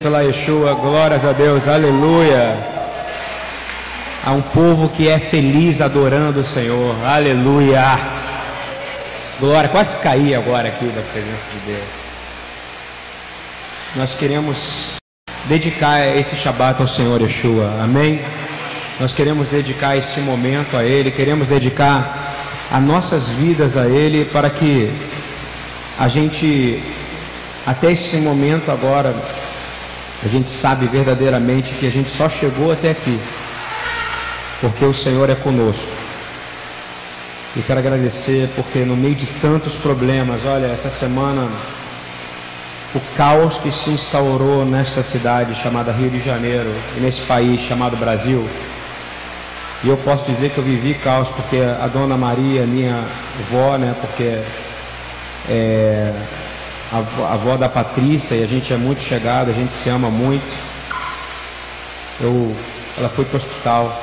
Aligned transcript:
pela 0.00 0.22
Yeshua, 0.22 0.74
glórias 0.74 1.24
a 1.24 1.32
Deus, 1.32 1.66
aleluia. 1.66 2.56
Há 4.24 4.30
um 4.30 4.40
povo 4.40 4.88
que 4.90 5.08
é 5.08 5.18
feliz 5.18 5.80
adorando 5.80 6.38
o 6.38 6.44
Senhor, 6.44 6.94
aleluia. 7.04 7.98
Glória, 9.40 9.68
quase 9.68 9.96
caí 9.96 10.36
agora 10.36 10.68
aqui 10.68 10.84
da 10.84 11.02
presença 11.02 11.46
de 11.52 11.72
Deus. 11.72 11.88
Nós 13.96 14.14
queremos 14.14 14.98
dedicar 15.46 16.06
esse 16.16 16.36
Shabat 16.36 16.80
ao 16.80 16.86
Senhor 16.86 17.20
Yeshua, 17.20 17.68
amém? 17.82 18.20
Nós 19.00 19.12
queremos 19.12 19.48
dedicar 19.48 19.96
esse 19.96 20.20
momento 20.20 20.76
a 20.76 20.84
Ele, 20.84 21.10
queremos 21.10 21.48
dedicar 21.48 22.36
as 22.70 22.80
nossas 22.80 23.30
vidas 23.30 23.76
a 23.76 23.88
Ele 23.88 24.24
para 24.26 24.48
que 24.48 24.92
a 25.98 26.06
gente, 26.06 26.80
até 27.66 27.90
esse 27.90 28.18
momento 28.18 28.70
agora, 28.70 29.12
a 30.24 30.28
gente 30.28 30.48
sabe 30.48 30.86
verdadeiramente 30.86 31.74
que 31.74 31.86
a 31.86 31.90
gente 31.90 32.10
só 32.10 32.28
chegou 32.28 32.72
até 32.72 32.90
aqui 32.90 33.20
porque 34.60 34.84
o 34.84 34.92
Senhor 34.92 35.30
é 35.30 35.34
conosco. 35.34 35.90
E 37.56 37.62
quero 37.62 37.78
agradecer 37.78 38.48
porque 38.54 38.80
no 38.80 38.96
meio 38.96 39.14
de 39.14 39.26
tantos 39.26 39.74
problemas, 39.74 40.44
olha, 40.44 40.66
essa 40.66 40.90
semana 40.90 41.48
o 42.94 43.00
caos 43.16 43.58
que 43.58 43.70
se 43.70 43.90
instaurou 43.90 44.64
nesta 44.64 45.02
cidade 45.02 45.54
chamada 45.54 45.92
Rio 45.92 46.10
de 46.10 46.20
Janeiro 46.20 46.72
e 46.96 47.00
nesse 47.00 47.20
país 47.22 47.60
chamado 47.60 47.96
Brasil. 47.96 48.48
E 49.84 49.88
eu 49.88 49.96
posso 49.98 50.24
dizer 50.30 50.50
que 50.50 50.58
eu 50.58 50.64
vivi 50.64 50.94
caos 50.94 51.28
porque 51.28 51.58
a 51.58 51.86
dona 51.86 52.16
Maria, 52.16 52.66
minha 52.66 53.04
avó, 53.40 53.76
né, 53.76 53.94
porque 54.00 54.40
é, 55.48 56.12
a 56.92 57.34
avó 57.34 57.56
da 57.56 57.68
Patrícia, 57.68 58.34
e 58.34 58.42
a 58.42 58.46
gente 58.46 58.72
é 58.72 58.76
muito 58.76 59.02
chegado, 59.02 59.50
a 59.50 59.52
gente 59.52 59.72
se 59.72 59.88
ama 59.90 60.08
muito. 60.08 60.46
Eu, 62.20 62.54
ela 62.96 63.08
foi 63.08 63.24
para 63.24 63.34
o 63.34 63.36
hospital. 63.36 64.02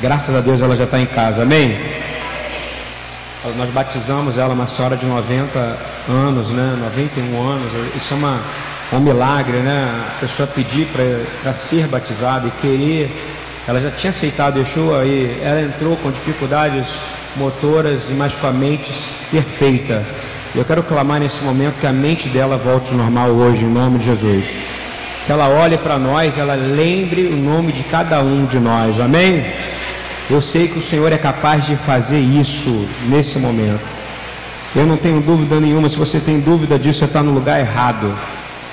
Graças 0.00 0.34
a 0.34 0.40
Deus 0.40 0.60
ela 0.60 0.74
já 0.74 0.84
está 0.84 1.00
em 1.00 1.06
casa, 1.06 1.42
amém? 1.42 1.78
Nós 3.56 3.70
batizamos 3.70 4.38
ela, 4.38 4.54
uma 4.54 4.66
senhora 4.66 4.96
de 4.96 5.06
90 5.06 5.78
anos, 6.08 6.48
né? 6.48 6.76
91 6.80 7.42
anos. 7.42 7.72
Isso 7.94 8.14
é 8.14 8.16
uma, 8.16 8.40
um 8.92 8.98
milagre, 8.98 9.58
né? 9.58 9.88
A 10.16 10.20
pessoa 10.20 10.46
pedir 10.46 10.88
para 11.42 11.52
ser 11.52 11.86
batizada 11.86 12.48
e 12.48 12.50
querer. 12.60 13.10
Ela 13.68 13.80
já 13.80 13.90
tinha 13.90 14.10
aceitado 14.10 14.58
Yeshua 14.58 15.04
e 15.04 15.40
ela 15.42 15.62
entrou 15.62 15.96
com 15.98 16.10
dificuldades 16.10 16.86
motoras 17.36 18.02
e 18.08 18.12
mais 18.12 18.34
com 18.34 18.46
a 18.46 18.52
mente 18.52 18.92
perfeita. 19.30 20.02
Eu 20.56 20.64
quero 20.64 20.84
clamar 20.84 21.18
nesse 21.18 21.42
momento 21.42 21.80
que 21.80 21.86
a 21.86 21.92
mente 21.92 22.28
dela 22.28 22.56
volte 22.56 22.92
ao 22.92 22.96
normal 22.96 23.30
hoje, 23.30 23.64
em 23.64 23.68
nome 23.68 23.98
de 23.98 24.04
Jesus. 24.04 24.44
Que 25.26 25.32
ela 25.32 25.48
olhe 25.48 25.76
para 25.76 25.98
nós, 25.98 26.38
ela 26.38 26.54
lembre 26.54 27.26
o 27.26 27.36
nome 27.36 27.72
de 27.72 27.82
cada 27.82 28.20
um 28.20 28.46
de 28.46 28.60
nós. 28.60 29.00
Amém? 29.00 29.44
Eu 30.30 30.40
sei 30.40 30.68
que 30.68 30.78
o 30.78 30.82
Senhor 30.82 31.12
é 31.12 31.18
capaz 31.18 31.66
de 31.66 31.74
fazer 31.74 32.20
isso 32.20 32.86
nesse 33.08 33.36
momento. 33.36 33.80
Eu 34.76 34.86
não 34.86 34.96
tenho 34.96 35.20
dúvida 35.20 35.58
nenhuma. 35.58 35.88
Se 35.88 35.96
você 35.96 36.20
tem 36.20 36.38
dúvida 36.38 36.78
disso, 36.78 37.00
você 37.00 37.06
está 37.06 37.20
no 37.20 37.32
lugar 37.32 37.58
errado. 37.58 38.14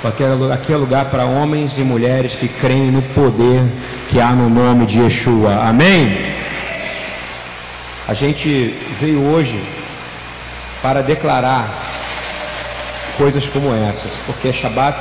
Porque 0.03 0.23
aqui 0.53 0.71
é 0.71 0.77
lugar 0.77 1.05
para 1.05 1.25
homens 1.25 1.79
e 1.79 1.81
mulheres 1.81 2.33
que 2.33 2.47
creem 2.47 2.91
no 2.91 3.01
poder 3.01 3.63
que 4.07 4.19
há 4.19 4.29
no 4.33 4.51
nome 4.51 4.85
de 4.85 5.01
Yeshua. 5.01 5.55
Amém? 5.63 6.15
A 8.07 8.13
gente 8.13 8.75
veio 8.99 9.23
hoje 9.23 9.59
para 10.81 11.03
declarar 11.03 11.69
coisas 13.17 13.45
como 13.45 13.73
essas, 13.73 14.13
porque 14.25 14.51
Shabat, 14.51 14.97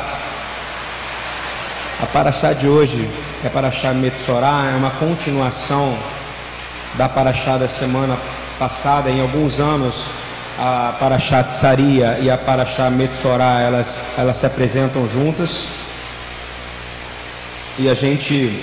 a 2.02 2.06
Paraxá 2.06 2.52
de 2.52 2.68
hoje 2.68 3.08
é 3.44 3.48
Paraxá 3.48 3.94
Metsorá, 3.94 4.70
é 4.72 4.76
uma 4.76 4.90
continuação 4.90 5.96
da 6.94 7.08
Paraxá 7.08 7.56
da 7.56 7.68
semana 7.68 8.16
passada, 8.58 9.10
em 9.10 9.22
alguns 9.22 9.58
anos 9.58 10.04
a 10.58 10.94
Paraxá 11.00 11.42
Tsaria 11.42 12.18
e 12.20 12.30
a 12.30 12.36
Paraxá 12.36 12.90
Metsorá, 12.90 13.60
elas, 13.60 14.02
elas 14.18 14.36
se 14.36 14.44
apresentam 14.44 15.08
juntas, 15.08 15.64
e 17.78 17.88
a 17.88 17.94
gente, 17.94 18.62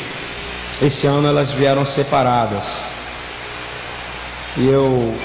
esse 0.79 1.07
ano 1.07 1.27
elas 1.27 1.51
vieram 1.51 1.83
separadas, 1.83 2.81
e 4.55 4.67
eu 4.67 5.17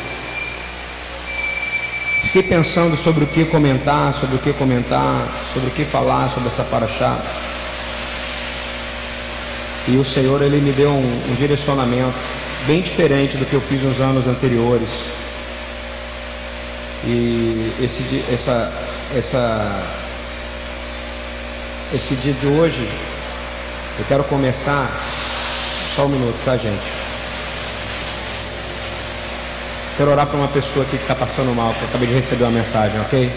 Fiquei 2.33 2.49
pensando 2.49 2.97
sobre 2.97 3.25
o 3.25 3.27
que 3.27 3.45
comentar, 3.45 4.11
sobre 4.15 4.37
o 4.37 4.39
que 4.39 4.55
comentar, 4.55 5.29
sobre 5.53 5.69
o 5.69 5.71
que 5.71 5.85
falar 5.85 6.31
sobre 6.31 6.49
essa 6.49 6.65
paraxá. 6.65 7.21
E 9.87 9.99
o 9.99 10.03
Senhor 10.03 10.41
ele 10.41 10.59
me 10.59 10.73
deu 10.73 10.89
um, 10.89 11.31
um 11.31 11.35
direcionamento 11.35 12.15
bem 12.67 12.81
diferente 12.81 13.37
do 13.37 13.45
que 13.45 13.53
eu 13.53 13.61
fiz 13.61 13.83
nos 13.83 14.01
anos 14.01 14.27
anteriores. 14.27 14.89
E 17.05 17.71
esse, 17.83 18.25
essa, 18.33 18.73
essa, 19.15 19.83
esse 21.93 22.15
dia 22.15 22.33
de 22.33 22.47
hoje, 22.47 22.89
eu 23.99 24.07
quero 24.09 24.25
começar. 24.25 24.91
Só 25.95 26.07
um 26.07 26.09
minuto, 26.09 26.43
tá, 26.47 26.57
gente? 26.57 27.02
Quero 29.97 30.11
orar 30.11 30.27
para 30.27 30.39
uma 30.39 30.49
pessoa 30.49 30.87
aqui 30.87 30.97
que 30.97 31.05
está 31.05 31.15
passando 31.15 31.55
mal, 31.55 31.75
que 31.75 31.83
eu 31.83 31.89
acabei 31.89 32.09
de 32.09 32.15
receber 32.15 32.45
uma 32.45 32.51
mensagem, 32.51 32.99
ok? 33.01 33.31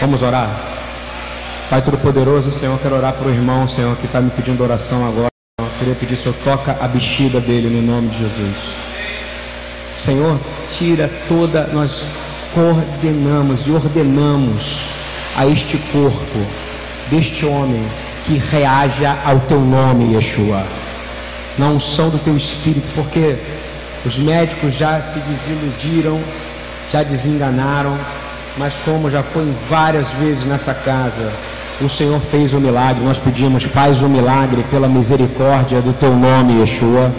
Vamos 0.00 0.22
orar? 0.22 0.50
Pai 1.70 1.82
Todo-Poderoso, 1.82 2.50
Senhor, 2.50 2.76
quero 2.80 2.96
orar 2.96 3.12
para 3.12 3.28
o 3.28 3.30
irmão, 3.30 3.68
Senhor, 3.68 3.96
que 3.96 4.06
está 4.06 4.20
me 4.20 4.30
pedindo 4.30 4.62
oração 4.62 5.06
agora. 5.06 5.28
Eu 5.60 5.66
queria 5.78 5.94
pedir, 5.94 6.16
Senhor, 6.16 6.34
toca 6.42 6.76
a 6.80 6.88
bexiga 6.88 7.40
dele 7.40 7.68
no 7.68 7.82
nome 7.82 8.08
de 8.08 8.18
Jesus. 8.18 8.56
Senhor, 10.00 10.36
tira 10.76 11.08
toda, 11.28 11.68
nós 11.72 12.02
coordenamos 12.54 13.66
e 13.66 13.70
ordenamos 13.70 14.80
a 15.36 15.46
este 15.46 15.76
corpo 15.92 16.38
deste 17.08 17.46
homem 17.46 17.84
que 18.26 18.38
reaja 18.38 19.16
ao 19.24 19.38
teu 19.40 19.60
nome, 19.60 20.14
Yeshua, 20.14 20.64
na 21.56 21.68
unção 21.68 22.10
do 22.10 22.18
teu 22.18 22.36
espírito, 22.36 22.86
porque 22.94 23.36
os 24.04 24.18
médicos 24.18 24.74
já 24.74 25.00
se 25.00 25.18
desiludiram, 25.20 26.20
já 26.92 27.02
desenganaram, 27.02 27.96
mas 28.56 28.74
como 28.84 29.10
já 29.10 29.22
foi 29.22 29.52
várias 29.68 30.08
vezes 30.12 30.44
nessa 30.44 30.74
casa, 30.74 31.30
o 31.80 31.88
Senhor 31.88 32.20
fez 32.20 32.52
o 32.52 32.60
milagre. 32.60 33.04
Nós 33.04 33.18
pedimos, 33.18 33.62
faz 33.64 34.02
o 34.02 34.08
milagre 34.08 34.64
pela 34.70 34.88
misericórdia 34.88 35.80
do 35.80 35.92
teu 35.92 36.14
nome, 36.14 36.60
Yeshua. 36.60 37.12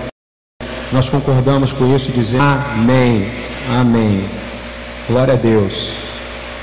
Nós 0.92 1.10
concordamos 1.10 1.72
com 1.72 1.96
isso 1.96 2.10
e 2.10 2.14
dizemos 2.14 2.46
amém, 2.46 3.32
amém. 3.80 4.26
Glória 5.08 5.36
a 5.36 5.38
Deus. 5.38 5.92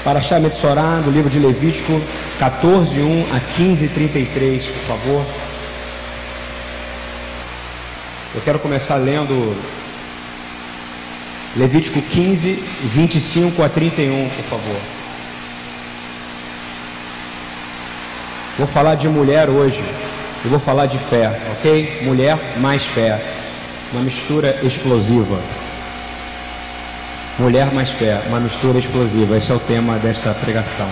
Para 0.04 0.20
Shamet 0.20 0.56
Sorá, 0.56 1.00
do 1.04 1.10
livro 1.10 1.30
de 1.30 1.38
Levítico 1.38 2.00
14, 2.38 3.00
1 3.00 3.26
a 3.34 3.40
15, 3.56 3.88
33, 3.88 4.66
por 4.66 4.82
favor. 4.82 5.24
Eu 8.34 8.42
quero 8.42 8.58
começar 8.58 8.96
lendo 8.96 9.56
Levítico 11.56 12.02
15, 12.02 12.62
25 12.92 13.62
a 13.62 13.68
31, 13.68 14.28
por 14.28 14.44
favor. 14.44 14.76
Vou 18.58 18.66
falar 18.66 18.94
de 18.94 19.08
mulher 19.08 19.48
hoje. 19.48 19.82
Eu 20.44 20.50
vou 20.50 20.60
falar 20.60 20.84
de 20.84 20.98
fé, 20.98 21.40
ok? 21.52 22.02
Mulher 22.02 22.38
mais 22.58 22.84
fé. 22.84 23.18
Uma 23.90 24.02
mistura 24.02 24.58
explosiva. 24.62 25.38
Mulher 27.38 27.72
mais 27.72 27.88
fé, 27.88 28.20
uma 28.28 28.38
mistura 28.38 28.78
explosiva. 28.78 29.36
Esse 29.36 29.50
é 29.50 29.54
o 29.54 29.58
tema 29.58 29.98
desta 29.98 30.34
pregação. 30.34 30.88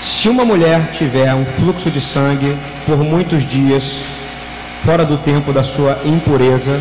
Se 0.00 0.28
uma 0.28 0.44
mulher 0.44 0.90
tiver 0.90 1.32
um 1.34 1.44
fluxo 1.44 1.88
de 1.88 2.00
sangue 2.00 2.56
por 2.84 2.98
muitos 2.98 3.44
dias, 3.44 4.00
fora 4.84 5.04
do 5.04 5.16
tempo 5.18 5.52
da 5.52 5.62
sua 5.62 6.00
impureza, 6.04 6.80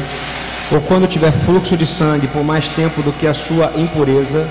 ou 0.71 0.81
quando 0.81 1.07
tiver 1.07 1.31
fluxo 1.31 1.75
de 1.75 1.86
sangue 1.86 2.27
por 2.27 2.44
mais 2.44 2.69
tempo 2.69 3.01
do 3.01 3.12
que 3.12 3.27
a 3.27 3.33
sua 3.33 3.71
impureza, 3.75 4.48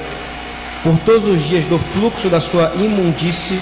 por 0.82 0.96
todos 1.04 1.28
os 1.28 1.42
dias 1.42 1.64
do 1.64 1.78
fluxo 1.78 2.28
da 2.28 2.40
sua 2.40 2.72
imundície, 2.76 3.60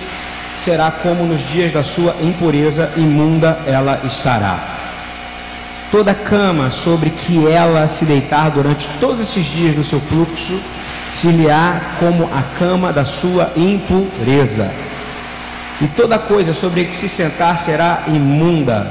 será 0.57 0.91
como 0.91 1.25
nos 1.25 1.41
dias 1.49 1.73
da 1.73 1.83
sua 1.83 2.15
impureza, 2.23 2.91
imunda 2.97 3.59
ela 3.67 4.01
estará. 4.05 4.59
Toda 5.91 6.15
cama 6.15 6.71
sobre 6.71 7.11
que 7.11 7.47
ela 7.47 7.87
se 7.89 8.05
deitar 8.05 8.51
durante 8.51 8.89
todos 9.01 9.21
esses 9.21 9.45
dias 9.45 9.75
do 9.75 9.83
seu 9.83 10.01
fluxo, 10.01 10.59
se 11.15 11.29
lhe 11.29 11.51
há 11.51 11.81
como 11.99 12.25
a 12.27 12.43
cama 12.59 12.93
da 12.93 13.05
sua 13.05 13.51
impureza. 13.57 14.71
E 15.81 15.87
toda 15.89 16.19
coisa 16.19 16.55
sobre 16.55 16.85
que 16.85 16.95
se 16.95 17.09
sentar 17.09 17.59
será 17.59 18.03
imunda 18.07 18.87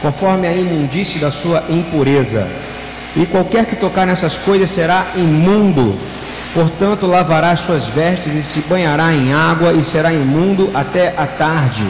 conforme 0.00 0.46
a 0.46 0.52
imundície 0.52 1.20
da 1.20 1.30
sua 1.30 1.62
impureza. 1.68 2.46
E 3.16 3.26
qualquer 3.26 3.66
que 3.66 3.76
tocar 3.76 4.06
nessas 4.06 4.36
coisas 4.36 4.70
será 4.70 5.06
imundo. 5.14 5.96
Portanto, 6.52 7.06
lavará 7.06 7.54
suas 7.56 7.86
vestes 7.86 8.34
e 8.34 8.42
se 8.42 8.60
banhará 8.62 9.12
em 9.12 9.32
água 9.32 9.72
e 9.72 9.82
será 9.82 10.12
imundo 10.12 10.70
até 10.74 11.14
a 11.16 11.26
tarde. 11.26 11.84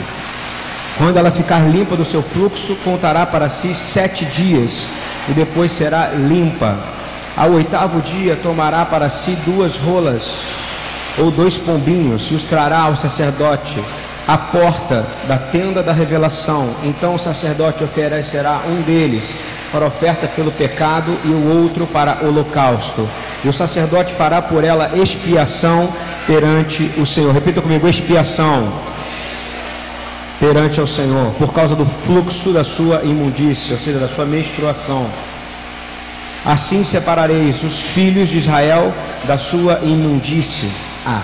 Quando 0.96 1.16
ela 1.16 1.30
ficar 1.30 1.60
limpa 1.68 1.96
do 1.96 2.04
seu 2.04 2.22
fluxo, 2.22 2.76
contará 2.84 3.26
para 3.26 3.48
si 3.48 3.74
sete 3.74 4.24
dias 4.24 4.86
e 5.28 5.32
depois 5.32 5.72
será 5.72 6.10
limpa. 6.10 6.78
Ao 7.36 7.50
oitavo 7.50 8.00
dia, 8.00 8.38
tomará 8.40 8.84
para 8.84 9.08
si 9.08 9.32
duas 9.44 9.76
rolas 9.76 10.38
ou 11.18 11.30
dois 11.30 11.58
pombinhos 11.58 12.28
e 12.30 12.34
os 12.34 12.44
trará 12.44 12.80
ao 12.80 12.96
sacerdote 12.96 13.82
à 14.26 14.38
porta 14.38 15.04
da 15.28 15.36
tenda 15.38 15.82
da 15.82 15.92
revelação. 15.92 16.70
Então 16.82 17.14
o 17.14 17.18
sacerdote 17.18 17.84
oferecerá 17.84 18.60
um 18.66 18.82
deles 18.82 19.34
para 19.70 19.86
oferta 19.86 20.26
pelo 20.28 20.52
pecado 20.52 21.16
e 21.24 21.28
o 21.28 21.62
outro 21.62 21.86
para 21.86 22.18
holocausto. 22.22 23.08
E 23.44 23.48
o 23.48 23.52
sacerdote 23.52 24.14
fará 24.14 24.40
por 24.40 24.64
ela 24.64 24.90
expiação 24.94 25.92
perante 26.26 26.90
o 26.96 27.04
Senhor. 27.04 27.32
Repita 27.32 27.60
comigo: 27.60 27.88
expiação 27.88 28.72
perante 30.40 30.80
o 30.80 30.86
Senhor, 30.86 31.32
por 31.38 31.52
causa 31.52 31.74
do 31.74 31.84
fluxo 31.84 32.52
da 32.52 32.64
sua 32.64 33.02
imundícia, 33.02 33.74
ou 33.74 33.80
seja, 33.80 33.98
da 33.98 34.08
sua 34.08 34.24
menstruação. 34.24 35.06
Assim 36.44 36.84
separareis 36.84 37.62
os 37.62 37.80
filhos 37.80 38.28
de 38.28 38.38
Israel 38.38 38.92
da 39.24 39.38
sua 39.38 39.80
imundícia. 39.82 40.68
Ah, 41.06 41.22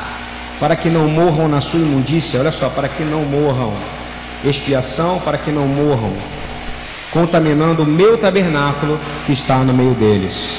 para 0.61 0.77
que 0.77 0.91
não 0.91 1.09
morram 1.09 1.49
na 1.49 1.61
sua 1.61 1.81
imundícia, 1.81 2.39
olha 2.39 2.53
só, 2.53 2.69
para 2.69 2.89
que 2.89 3.03
não 3.03 3.25
morram. 3.25 3.73
Expiação 4.45 5.19
para 5.19 5.37
que 5.37 5.51
não 5.51 5.67
morram 5.67 6.13
contaminando 7.11 7.83
o 7.83 7.87
meu 7.87 8.17
tabernáculo 8.17 8.99
que 9.27 9.33
está 9.33 9.59
no 9.59 9.73
meio 9.75 9.95
deles. 9.95 10.57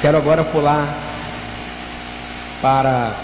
Quero 0.00 0.18
agora 0.18 0.44
pular 0.44 0.86
para 2.60 3.14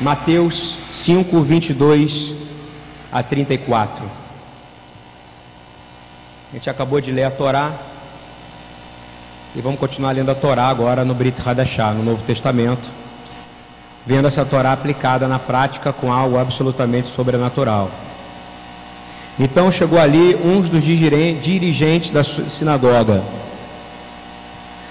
Mateus 0.00 0.76
5, 0.88 1.40
22 1.42 2.34
a 3.12 3.22
34. 3.22 4.04
A 6.50 6.54
gente 6.54 6.68
acabou 6.68 7.00
de 7.00 7.12
ler 7.12 7.24
a 7.24 7.30
Torá 7.30 7.72
e 9.54 9.60
vamos 9.60 9.78
continuar 9.78 10.12
lendo 10.12 10.30
a 10.30 10.34
Torá 10.34 10.68
agora 10.68 11.04
no 11.04 11.14
Brit 11.14 11.40
Hadashah, 11.46 11.92
no 11.92 12.02
Novo 12.02 12.22
Testamento, 12.24 12.88
vendo 14.10 14.26
essa 14.26 14.44
Torá 14.44 14.72
aplicada 14.72 15.28
na 15.28 15.38
prática 15.38 15.92
com 15.92 16.12
algo 16.12 16.36
absolutamente 16.36 17.06
sobrenatural. 17.06 17.88
Então 19.38 19.70
chegou 19.70 20.00
ali 20.00 20.34
um 20.34 20.60
dos 20.60 20.82
dirigentes 20.82 22.10
da 22.10 22.24
sinagoga, 22.24 23.22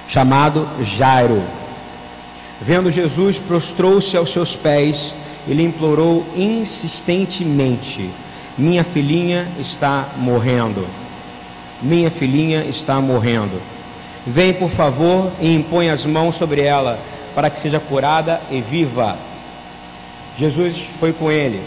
chamado 0.08 0.66
Jairo. 0.82 1.44
Vendo 2.62 2.90
Jesus, 2.90 3.38
prostrou-se 3.38 4.16
aos 4.16 4.32
seus 4.32 4.56
pés 4.56 5.14
e 5.46 5.54
lhe 5.54 5.64
implorou 5.64 6.26
insistentemente: 6.38 8.10
Minha 8.58 8.86
filhinha 8.86 9.46
está 9.60 10.08
morrendo. 10.16 10.88
Minha 11.82 12.10
filhinha 12.10 12.64
está 12.64 13.02
morrendo. 13.02 13.62
Vem, 14.26 14.54
por 14.54 14.70
favor, 14.70 15.30
e 15.42 15.54
impõe 15.54 15.90
as 15.90 16.06
mãos 16.06 16.38
sobre 16.38 16.62
ela, 16.62 16.98
para 17.34 17.50
que 17.50 17.60
seja 17.60 17.80
curada 17.80 18.42
e 18.52 18.62
viva. 18.62 19.18
Jesus 20.38 20.86
foi 21.00 21.14
com 21.14 21.32
ele 21.32 21.62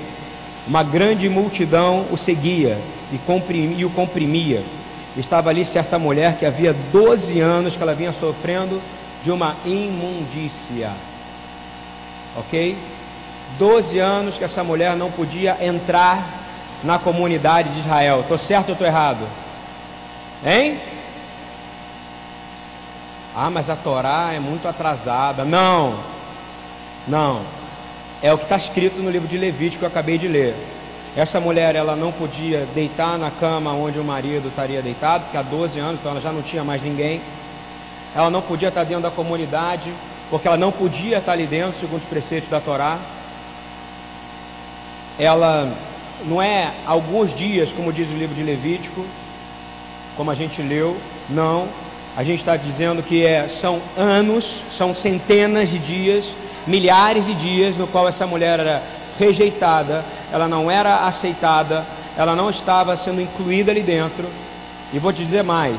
uma 0.66 0.82
grande 0.82 1.28
multidão 1.28 2.06
o 2.10 2.16
seguia 2.16 2.78
e, 3.12 3.18
comprimia, 3.18 3.76
e 3.78 3.84
o 3.84 3.90
comprimia. 3.90 4.62
Estava 5.16 5.50
ali 5.50 5.64
certa 5.64 5.98
mulher 5.98 6.36
que 6.36 6.46
havia 6.46 6.74
12 6.92 7.40
anos 7.40 7.76
que 7.76 7.82
ela 7.82 7.94
vinha 7.94 8.12
sofrendo 8.12 8.80
de 9.22 9.30
uma 9.30 9.54
imundícia. 9.64 10.90
Ok? 12.36 12.76
12 13.58 13.98
anos 13.98 14.38
que 14.38 14.44
essa 14.44 14.64
mulher 14.64 14.96
não 14.96 15.10
podia 15.10 15.58
entrar 15.60 16.24
na 16.82 16.98
comunidade 16.98 17.68
de 17.70 17.80
Israel. 17.80 18.20
Estou 18.20 18.38
certo 18.38 18.70
ou 18.70 18.72
estou 18.72 18.86
errado? 18.86 19.26
Hein? 20.46 20.78
Ah, 23.34 23.50
mas 23.50 23.70
a 23.70 23.76
Torá 23.76 24.32
é 24.32 24.38
muito 24.38 24.68
atrasada. 24.68 25.44
Não, 25.44 25.94
não 27.08 27.40
é 28.22 28.32
o 28.32 28.38
que 28.38 28.44
está 28.44 28.56
escrito 28.56 29.02
no 29.02 29.10
livro 29.10 29.26
de 29.26 29.36
Levítico 29.36 29.80
que 29.80 29.84
eu 29.84 29.88
acabei 29.88 30.16
de 30.16 30.28
ler. 30.28 30.54
Essa 31.16 31.40
mulher 31.40 31.74
ela 31.74 31.96
não 31.96 32.12
podia 32.12 32.64
deitar 32.72 33.18
na 33.18 33.30
cama 33.32 33.72
onde 33.72 33.98
o 33.98 34.04
marido 34.04 34.48
estaria 34.48 34.80
deitado, 34.80 35.24
porque 35.24 35.36
há 35.36 35.42
12 35.42 35.78
anos, 35.80 35.98
então 35.98 36.12
ela 36.12 36.20
já 36.20 36.32
não 36.32 36.40
tinha 36.40 36.62
mais 36.62 36.82
ninguém. 36.82 37.20
Ela 38.14 38.30
não 38.30 38.40
podia 38.40 38.68
estar 38.68 38.84
dentro 38.84 39.02
da 39.02 39.10
comunidade, 39.10 39.92
porque 40.30 40.46
ela 40.46 40.56
não 40.56 40.70
podia 40.70 41.18
estar 41.18 41.32
ali 41.32 41.46
dentro, 41.46 41.80
segundo 41.80 41.98
os 41.98 42.06
preceitos 42.06 42.48
da 42.48 42.60
Torá. 42.60 42.96
Ela 45.18 45.70
não 46.24 46.40
é 46.40 46.70
alguns 46.86 47.34
dias, 47.34 47.72
como 47.72 47.92
diz 47.92 48.08
o 48.08 48.14
livro 48.14 48.36
de 48.36 48.42
Levítico, 48.42 49.04
como 50.16 50.30
a 50.30 50.34
gente 50.34 50.62
leu, 50.62 50.96
não. 51.28 51.66
A 52.16 52.22
gente 52.22 52.40
está 52.40 52.56
dizendo 52.56 53.02
que 53.02 53.24
é, 53.24 53.48
são 53.48 53.80
anos, 53.96 54.62
são 54.70 54.94
centenas 54.94 55.70
de 55.70 55.78
dias 55.78 56.34
milhares 56.66 57.26
de 57.26 57.34
dias 57.34 57.76
no 57.76 57.86
qual 57.86 58.08
essa 58.08 58.26
mulher 58.26 58.60
era 58.60 58.82
rejeitada, 59.18 60.04
ela 60.32 60.48
não 60.48 60.70
era 60.70 61.06
aceitada, 61.06 61.84
ela 62.16 62.34
não 62.34 62.50
estava 62.50 62.96
sendo 62.96 63.20
incluída 63.20 63.70
ali 63.70 63.82
dentro. 63.82 64.28
E 64.92 64.98
vou 64.98 65.12
te 65.12 65.24
dizer 65.24 65.42
mais, 65.42 65.76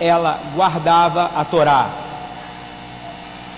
ela 0.00 0.38
guardava 0.54 1.30
a 1.36 1.44
Torá. 1.44 1.88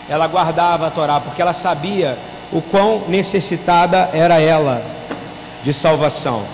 Ela 0.09 0.27
guardava 0.27 0.87
a 0.87 0.91
Torá 0.91 1.21
porque 1.21 1.43
ela 1.43 1.53
sabia 1.53 2.17
o 2.53 2.63
quão 2.63 3.03
necessitada 3.09 4.11
era 4.13 4.41
ela 4.41 4.83
de 5.65 5.75
salvação. 5.75 6.45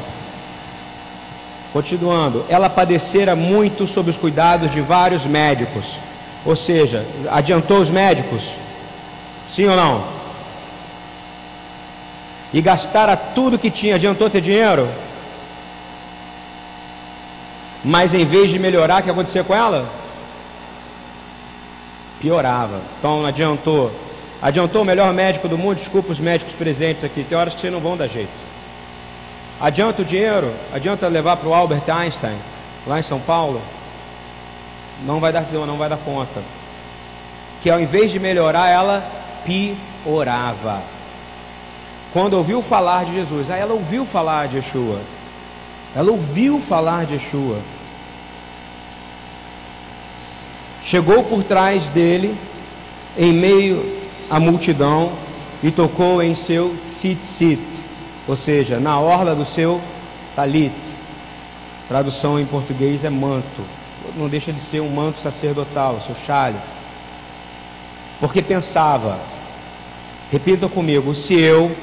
Continuando, 1.72 2.44
ela 2.48 2.68
padecera 2.68 3.34
muito 3.34 3.86
sob 3.86 4.10
os 4.10 4.16
cuidados 4.16 4.72
de 4.72 4.80
vários 4.82 5.24
médicos. 5.24 5.96
Ou 6.44 6.54
seja, 6.54 7.06
adiantou 7.30 7.78
os 7.78 7.88
médicos? 7.88 8.50
Sim 9.48 9.68
ou 9.68 9.76
não? 9.76 10.04
E 12.52 12.60
gastara 12.60 13.16
tudo 13.16 13.58
que 13.58 13.70
tinha, 13.70 13.94
adiantou 13.94 14.28
ter 14.28 14.42
dinheiro? 14.42 14.86
Mas 17.82 18.12
em 18.12 18.24
vez 18.24 18.50
de 18.50 18.58
melhorar, 18.58 19.00
o 19.00 19.04
que 19.04 19.10
acontecia 19.10 19.42
com 19.42 19.54
ela? 19.54 19.88
Piorava. 22.20 22.80
Então 22.98 23.24
adiantou. 23.24 23.90
Adiantou 24.42 24.82
o 24.82 24.84
melhor 24.84 25.12
médico 25.14 25.48
do 25.48 25.56
mundo, 25.56 25.76
desculpa 25.76 26.12
os 26.12 26.18
médicos 26.18 26.52
presentes 26.52 27.02
aqui, 27.02 27.24
tem 27.24 27.38
horas 27.38 27.54
que 27.54 27.60
vocês 27.60 27.72
não 27.72 27.80
vão 27.80 27.96
dar 27.96 28.08
jeito. 28.08 28.51
Adianta 29.60 30.02
o 30.02 30.04
dinheiro? 30.04 30.52
Adianta 30.72 31.08
levar 31.08 31.36
para 31.36 31.48
o 31.48 31.54
Albert 31.54 31.88
Einstein, 31.88 32.36
lá 32.86 32.98
em 32.98 33.02
São 33.02 33.20
Paulo? 33.20 33.60
Não 35.04 35.20
vai 35.20 35.32
dar, 35.32 35.44
não 35.52 35.76
vai 35.76 35.88
dar 35.88 35.98
conta. 35.98 36.42
Que 37.62 37.70
ao 37.70 37.80
invés 37.80 38.10
de 38.10 38.18
melhorar, 38.18 38.68
ela 38.68 39.04
piorava. 39.44 40.82
Quando 42.12 42.34
ouviu 42.34 42.62
falar 42.62 43.04
de 43.04 43.14
Jesus, 43.14 43.50
aí 43.50 43.60
ela 43.60 43.72
ouviu 43.72 44.04
falar 44.04 44.48
de 44.48 44.56
Yeshua. 44.56 45.00
Ela 45.94 46.10
ouviu 46.10 46.60
falar 46.60 47.06
de 47.06 47.14
Yeshua. 47.14 47.58
Chegou 50.82 51.22
por 51.22 51.42
trás 51.44 51.84
dele, 51.90 52.36
em 53.16 53.32
meio 53.32 54.00
à 54.28 54.38
multidão, 54.40 55.12
e 55.62 55.70
tocou 55.70 56.22
em 56.22 56.34
seu 56.34 56.74
tzitzit, 56.84 57.60
ou 58.26 58.36
seja, 58.36 58.78
na 58.78 58.98
orla 58.98 59.34
do 59.34 59.44
seu 59.44 59.80
talit. 60.34 60.72
Tradução 61.88 62.38
em 62.38 62.46
português 62.46 63.04
é 63.04 63.10
manto. 63.10 63.62
Não 64.16 64.28
deixa 64.28 64.52
de 64.52 64.60
ser 64.60 64.80
um 64.80 64.90
manto 64.90 65.20
sacerdotal, 65.20 66.00
seu 66.06 66.16
chale 66.26 66.56
porque 68.22 68.40
pensava, 68.40 69.18
repita 70.30 70.68
comigo, 70.68 71.12
se 71.12 71.34
eu 71.34 71.76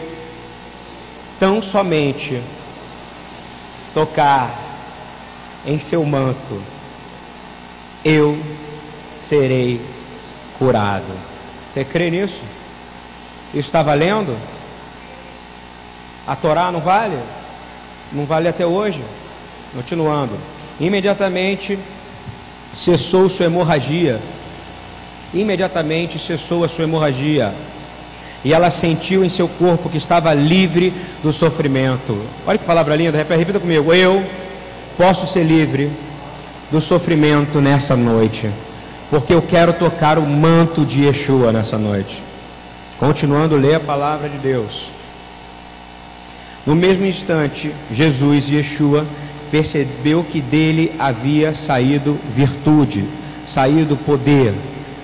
tão 1.37 1.61
somente 1.61 2.41
tocar 3.93 4.57
em 5.65 5.77
seu 5.77 6.05
manto, 6.05 6.63
eu 8.05 8.39
serei 9.19 9.81
curado. 10.57 11.11
Você 11.67 11.83
crê 11.83 12.09
nisso? 12.09 12.39
Isso 13.49 13.67
está 13.67 13.83
valendo? 13.83 14.33
A 16.29 16.35
Torá 16.35 16.71
não 16.71 16.79
vale? 16.79 17.17
Não 18.13 18.25
vale 18.25 18.47
até 18.47 18.65
hoje? 18.65 19.03
Continuando. 19.75 20.37
Imediatamente 20.79 21.77
cessou 22.73 23.27
sua 23.27 23.47
hemorragia 23.47 24.19
imediatamente 25.33 26.17
cessou 26.17 26.63
a 26.63 26.67
sua 26.67 26.83
hemorragia. 26.83 27.53
E 28.43 28.53
ela 28.53 28.71
sentiu 28.71 29.23
em 29.23 29.29
seu 29.29 29.47
corpo 29.47 29.89
que 29.89 29.97
estava 29.97 30.33
livre 30.33 30.93
do 31.21 31.33
sofrimento. 31.33 32.17
Olha 32.47 32.57
que 32.57 32.63
palavra 32.63 32.95
linda, 32.95 33.17
repita 33.17 33.59
comigo. 33.59 33.93
Eu 33.93 34.23
posso 34.97 35.27
ser 35.27 35.43
livre 35.43 35.91
do 36.71 36.79
sofrimento 36.79 37.59
nessa 37.59 37.97
noite, 37.97 38.49
porque 39.09 39.33
eu 39.33 39.41
quero 39.41 39.73
tocar 39.73 40.17
o 40.17 40.25
manto 40.25 40.85
de 40.85 41.05
Yeshua 41.05 41.51
nessa 41.51 41.77
noite. 41.77 42.23
Continuando 42.97 43.55
a 43.55 43.59
ler 43.59 43.75
a 43.75 43.79
palavra 43.79 44.29
de 44.29 44.37
Deus. 44.37 44.98
No 46.65 46.75
mesmo 46.75 47.05
instante, 47.05 47.71
Jesus, 47.91 48.49
Yeshua, 48.49 49.05
percebeu 49.49 50.23
que 50.23 50.41
dele 50.41 50.91
havia 50.99 51.55
saído 51.55 52.17
virtude, 52.35 53.05
saído 53.47 53.97
poder, 53.97 54.53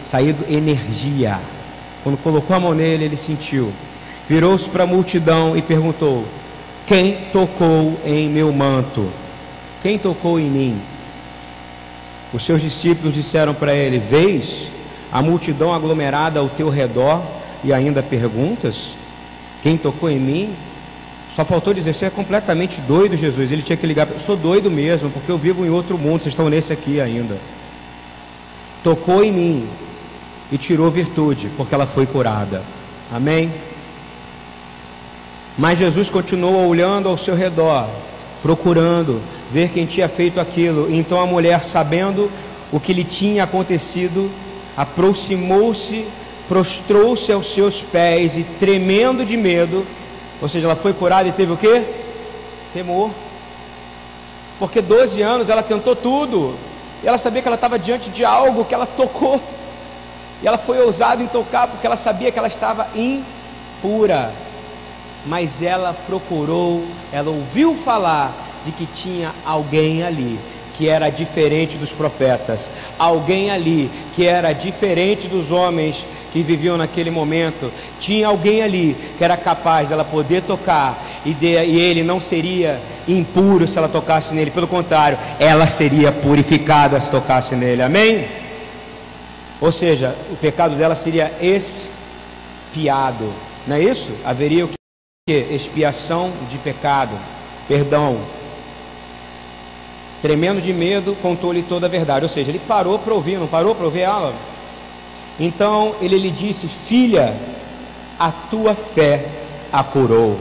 saído 0.04 0.46
energia. 0.50 1.40
Quando 2.04 2.22
colocou 2.22 2.56
a 2.56 2.60
mão 2.60 2.74
nele, 2.74 3.06
ele 3.06 3.18
sentiu. 3.18 3.72
Virou-se 4.28 4.70
para 4.70 4.84
a 4.84 4.88
multidão 4.88 5.58
e 5.58 5.62
perguntou: 5.62 6.26
Quem 6.86 7.18
tocou 7.32 8.00
em 8.06 8.30
meu 8.30 8.52
manto? 8.52 9.08
Quem 9.82 9.98
tocou 9.98 10.40
em 10.40 10.50
mim? 10.50 10.80
Os 12.34 12.44
seus 12.44 12.62
discípulos 12.62 13.16
disseram 13.16 13.54
para 13.54 13.74
ele: 13.74 13.98
Vês 13.98 14.68
a 15.12 15.22
multidão 15.22 15.74
aglomerada 15.74 16.40
ao 16.40 16.50
teu 16.50 16.70
redor 16.70 17.22
e 17.64 17.72
ainda 17.72 18.04
perguntas: 18.04 18.90
Quem 19.64 19.78
tocou 19.78 20.10
em 20.10 20.20
mim? 20.20 20.54
Só 21.36 21.44
faltou 21.44 21.74
dizer: 21.74 21.94
Você 21.94 22.06
é 22.06 22.10
completamente 22.10 22.80
doido, 22.82 23.18
Jesus. 23.18 23.52
Ele 23.52 23.62
tinha 23.62 23.78
que 23.78 23.86
ligar: 23.86 24.08
Sou 24.26 24.38
doido 24.38 24.72
mesmo, 24.72 25.10
porque 25.10 25.32
eu 25.32 25.38
vivo 25.38 25.66
em 25.66 25.70
outro 25.70 25.98
mundo. 25.98 26.24
Vocês 26.24 26.34
estão 26.34 26.50
nesse 26.50 26.72
aqui 26.72 27.02
ainda. 27.02 27.38
Tocou 28.84 29.24
em 29.24 29.32
mim 29.32 29.68
e 30.52 30.58
tirou 30.58 30.90
virtude, 30.90 31.50
porque 31.58 31.74
ela 31.76 31.86
foi 31.86 32.06
curada. 32.06 32.62
Amém? 33.14 33.52
Mas 35.58 35.80
Jesus 35.80 36.10
continuou 36.10 36.68
olhando 36.68 37.10
ao 37.10 37.18
seu 37.18 37.36
redor, 37.36 37.88
procurando 38.42 39.22
ver 39.52 39.70
quem 39.70 39.86
tinha 39.86 40.08
feito 40.08 40.40
aquilo. 40.40 40.94
Então 40.94 41.20
a 41.20 41.26
mulher, 41.26 41.64
sabendo 41.64 42.30
o 42.72 42.80
que 42.80 42.94
lhe 42.94 43.04
tinha 43.04 43.44
acontecido, 43.44 44.30
aproximou-se, 44.76 46.06
prostrou-se 46.48 47.32
aos 47.32 47.54
seus 47.54 47.82
pés 47.82 48.38
e, 48.38 48.44
tremendo 48.44 49.26
de 49.26 49.38
medo, 49.38 49.86
ou 50.42 50.50
seja, 50.50 50.68
ela 50.68 50.76
foi 50.76 50.94
curada 50.94 51.28
e 51.28 51.32
teve 51.32 51.54
o 51.54 51.58
que? 51.58 51.84
Temor. 52.74 53.10
Porque 54.60 54.82
12 54.82 55.22
anos 55.22 55.50
ela 55.50 55.64
tentou 55.64 55.96
tudo. 55.96 56.56
E 57.04 57.08
ela 57.08 57.18
sabia 57.18 57.42
que 57.42 57.48
ela 57.48 57.56
estava 57.56 57.78
diante 57.78 58.10
de 58.10 58.24
algo 58.24 58.66
que 58.66 58.74
ela 58.74 58.86
tocou. 58.86 59.40
E 60.42 60.48
ela 60.48 60.58
foi 60.58 60.80
ousada 60.80 61.24
em 61.24 61.28
tocar 61.28 61.68
porque 61.68 61.86
ela 61.86 61.98
sabia 61.98 62.32
que 62.32 62.40
ela 62.40 62.48
estava 62.48 62.88
impura. 62.96 64.32
Mas 65.26 65.62
ela 65.62 65.96
procurou, 66.06 66.86
ela 67.12 67.30
ouviu 67.30 67.76
falar 67.76 68.32
de 68.66 68.72
que 68.72 68.86
tinha 68.86 69.32
alguém 69.46 70.04
ali 70.04 70.40
que 70.78 70.90
era 70.90 71.10
diferente 71.10 71.78
dos 71.78 71.92
profetas, 71.92 72.68
alguém 73.00 73.50
ali 73.50 73.90
que 74.14 74.26
era 74.26 74.52
diferente 74.52 75.28
dos 75.28 75.50
homens 75.50 76.06
que 76.36 76.44
viviam 76.44 76.76
naquele 76.78 77.10
momento. 77.10 77.72
Tinha 77.98 78.28
alguém 78.28 78.62
ali 78.62 78.94
que 79.18 79.24
era 79.24 79.38
capaz 79.38 79.88
dela 79.88 80.04
poder 80.04 80.42
tocar 80.42 81.02
e, 81.26 81.34
de, 81.34 81.48
e 81.48 81.80
ele 81.80 82.04
não 82.04 82.20
seria 82.20 82.78
impuro 83.08 83.66
se 83.66 83.78
ela 83.78 83.88
tocasse 83.88 84.36
nele, 84.36 84.52
pelo 84.52 84.68
contrário, 84.68 85.18
ela 85.40 85.66
seria 85.68 86.12
purificada 86.12 87.00
se 87.00 87.10
tocasse 87.10 87.56
nele. 87.56 87.82
Amém? 87.82 88.28
Ou 89.62 89.72
seja, 89.72 90.14
o 90.30 90.36
pecado 90.36 90.76
dela 90.76 90.94
seria 90.94 91.32
expiado. 91.42 93.32
Não 93.66 93.78
é 93.78 93.82
isso? 93.82 94.10
Haveria 94.26 94.66
o 94.66 94.70
que? 95.26 95.34
Expiação 95.52 96.34
de 96.52 96.58
pecado, 96.58 97.18
perdão. 97.66 98.18
Tremendo 100.22 100.62
de 100.62 100.74
medo, 100.74 101.16
contou-lhe 101.22 101.64
toda 101.64 101.86
a 101.86 101.90
verdade. 101.90 102.26
Ou 102.26 102.30
seja, 102.30 102.50
ele 102.50 102.60
parou 102.68 103.00
para 103.00 103.14
ouvir, 103.14 103.38
não 103.38 103.48
parou 103.48 103.74
para 103.74 103.86
ouvir 103.86 104.02
ela? 104.02 104.34
Então 105.40 105.96
ele 106.02 106.18
lhe 106.18 106.32
disse: 106.32 106.68
Filha, 106.68 107.36
a 108.20 108.32
tua 108.32 108.74
fé 108.74 109.26
a 109.72 109.84
curou. 109.84 110.40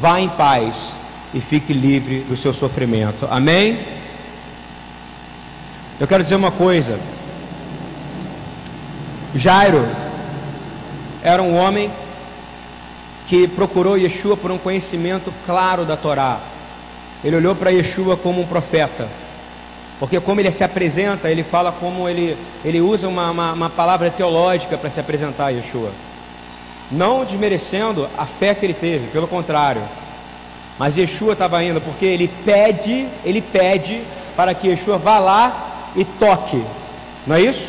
Vá 0.00 0.20
em 0.20 0.28
paz 0.28 0.92
e 1.34 1.40
fique 1.40 1.72
livre 1.72 2.20
do 2.20 2.36
seu 2.36 2.52
sofrimento. 2.52 3.26
Amém? 3.30 3.78
Eu 6.00 6.06
quero 6.06 6.22
dizer 6.22 6.34
uma 6.34 6.50
coisa. 6.50 6.98
Jairo 9.34 9.86
era 11.22 11.42
um 11.42 11.54
homem 11.56 11.90
que 13.28 13.46
procurou 13.48 13.98
Yeshua 13.98 14.36
por 14.36 14.50
um 14.50 14.58
conhecimento 14.58 15.32
claro 15.44 15.84
da 15.84 15.96
Torá. 15.96 16.38
Ele 17.24 17.36
olhou 17.36 17.54
para 17.54 17.70
Yeshua 17.70 18.16
como 18.16 18.40
um 18.40 18.46
profeta. 18.46 19.08
Porque 19.98 20.20
como 20.20 20.40
ele 20.40 20.52
se 20.52 20.62
apresenta, 20.62 21.30
ele 21.30 21.42
fala 21.42 21.72
como 21.72 22.08
ele, 22.08 22.36
ele 22.64 22.80
usa 22.80 23.08
uma, 23.08 23.30
uma, 23.30 23.52
uma 23.52 23.70
palavra 23.70 24.10
teológica 24.10 24.76
para 24.76 24.90
se 24.90 25.00
apresentar 25.00 25.46
a 25.46 25.50
Yeshua. 25.50 25.90
Não 26.90 27.24
desmerecendo 27.24 28.06
a 28.16 28.26
fé 28.26 28.54
que 28.54 28.66
ele 28.66 28.74
teve, 28.74 29.08
pelo 29.08 29.26
contrário. 29.26 29.82
Mas 30.78 30.96
Yeshua 30.96 31.32
estava 31.32 31.62
indo 31.64 31.80
porque 31.80 32.04
ele 32.04 32.28
pede, 32.44 33.08
ele 33.24 33.40
pede 33.40 34.02
para 34.36 34.52
que 34.52 34.68
Yeshua 34.68 34.98
vá 34.98 35.18
lá 35.18 35.90
e 35.96 36.04
toque. 36.04 36.62
Não 37.26 37.36
é 37.36 37.40
isso? 37.40 37.68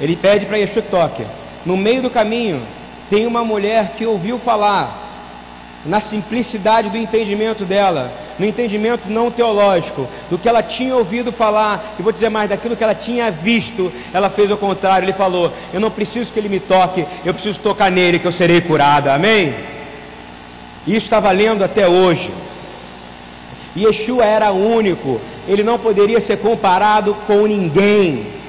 Ele 0.00 0.14
pede 0.14 0.46
para 0.46 0.56
Yeshua 0.56 0.82
toque. 0.82 1.24
No 1.66 1.76
meio 1.76 2.02
do 2.02 2.10
caminho 2.10 2.62
tem 3.10 3.26
uma 3.26 3.44
mulher 3.44 3.94
que 3.98 4.06
ouviu 4.06 4.38
falar 4.38 4.98
na 5.84 6.00
simplicidade 6.00 6.88
do 6.88 6.96
entendimento 6.96 7.64
dela, 7.64 8.10
no 8.38 8.46
entendimento 8.46 9.08
não 9.08 9.30
teológico, 9.30 10.08
do 10.30 10.38
que 10.38 10.48
ela 10.48 10.62
tinha 10.62 10.96
ouvido 10.96 11.32
falar, 11.32 11.94
e 11.98 12.02
vou 12.02 12.12
dizer 12.12 12.28
mais, 12.28 12.48
daquilo 12.48 12.76
que 12.76 12.84
ela 12.84 12.94
tinha 12.94 13.30
visto, 13.30 13.92
ela 14.12 14.30
fez 14.30 14.50
o 14.50 14.56
contrário, 14.56 15.06
ele 15.06 15.12
falou: 15.12 15.52
Eu 15.72 15.80
não 15.80 15.90
preciso 15.90 16.32
que 16.32 16.38
ele 16.38 16.48
me 16.48 16.60
toque, 16.60 17.06
eu 17.24 17.32
preciso 17.34 17.60
tocar 17.60 17.90
nele, 17.90 18.18
que 18.18 18.26
eu 18.26 18.32
serei 18.32 18.60
curada, 18.60 19.14
amém? 19.14 19.54
Isso 20.86 21.06
está 21.06 21.20
valendo 21.20 21.62
até 21.62 21.86
hoje. 21.86 22.30
Yeshua 23.76 24.24
era 24.24 24.52
único, 24.52 25.20
ele 25.48 25.62
não 25.62 25.78
poderia 25.78 26.20
ser 26.20 26.38
comparado 26.38 27.14
com 27.26 27.46
ninguém 27.46 28.41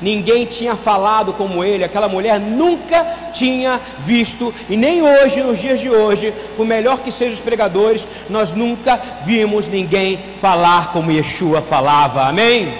ninguém 0.00 0.44
tinha 0.46 0.74
falado 0.74 1.32
como 1.32 1.62
ele, 1.62 1.84
aquela 1.84 2.08
mulher 2.08 2.40
nunca 2.40 3.04
tinha 3.32 3.80
visto, 4.04 4.52
e 4.68 4.76
nem 4.76 5.02
hoje, 5.02 5.42
nos 5.42 5.58
dias 5.58 5.80
de 5.80 5.90
hoje, 5.90 6.32
por 6.56 6.66
melhor 6.66 6.98
que 6.98 7.12
sejam 7.12 7.34
os 7.34 7.40
pregadores, 7.40 8.06
nós 8.28 8.52
nunca 8.52 9.00
vimos 9.24 9.68
ninguém 9.68 10.18
falar 10.40 10.92
como 10.92 11.10
Yeshua 11.10 11.60
falava, 11.60 12.26
amém? 12.26 12.72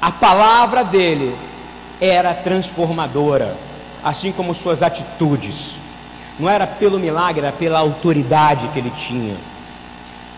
A 0.00 0.10
palavra 0.12 0.84
dele 0.84 1.34
era 2.00 2.34
transformadora, 2.34 3.56
assim 4.04 4.30
como 4.30 4.54
suas 4.54 4.82
atitudes, 4.82 5.76
não 6.38 6.48
era 6.48 6.66
pelo 6.66 6.98
milagre, 6.98 7.40
era 7.40 7.52
pela 7.52 7.78
autoridade 7.78 8.68
que 8.68 8.78
ele 8.78 8.92
tinha. 8.96 9.34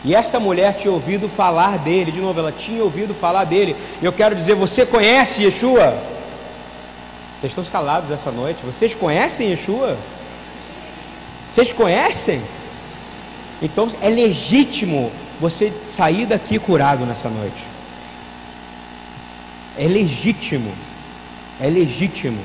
E 0.05 0.15
esta 0.15 0.39
mulher 0.39 0.79
tinha 0.79 0.93
ouvido 0.93 1.29
falar 1.29 1.79
dele, 1.79 2.13
de 2.13 2.21
novo, 2.21 2.39
ela 2.39 2.53
tinha 2.53 2.83
ouvido 2.83 3.15
falar 3.15 3.45
dele. 3.45 3.75
E 4.01 4.05
eu 4.05 4.13
quero 4.13 4.35
dizer, 4.35 4.55
você 4.55 4.87
conhece 4.87 5.43
Yeshua? 5.43 5.97
Vocês 7.41 7.53
estão 7.53 7.65
calados 7.65 8.11
essa 8.11 8.31
noite? 8.31 8.61
Vocês 8.65 8.95
conhecem 8.95 9.51
Yeshua? 9.51 9.97
Vocês 11.53 11.73
conhecem? 11.73 12.41
Então 13.61 13.89
é 14.01 14.09
legítimo 14.09 15.11
você 15.41 15.73
sair 15.89 16.27
daqui 16.27 16.59
curado 16.59 17.05
nessa 17.05 17.29
noite. 17.29 17.65
É 19.77 19.87
legítimo. 19.87 20.73
É 21.61 21.69
legítimo. 21.69 22.39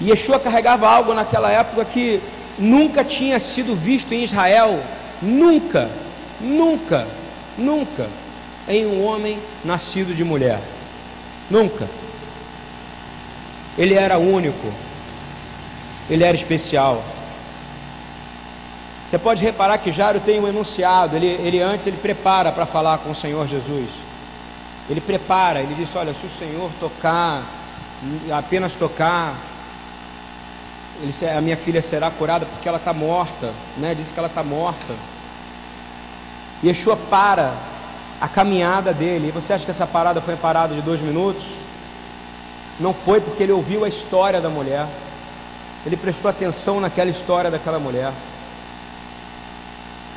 E 0.00 0.10
Yeshua 0.10 0.38
carregava 0.38 0.88
algo 0.88 1.14
naquela 1.14 1.50
época 1.50 1.84
que 1.84 2.20
nunca 2.58 3.02
tinha 3.04 3.38
sido 3.40 3.74
visto 3.74 4.12
em 4.12 4.24
Israel 4.24 4.78
Nunca, 5.22 5.88
nunca, 6.40 7.06
nunca 7.56 8.08
em 8.66 8.86
um 8.86 9.04
homem 9.04 9.38
nascido 9.64 10.14
de 10.14 10.24
mulher. 10.24 10.60
Nunca. 11.48 11.88
Ele 13.78 13.94
era 13.94 14.18
único. 14.18 14.72
Ele 16.10 16.24
era 16.24 16.36
especial. 16.36 17.02
Você 19.08 19.18
pode 19.18 19.42
reparar 19.42 19.78
que 19.78 19.92
Jairo 19.92 20.20
tem 20.20 20.40
um 20.40 20.48
enunciado. 20.48 21.16
Ele, 21.16 21.26
ele 21.26 21.60
antes 21.60 21.86
ele 21.86 21.96
prepara 21.96 22.50
para 22.50 22.66
falar 22.66 22.98
com 22.98 23.10
o 23.10 23.14
Senhor 23.14 23.46
Jesus. 23.46 23.88
Ele 24.90 25.00
prepara. 25.00 25.60
Ele 25.60 25.74
diz: 25.74 25.88
Olha, 25.94 26.12
se 26.14 26.26
o 26.26 26.30
Senhor 26.30 26.70
tocar, 26.80 27.42
apenas 28.36 28.74
tocar, 28.74 29.34
ele, 31.00 31.30
a 31.30 31.40
minha 31.40 31.56
filha 31.56 31.80
será 31.80 32.10
curada 32.10 32.44
porque 32.46 32.68
ela 32.68 32.78
está 32.78 32.92
morta. 32.92 33.50
Né? 33.78 33.94
Diz 33.94 34.10
que 34.10 34.18
ela 34.18 34.28
está 34.28 34.42
morta. 34.42 34.94
Yeshua 36.62 36.96
para 36.96 37.52
a 38.20 38.28
caminhada 38.28 38.92
dele. 38.92 39.28
E 39.28 39.30
você 39.30 39.52
acha 39.52 39.64
que 39.64 39.70
essa 39.70 39.86
parada 39.86 40.20
foi 40.20 40.36
parada 40.36 40.74
de 40.74 40.82
dois 40.82 41.00
minutos? 41.00 41.42
Não 42.78 42.92
foi 42.92 43.20
porque 43.20 43.42
ele 43.42 43.52
ouviu 43.52 43.84
a 43.84 43.88
história 43.88 44.40
da 44.40 44.48
mulher. 44.48 44.86
Ele 45.84 45.96
prestou 45.96 46.30
atenção 46.30 46.80
naquela 46.80 47.10
história 47.10 47.50
daquela 47.50 47.78
mulher. 47.78 48.12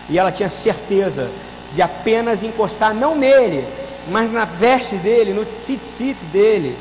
E 0.09 0.19
ela 0.19 0.31
tinha 0.31 0.49
certeza 0.49 1.29
de 1.73 1.81
apenas 1.81 2.43
encostar, 2.43 2.93
não 2.93 3.15
nele, 3.15 3.65
mas 4.09 4.31
na 4.31 4.45
veste 4.45 4.95
dele, 4.97 5.33
no 5.33 5.43
tzitzit 5.43 6.17
dele, 6.25 6.77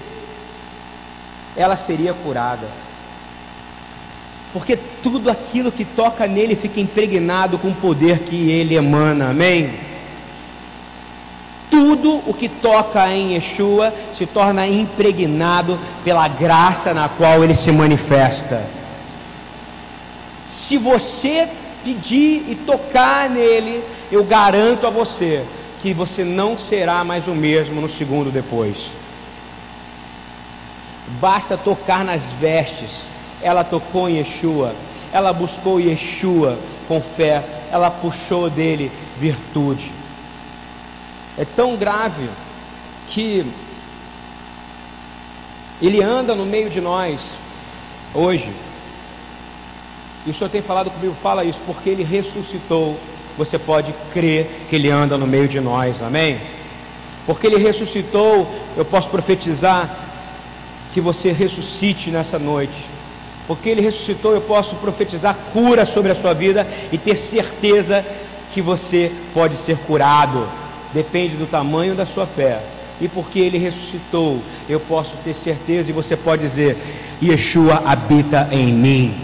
ela 1.56 1.74
seria 1.74 2.12
curada. 2.12 2.66
Porque 4.54 4.78
tudo 5.02 5.28
aquilo 5.28 5.72
que 5.72 5.84
toca 5.84 6.28
nele 6.28 6.54
fica 6.54 6.78
impregnado 6.78 7.58
com 7.58 7.70
o 7.70 7.74
poder 7.74 8.20
que 8.20 8.52
ele 8.52 8.76
emana, 8.76 9.30
amém? 9.30 9.68
Tudo 11.68 12.22
o 12.24 12.32
que 12.32 12.48
toca 12.48 13.10
em 13.10 13.34
Yeshua 13.34 13.92
se 14.16 14.26
torna 14.26 14.64
impregnado 14.64 15.76
pela 16.04 16.28
graça 16.28 16.94
na 16.94 17.08
qual 17.08 17.42
ele 17.42 17.56
se 17.56 17.72
manifesta. 17.72 18.64
Se 20.46 20.78
você 20.78 21.48
pedir 21.82 22.46
e 22.48 22.56
tocar 22.64 23.28
nele, 23.28 23.82
eu 24.12 24.22
garanto 24.22 24.86
a 24.86 24.90
você 24.90 25.42
que 25.82 25.92
você 25.92 26.22
não 26.22 26.56
será 26.56 27.02
mais 27.02 27.26
o 27.26 27.34
mesmo 27.34 27.80
no 27.80 27.88
segundo 27.88 28.30
depois. 28.30 28.92
Basta 31.20 31.56
tocar 31.56 32.04
nas 32.04 32.22
vestes. 32.40 33.13
Ela 33.44 33.62
tocou 33.62 34.08
em 34.08 34.16
Yeshua, 34.16 34.74
ela 35.12 35.32
buscou 35.32 35.78
Yeshua 35.78 36.58
com 36.88 37.00
fé, 37.00 37.44
ela 37.70 37.90
puxou 37.90 38.50
dele 38.50 38.90
virtude 39.20 39.92
é 41.36 41.44
tão 41.44 41.76
grave 41.76 42.28
que 43.08 43.44
ele 45.82 46.02
anda 46.02 46.34
no 46.34 46.46
meio 46.46 46.70
de 46.70 46.80
nós 46.80 47.20
hoje. 48.14 48.50
E 50.26 50.30
o 50.30 50.34
Senhor 50.34 50.48
tem 50.48 50.62
falado 50.62 50.90
comigo, 50.90 51.14
fala 51.20 51.44
isso, 51.44 51.58
porque 51.66 51.90
ele 51.90 52.04
ressuscitou. 52.04 52.98
Você 53.36 53.58
pode 53.58 53.92
crer 54.12 54.48
que 54.70 54.76
ele 54.76 54.90
anda 54.90 55.18
no 55.18 55.26
meio 55.26 55.48
de 55.48 55.60
nós, 55.60 56.00
amém? 56.02 56.40
Porque 57.26 57.48
ele 57.48 57.58
ressuscitou, 57.58 58.48
eu 58.76 58.84
posso 58.84 59.10
profetizar 59.10 59.90
que 60.92 61.00
você 61.00 61.32
ressuscite 61.32 62.10
nessa 62.10 62.38
noite. 62.38 62.94
Porque 63.46 63.68
ele 63.68 63.80
ressuscitou, 63.80 64.32
eu 64.32 64.40
posso 64.40 64.76
profetizar 64.76 65.36
cura 65.52 65.84
sobre 65.84 66.10
a 66.10 66.14
sua 66.14 66.32
vida 66.32 66.66
e 66.90 66.96
ter 66.96 67.16
certeza 67.16 68.04
que 68.52 68.62
você 68.62 69.12
pode 69.34 69.56
ser 69.56 69.76
curado 69.78 70.46
depende 70.94 71.36
do 71.36 71.46
tamanho 71.46 71.94
da 71.94 72.06
sua 72.06 72.24
fé. 72.24 72.60
E 73.00 73.08
porque 73.08 73.40
ele 73.40 73.58
ressuscitou, 73.58 74.40
eu 74.68 74.78
posso 74.78 75.16
ter 75.24 75.34
certeza, 75.34 75.90
e 75.90 75.92
você 75.92 76.16
pode 76.16 76.42
dizer: 76.42 76.76
Yeshua 77.20 77.82
habita 77.84 78.48
em 78.52 78.72
mim. 78.72 79.14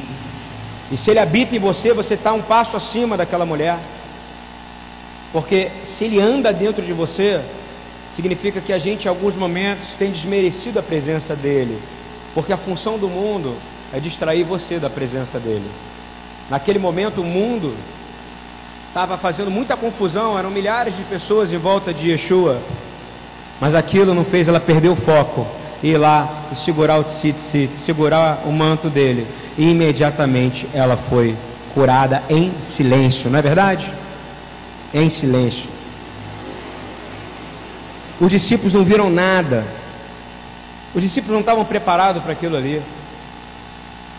E 0.91 0.97
se 0.97 1.11
ele 1.11 1.21
habita 1.21 1.55
em 1.55 1.61
você, 1.61 1.93
você 1.93 2.15
está 2.15 2.33
um 2.33 2.43
passo 2.43 2.77
acima 2.77 3.17
daquela 3.17 3.47
mulher. 3.47 3.79
Porque 5.33 5.69
se 5.85 6.07
ele 6.07 6.21
anda 6.21 6.53
dentro 6.53 6.85
de 6.85 6.93
você, 6.93 7.41
significa 8.13 8.61
que 8.61 8.73
a 8.73 8.79
gente, 8.79 9.05
em 9.05 9.09
alguns 9.09 9.37
momentos, 9.37 9.95
tem 9.95 10.11
desmerecido 10.11 10.81
a 10.81 10.83
presença 10.83 11.37
dele. 11.37 11.79
Porque 12.35 12.53
a 12.53 12.57
função 12.57 12.99
do 12.99 13.09
mundo 13.09 13.55
é 13.93 14.01
distrair 14.01 14.45
você 14.45 14.79
da 14.79 14.89
presença 14.89 15.39
dele. 15.39 15.69
Naquele 16.49 16.79
momento, 16.79 17.21
o 17.21 17.25
mundo 17.25 17.75
estava 18.89 19.17
fazendo 19.17 19.51
muita 19.51 19.77
confusão, 19.77 20.39
eram 20.39 20.51
milhares 20.51 20.97
de 20.97 21.03
pessoas 21.05 21.53
em 21.53 21.59
volta 21.59 21.95
de 21.95 22.11
Yeshua, 22.11 22.59
mas 23.61 23.75
aquilo 23.75 24.15
não 24.15 24.25
fez 24.25 24.49
ela 24.49 24.59
perder 24.59 24.89
o 24.89 24.97
foco, 24.97 25.47
ir 25.83 25.97
lá 25.97 26.29
e 26.51 26.57
segurar 26.57 26.99
o 26.99 27.05
tzitzit, 27.05 27.77
segurar 27.77 28.43
o 28.45 28.53
manto 28.53 28.89
dele, 28.89 29.27
e 29.57 29.71
imediatamente 29.71 30.69
ela 30.75 30.97
foi 30.97 31.37
curada 31.73 32.23
em 32.29 32.53
silêncio, 32.65 33.31
não 33.31 33.39
é 33.39 33.43
verdade? 33.43 33.93
Em 34.93 35.09
silêncio. 35.09 35.69
Os 38.21 38.31
discípulos 38.31 38.75
não 38.75 38.85
viram 38.85 39.09
nada, 39.09 39.65
os 40.95 41.03
discípulos 41.03 41.33
não 41.33 41.41
estavam 41.41 41.65
preparados 41.65 42.23
para 42.23 42.33
aquilo 42.33 42.57
ali. 42.57 42.83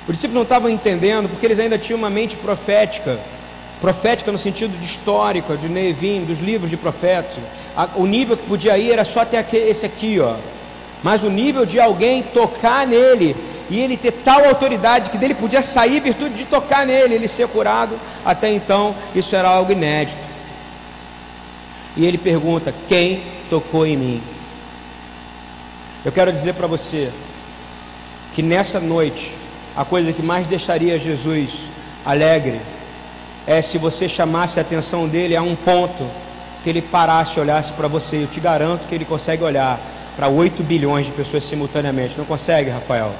Os 0.07 0.15
discípulos 0.15 0.35
não 0.35 0.43
estavam 0.43 0.69
entendendo, 0.69 1.29
porque 1.29 1.45
eles 1.45 1.59
ainda 1.59 1.77
tinham 1.77 1.97
uma 1.97 2.09
mente 2.09 2.35
profética 2.35 3.19
profética 3.81 4.31
no 4.31 4.37
sentido 4.37 4.77
de 4.77 4.85
histórico, 4.85 5.57
de 5.57 5.67
Neevim, 5.67 6.23
dos 6.23 6.39
livros 6.39 6.69
de 6.69 6.77
profetas. 6.77 7.31
O 7.95 8.05
nível 8.05 8.37
que 8.37 8.45
podia 8.45 8.77
ir 8.77 8.91
era 8.91 9.03
só 9.03 9.21
até 9.21 9.43
esse 9.53 9.85
aqui, 9.85 10.19
ó. 10.19 10.35
Mas 11.03 11.23
o 11.23 11.29
nível 11.29 11.65
de 11.65 11.79
alguém 11.79 12.21
tocar 12.21 12.85
nele 12.85 13.35
e 13.69 13.79
ele 13.79 13.97
ter 13.97 14.11
tal 14.11 14.45
autoridade 14.45 15.09
que 15.09 15.17
dele 15.17 15.33
podia 15.33 15.63
sair 15.63 15.99
virtude 15.99 16.35
de 16.35 16.45
tocar 16.45 16.85
nele, 16.85 17.15
ele 17.15 17.27
ser 17.27 17.47
curado, 17.47 17.97
até 18.23 18.53
então 18.53 18.95
isso 19.15 19.35
era 19.35 19.49
algo 19.49 19.71
inédito. 19.71 20.21
E 21.97 22.05
ele 22.05 22.19
pergunta: 22.19 22.73
Quem 22.87 23.23
tocou 23.49 23.87
em 23.87 23.97
mim? 23.97 24.21
Eu 26.05 26.11
quero 26.11 26.31
dizer 26.31 26.53
para 26.53 26.67
você 26.67 27.11
que 28.35 28.43
nessa 28.43 28.79
noite, 28.79 29.33
a 29.75 29.85
coisa 29.85 30.11
que 30.11 30.21
mais 30.21 30.47
deixaria 30.47 30.99
Jesus 30.99 31.49
alegre 32.05 32.59
é 33.47 33.61
se 33.61 33.77
você 33.77 34.07
chamasse 34.07 34.59
a 34.59 34.61
atenção 34.61 35.07
dele 35.07 35.35
a 35.35 35.41
um 35.41 35.55
ponto 35.55 36.05
que 36.63 36.69
ele 36.69 36.81
parasse 36.81 37.37
e 37.37 37.41
olhasse 37.41 37.73
para 37.73 37.87
você. 37.87 38.17
Eu 38.17 38.27
te 38.27 38.39
garanto 38.39 38.87
que 38.87 38.93
ele 38.93 39.05
consegue 39.05 39.43
olhar 39.43 39.79
para 40.15 40.27
8 40.27 40.61
bilhões 40.63 41.05
de 41.05 41.11
pessoas 41.11 41.43
simultaneamente. 41.43 42.15
Não 42.17 42.25
consegue, 42.25 42.69
Rafael? 42.69 43.11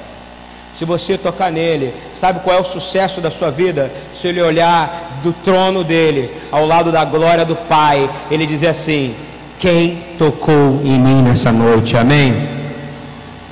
Se 0.76 0.84
você 0.84 1.18
tocar 1.18 1.50
nele, 1.50 1.92
sabe 2.14 2.40
qual 2.40 2.56
é 2.56 2.60
o 2.60 2.64
sucesso 2.64 3.20
da 3.20 3.30
sua 3.30 3.50
vida? 3.50 3.90
Se 4.18 4.28
ele 4.28 4.40
olhar 4.40 5.20
do 5.22 5.32
trono 5.32 5.84
dele, 5.84 6.30
ao 6.50 6.66
lado 6.66 6.90
da 6.90 7.04
glória 7.04 7.44
do 7.44 7.56
Pai, 7.56 8.08
ele 8.30 8.46
dizer 8.46 8.68
assim: 8.68 9.14
Quem 9.58 10.02
tocou 10.18 10.80
em 10.82 10.98
mim 10.98 11.22
nessa 11.22 11.52
noite? 11.52 11.96
Amém? 11.96 12.48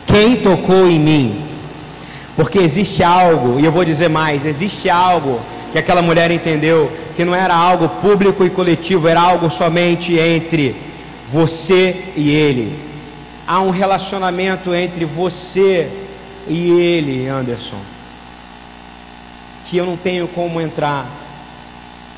Quem 0.07 0.37
tocou 0.37 0.89
em 0.89 0.99
mim? 0.99 1.50
Porque 2.41 2.59
existe 2.59 3.03
algo, 3.03 3.61
e 3.61 3.67
eu 3.67 3.71
vou 3.71 3.85
dizer 3.85 4.09
mais: 4.09 4.47
existe 4.47 4.89
algo 4.89 5.39
que 5.73 5.79
aquela 5.79 6.01
mulher 6.01 6.31
entendeu 6.31 6.91
que 7.15 7.23
não 7.23 7.35
era 7.35 7.55
algo 7.55 7.87
público 8.01 8.43
e 8.47 8.49
coletivo, 8.49 9.07
era 9.09 9.21
algo 9.21 9.51
somente 9.51 10.19
entre 10.19 10.75
você 11.31 12.03
e 12.17 12.31
ele. 12.31 12.75
Há 13.47 13.61
um 13.61 13.69
relacionamento 13.69 14.75
entre 14.75 15.05
você 15.05 15.87
e 16.49 16.71
ele, 16.71 17.29
Anderson, 17.29 17.77
que 19.67 19.77
eu 19.77 19.85
não 19.85 19.99
tenho 19.99 20.27
como 20.27 20.63
entrar. 20.63 21.05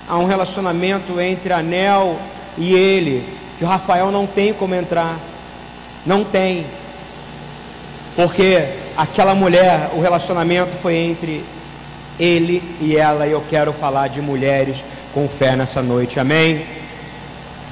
Há 0.09 0.19
um 0.19 0.25
relacionamento 0.25 1.21
entre 1.21 1.53
Anel 1.53 2.17
e 2.57 2.73
ele, 2.73 3.25
que 3.59 3.65
o 3.65 3.67
Rafael 3.67 4.13
não 4.13 4.29
tem 4.29 4.55
como 4.55 4.73
entrar. 4.73 5.19
Não 6.07 6.23
tem. 6.23 6.65
Porque 8.15 8.82
aquela 8.97 9.35
mulher, 9.35 9.91
o 9.95 10.01
relacionamento 10.01 10.73
foi 10.83 10.97
entre 10.97 11.45
ele 12.19 12.63
e 12.81 12.97
ela, 12.97 13.27
e 13.27 13.33
eu 13.33 13.43
quero 13.49 13.73
falar 13.73 14.09
de 14.09 14.21
mulheres 14.21 14.77
com 15.13 15.29
fé 15.29 15.57
nessa 15.57 15.83
noite, 15.83 16.21
amém? 16.21 16.65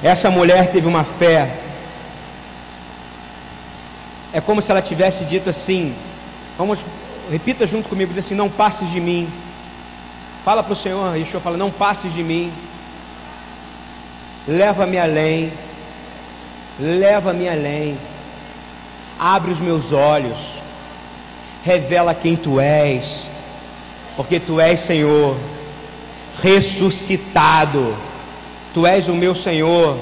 Essa 0.03 0.29
mulher 0.29 0.71
teve 0.71 0.87
uma 0.87 1.03
fé, 1.03 1.49
é 4.33 4.41
como 4.41 4.61
se 4.61 4.71
ela 4.71 4.81
tivesse 4.81 5.25
dito 5.25 5.49
assim, 5.49 5.93
vamos, 6.57 6.79
repita 7.29 7.67
junto 7.67 7.89
comigo, 7.89 8.13
diz 8.13 8.25
assim: 8.25 8.35
Não 8.35 8.49
passes 8.49 8.89
de 8.89 8.99
mim. 8.99 9.27
Fala 10.43 10.63
para 10.63 10.73
o 10.73 10.75
Senhor, 10.75 11.15
Yeshua 11.17 11.39
fala: 11.39 11.57
Não 11.57 11.69
passes 11.69 12.13
de 12.13 12.23
mim, 12.23 12.51
leva-me 14.47 14.97
além, 14.97 15.51
leva-me 16.79 17.47
além, 17.47 17.97
abre 19.19 19.51
os 19.51 19.59
meus 19.59 19.91
olhos, 19.91 20.60
revela 21.63 22.13
quem 22.13 22.35
tu 22.35 22.59
és 22.59 23.31
porque 24.15 24.39
tu 24.39 24.59
és 24.59 24.79
Senhor, 24.79 25.35
ressuscitado, 26.41 27.93
tu 28.73 28.85
és 28.85 29.07
o 29.07 29.13
meu 29.13 29.33
Senhor, 29.33 29.97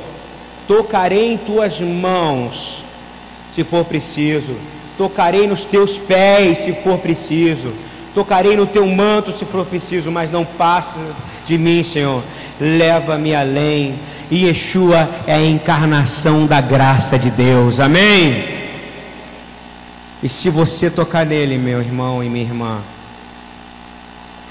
tocarei 0.67 1.33
em 1.33 1.37
tuas 1.37 1.79
mãos, 1.79 2.83
se 3.53 3.63
for 3.63 3.85
preciso, 3.85 4.55
tocarei 4.97 5.47
nos 5.47 5.63
teus 5.63 5.97
pés, 5.97 6.59
se 6.59 6.73
for 6.73 6.97
preciso, 6.97 7.71
tocarei 8.13 8.55
no 8.55 8.65
teu 8.65 8.85
manto, 8.87 9.31
se 9.31 9.45
for 9.45 9.65
preciso, 9.65 10.11
mas 10.11 10.31
não 10.31 10.43
passe 10.43 10.99
de 11.45 11.57
mim, 11.57 11.83
Senhor, 11.83 12.23
leva-me 12.59 13.33
além. 13.33 13.95
E 14.29 14.45
Yeshua 14.45 15.09
é 15.25 15.33
a 15.33 15.41
encarnação 15.41 16.45
da 16.45 16.61
graça 16.61 17.17
de 17.17 17.31
Deus, 17.31 17.79
amém? 17.79 18.58
E 20.21 20.27
se 20.27 20.49
você 20.49 20.89
tocar 20.89 21.25
nele, 21.25 21.57
meu 21.57 21.81
irmão 21.81 22.23
e 22.23 22.29
minha 22.29 22.43
irmã, 22.43 22.79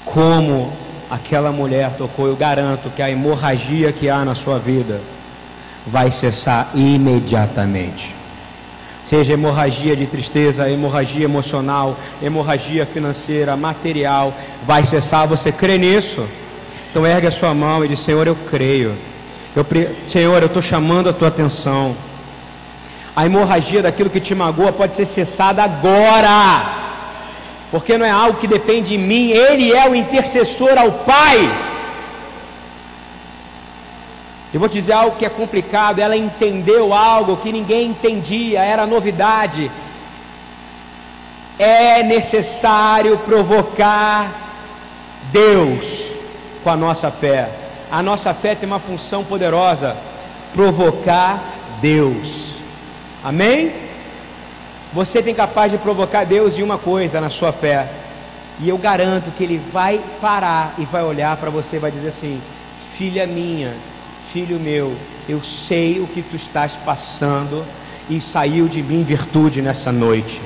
como 0.03 0.73
aquela 1.09 1.51
mulher 1.51 1.91
tocou, 1.97 2.27
eu 2.27 2.35
garanto 2.35 2.89
que 2.89 3.01
a 3.01 3.09
hemorragia 3.09 3.91
que 3.91 4.09
há 4.09 4.25
na 4.25 4.33
sua 4.33 4.57
vida 4.57 4.99
vai 5.85 6.11
cessar 6.11 6.71
imediatamente. 6.73 8.15
Seja 9.05 9.33
hemorragia 9.33 9.95
de 9.95 10.05
tristeza, 10.05 10.69
hemorragia 10.69 11.23
emocional, 11.23 11.97
hemorragia 12.21 12.85
financeira, 12.85 13.55
material, 13.55 14.33
vai 14.65 14.85
cessar. 14.85 15.27
Você 15.27 15.51
crê 15.51 15.77
nisso? 15.77 16.27
Então 16.89 17.05
ergue 17.05 17.27
a 17.27 17.31
sua 17.31 17.53
mão 17.53 17.83
e 17.83 17.87
diz: 17.87 17.99
Senhor, 17.99 18.27
eu 18.27 18.35
creio. 18.35 18.93
Eu, 19.55 19.65
Senhor, 20.07 20.41
eu 20.41 20.47
estou 20.47 20.61
chamando 20.61 21.09
a 21.09 21.13
tua 21.13 21.27
atenção. 21.27 21.95
A 23.19 23.25
hemorragia 23.25 23.81
daquilo 23.81 24.09
que 24.09 24.21
te 24.21 24.33
magoa 24.33 24.71
pode 24.71 24.95
ser 24.95 25.03
cessada 25.03 25.61
agora. 25.61 26.63
porque 27.69 27.97
não 27.97 28.05
é 28.05 28.09
algo 28.09 28.39
que 28.39 28.47
depende 28.47 28.91
de 28.91 28.97
mim, 28.97 29.31
Ele 29.31 29.73
é 29.73 29.89
o 29.89 29.93
intercessor 29.93 30.77
ao 30.77 30.89
Pai. 30.89 31.51
Eu 34.53 34.59
vou 34.61 34.69
te 34.69 34.75
dizer 34.75 34.93
algo 34.93 35.17
que 35.17 35.25
é 35.25 35.29
complicado. 35.29 35.99
Ela 35.99 36.15
entendeu 36.15 36.93
algo 36.93 37.35
que 37.35 37.51
ninguém 37.51 37.89
entendia, 37.89 38.63
era 38.63 38.87
novidade. 38.87 39.69
É 41.59 42.01
necessário 42.01 43.17
provocar 43.17 44.31
Deus 45.29 46.05
com 46.63 46.69
a 46.69 46.77
nossa 46.77 47.11
fé. 47.11 47.49
A 47.91 48.01
nossa 48.01 48.33
fé 48.33 48.55
tem 48.55 48.65
uma 48.65 48.79
função 48.79 49.25
poderosa: 49.25 49.97
provocar 50.53 51.37
Deus. 51.81 52.48
Amém? 53.23 53.71
Você 54.93 55.21
tem 55.21 55.35
capaz 55.35 55.71
de 55.71 55.77
provocar 55.77 56.25
Deus 56.25 56.57
em 56.57 56.63
uma 56.63 56.77
coisa 56.77 57.21
na 57.21 57.29
sua 57.29 57.51
fé. 57.51 57.87
E 58.61 58.67
eu 58.69 58.77
garanto 58.77 59.31
que 59.37 59.43
Ele 59.43 59.61
vai 59.71 59.99
parar 60.19 60.73
e 60.77 60.85
vai 60.85 61.03
olhar 61.03 61.37
para 61.37 61.49
você 61.49 61.75
e 61.75 61.79
vai 61.79 61.91
dizer 61.91 62.09
assim: 62.09 62.41
Filha 62.97 63.27
minha, 63.27 63.73
filho 64.33 64.59
meu, 64.59 64.93
eu 65.27 65.43
sei 65.43 65.99
o 65.99 66.07
que 66.07 66.21
tu 66.21 66.35
estás 66.35 66.73
passando 66.85 67.63
e 68.09 68.19
saiu 68.19 68.67
de 68.67 68.81
mim 68.81 69.03
virtude 69.03 69.61
nessa 69.61 69.91
noite. 69.91 70.41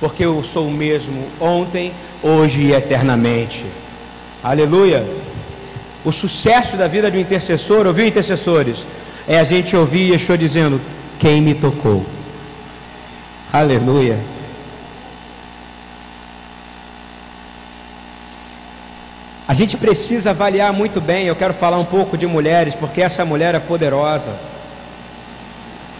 Porque 0.00 0.24
eu 0.24 0.42
sou 0.44 0.68
o 0.68 0.70
mesmo 0.70 1.26
ontem, 1.40 1.92
hoje 2.22 2.62
e 2.62 2.72
eternamente. 2.72 3.64
Aleluia. 4.42 5.04
O 6.04 6.12
sucesso 6.12 6.76
da 6.76 6.86
vida 6.86 7.10
de 7.10 7.16
um 7.16 7.20
intercessor, 7.20 7.86
ouviu 7.86 8.06
intercessores? 8.06 8.84
É 9.26 9.38
a 9.38 9.44
gente 9.44 9.74
ouvir 9.74 10.12
Yeshua 10.12 10.38
dizendo: 10.38 10.80
Quem 11.18 11.40
me 11.40 11.54
tocou? 11.54 12.04
Aleluia. 13.52 14.18
A 19.46 19.52
gente 19.52 19.76
precisa 19.76 20.30
avaliar 20.30 20.72
muito 20.72 21.00
bem. 21.00 21.26
Eu 21.26 21.36
quero 21.36 21.54
falar 21.54 21.78
um 21.78 21.84
pouco 21.84 22.16
de 22.16 22.26
mulheres, 22.26 22.74
porque 22.74 23.02
essa 23.02 23.24
mulher 23.24 23.54
é 23.54 23.60
poderosa. 23.60 24.32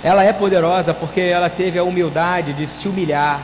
Ela 0.02 0.24
é 0.24 0.32
poderosa 0.32 0.92
porque 0.92 1.20
ela 1.20 1.48
teve 1.48 1.78
a 1.78 1.84
humildade 1.84 2.52
de 2.52 2.66
se 2.66 2.88
humilhar, 2.88 3.40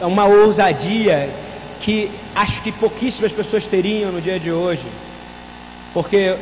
uma 0.00 0.24
ousadia 0.24 1.28
que 1.80 2.10
acho 2.34 2.62
que 2.62 2.72
pouquíssimas 2.72 3.30
pessoas 3.30 3.64
teriam 3.66 4.10
no 4.10 4.20
dia 4.20 4.40
de 4.40 4.50
hoje, 4.50 4.84
porque 5.94 6.34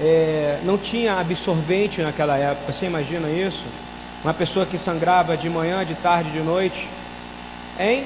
é, 0.00 0.58
não 0.64 0.78
tinha 0.78 1.20
absorvente 1.20 2.00
naquela 2.00 2.36
época. 2.36 2.72
Você 2.72 2.86
imagina 2.86 3.28
isso? 3.28 3.64
Uma 4.24 4.32
pessoa 4.34 4.64
que 4.64 4.78
sangrava 4.78 5.36
de 5.36 5.48
manhã, 5.48 5.84
de 5.84 5.94
tarde, 5.94 6.30
de 6.30 6.40
noite. 6.40 6.88
Hein? 7.78 8.04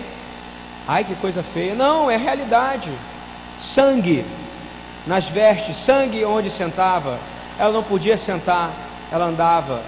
Ai, 0.87 1.05
que 1.05 1.15
coisa 1.17 1.43
feia. 1.43 1.75
Não, 1.75 2.11
é 2.11 2.17
realidade. 2.17 2.91
Sangue 3.59 4.25
nas 5.07 5.29
vestes, 5.29 5.77
sangue 5.77 6.25
onde 6.25 6.51
sentava. 6.51 7.19
Ela 7.59 7.73
não 7.73 7.83
podia 7.83 8.19
sentar, 8.19 8.71
ela 9.13 9.27
andava 9.27 9.83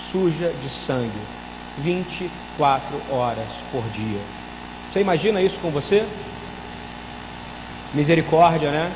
suja 0.00 0.52
de 0.62 0.68
sangue. 0.68 1.36
24 1.78 2.84
horas 3.10 3.46
por 3.70 3.82
dia. 3.90 4.20
Você 4.90 5.00
imagina 5.00 5.42
isso 5.42 5.58
com 5.60 5.70
você? 5.70 6.04
Misericórdia, 7.92 8.70
né? 8.70 8.90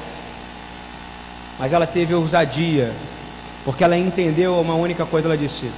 Mas 1.60 1.74
ela 1.74 1.86
teve 1.86 2.14
ousadia, 2.14 2.90
porque 3.66 3.84
ela 3.84 3.96
entendeu 3.96 4.58
uma 4.58 4.74
única 4.74 5.04
coisa, 5.04 5.28
ela 5.28 5.36
disse: 5.36 5.70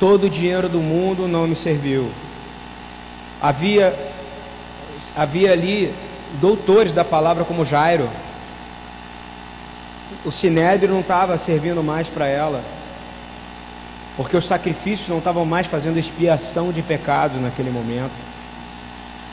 todo 0.00 0.24
o 0.24 0.30
dinheiro 0.30 0.68
do 0.68 0.80
mundo 0.80 1.28
não 1.28 1.46
me 1.46 1.54
serviu. 1.54 2.10
Havia, 3.40 3.94
havia 5.14 5.52
ali 5.52 5.94
doutores 6.40 6.92
da 6.92 7.04
palavra 7.04 7.44
como 7.44 7.64
Jairo. 7.64 8.08
O 10.24 10.32
sinédrio 10.32 10.90
não 10.90 11.00
estava 11.00 11.38
servindo 11.38 11.80
mais 11.80 12.08
para 12.08 12.26
ela, 12.26 12.60
porque 14.16 14.36
os 14.36 14.46
sacrifícios 14.46 15.08
não 15.08 15.18
estavam 15.18 15.44
mais 15.44 15.68
fazendo 15.68 15.96
expiação 15.96 16.72
de 16.72 16.82
pecados 16.82 17.40
naquele 17.40 17.70
momento. 17.70 18.12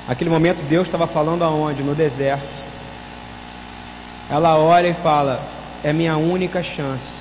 Naquele 0.08 0.30
momento 0.30 0.62
Deus 0.70 0.88
estava 0.88 1.08
falando 1.08 1.44
aonde? 1.44 1.82
No 1.82 1.96
deserto. 1.96 2.62
Ela 4.30 4.58
olha 4.58 4.88
e 4.88 4.94
fala: 4.94 5.42
É 5.84 5.92
minha 5.92 6.18
única 6.18 6.62
chance. 6.64 7.14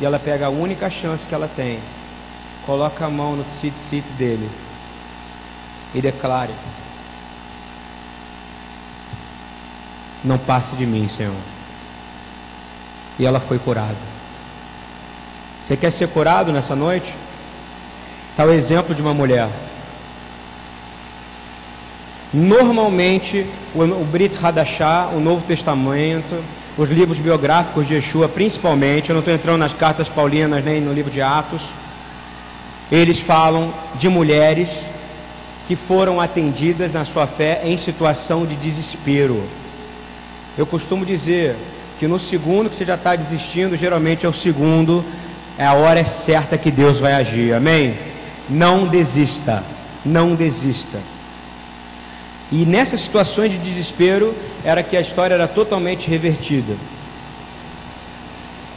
E 0.00 0.04
ela 0.04 0.18
pega 0.18 0.46
a 0.46 0.50
única 0.50 0.90
chance 0.90 1.26
que 1.26 1.34
ela 1.34 1.48
tem 1.48 1.78
Coloca 2.66 3.04
a 3.04 3.10
mão 3.10 3.36
no 3.36 3.44
sit-sit 3.44 4.04
dele 4.16 4.48
e 5.94 6.00
declare: 6.00 6.52
Não 10.24 10.38
passe 10.38 10.74
de 10.74 10.86
mim, 10.86 11.06
Senhor. 11.06 11.34
E 13.18 13.26
ela 13.26 13.38
foi 13.38 13.58
curada. 13.58 13.94
Você 15.62 15.76
quer 15.76 15.90
ser 15.90 16.08
curado 16.08 16.52
nessa 16.52 16.74
noite? 16.74 17.14
Está 18.30 18.44
o 18.44 18.52
exemplo 18.52 18.94
de 18.94 19.02
uma 19.02 19.12
mulher. 19.12 19.48
Normalmente, 22.32 23.46
o 23.74 24.04
Brit 24.06 24.36
Hadashah, 24.42 25.10
o 25.12 25.20
Novo 25.20 25.46
Testamento, 25.46 26.42
os 26.76 26.88
livros 26.88 27.18
biográficos 27.18 27.86
de 27.86 27.94
Yeshua, 27.94 28.28
principalmente, 28.28 29.10
eu 29.10 29.14
não 29.14 29.20
estou 29.20 29.32
entrando 29.32 29.58
nas 29.58 29.72
cartas 29.72 30.08
paulinas 30.08 30.64
nem 30.64 30.80
no 30.80 30.92
livro 30.92 31.10
de 31.10 31.22
Atos, 31.22 31.68
eles 32.90 33.20
falam 33.20 33.72
de 33.96 34.08
mulheres 34.08 34.90
que 35.68 35.76
foram 35.76 36.20
atendidas 36.20 36.94
na 36.94 37.04
sua 37.04 37.26
fé 37.26 37.62
em 37.64 37.78
situação 37.78 38.44
de 38.44 38.56
desespero. 38.56 39.42
Eu 40.58 40.66
costumo 40.66 41.06
dizer 41.06 41.56
que 41.98 42.06
no 42.06 42.18
segundo 42.18 42.68
que 42.68 42.76
você 42.76 42.84
já 42.84 42.96
está 42.96 43.14
desistindo, 43.14 43.76
geralmente 43.76 44.26
é 44.26 44.28
o 44.28 44.32
segundo, 44.32 45.04
é 45.56 45.64
a 45.64 45.74
hora 45.74 46.04
certa 46.04 46.58
que 46.58 46.70
Deus 46.70 46.98
vai 46.98 47.14
agir. 47.14 47.54
Amém? 47.54 47.96
Não 48.50 48.86
desista, 48.86 49.62
não 50.04 50.34
desista. 50.34 50.98
E 52.54 52.64
nessas 52.64 53.00
situações 53.00 53.50
de 53.50 53.58
desespero 53.58 54.32
era 54.64 54.80
que 54.80 54.96
a 54.96 55.00
história 55.00 55.34
era 55.34 55.48
totalmente 55.48 56.08
revertida. 56.08 56.72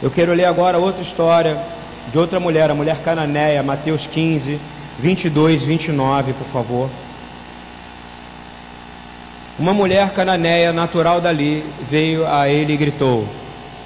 Eu 0.02 0.10
quero 0.10 0.34
ler 0.34 0.46
agora 0.46 0.78
outra 0.78 1.00
história 1.00 1.56
de 2.10 2.18
outra 2.18 2.40
mulher, 2.40 2.68
a 2.72 2.74
mulher 2.74 2.96
cananeia, 3.04 3.62
Mateus 3.62 4.04
15, 4.04 4.58
22, 4.98 5.62
29, 5.62 6.32
por 6.32 6.46
favor. 6.48 6.90
Uma 9.56 9.72
mulher 9.72 10.10
cananeia, 10.10 10.72
natural 10.72 11.20
dali, 11.20 11.64
veio 11.88 12.26
a 12.26 12.48
ele 12.48 12.72
e 12.72 12.76
gritou: 12.76 13.28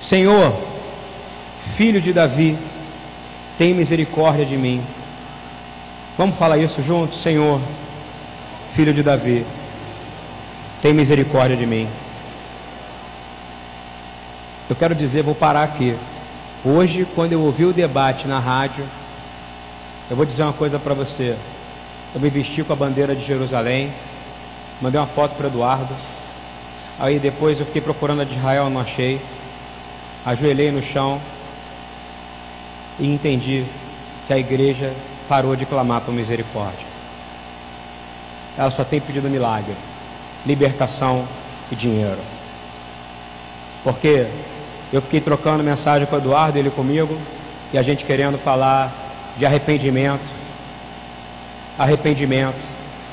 Senhor, 0.03 0.55
filho 1.77 2.01
de 2.01 2.15
Davi, 2.15 2.57
tem 3.59 3.75
misericórdia 3.75 4.47
de 4.47 4.57
mim. 4.57 4.83
Vamos 6.17 6.35
falar 6.37 6.57
isso 6.57 6.83
juntos? 6.83 7.21
Senhor, 7.21 7.61
filho 8.75 8.95
de 8.95 9.03
Davi, 9.03 9.45
tem 10.83 10.93
misericórdia 10.93 11.57
de 11.57 11.65
mim. 11.65 11.89
Eu 14.69 14.75
quero 14.75 14.97
dizer, 14.97 15.23
vou 15.23 15.35
parar 15.35 15.63
aqui. 15.63 15.97
Hoje, 16.65 17.07
quando 17.15 17.33
eu 17.33 17.41
ouvi 17.41 17.65
o 17.65 17.73
debate 17.73 18.27
na 18.27 18.41
rádio, 18.41 18.85
eu 20.11 20.17
vou 20.17 20.27
dizer 20.27 20.43
uma 20.43 20.53
coisa 20.53 20.81
para 20.81 20.93
você. 20.93 21.37
Eu 22.13 22.21
me 22.21 22.29
vesti 22.29 22.65
com 22.65 22.73
a 22.73 22.77
bandeira 22.77 23.15
de 23.15 23.25
Jerusalém, 23.25 23.93
mandei 24.81 25.01
uma 25.01 25.07
foto 25.07 25.37
para 25.37 25.47
Eduardo. 25.47 25.95
Aí 26.99 27.21
depois 27.21 27.61
eu 27.61 27.65
fiquei 27.65 27.81
procurando 27.81 28.23
a 28.23 28.25
de 28.25 28.35
Israel, 28.35 28.69
não 28.69 28.81
achei. 28.81 29.21
Ajoelhei 30.27 30.73
no 30.73 30.83
chão 30.83 31.21
e 32.99 33.07
entendi 33.07 33.65
que 34.27 34.33
a 34.33 34.39
igreja 34.39 34.93
parou 35.29 35.55
de 35.55 35.65
clamar 35.65 36.01
por 36.01 36.13
misericórdia. 36.13 36.87
Ela 38.59 38.71
só 38.71 38.83
tem 38.85 39.01
pedido 39.01 39.31
milagre, 39.31 39.75
libertação 40.47 41.25
e 41.71 41.75
dinheiro. 41.75 42.19
Porque 43.85 44.27
eu 44.93 45.01
fiquei 45.01 45.21
trocando 45.21 45.63
mensagem 45.65 46.07
com 46.07 46.17
o 46.17 46.19
Eduardo, 46.19 46.59
ele 46.59 46.71
comigo, 46.71 47.17
e 47.73 47.79
a 47.79 47.83
gente 47.83 48.05
querendo 48.05 48.39
falar 48.39 48.93
de 49.39 49.47
arrependimento. 49.47 50.23
Arrependimento. 51.79 52.57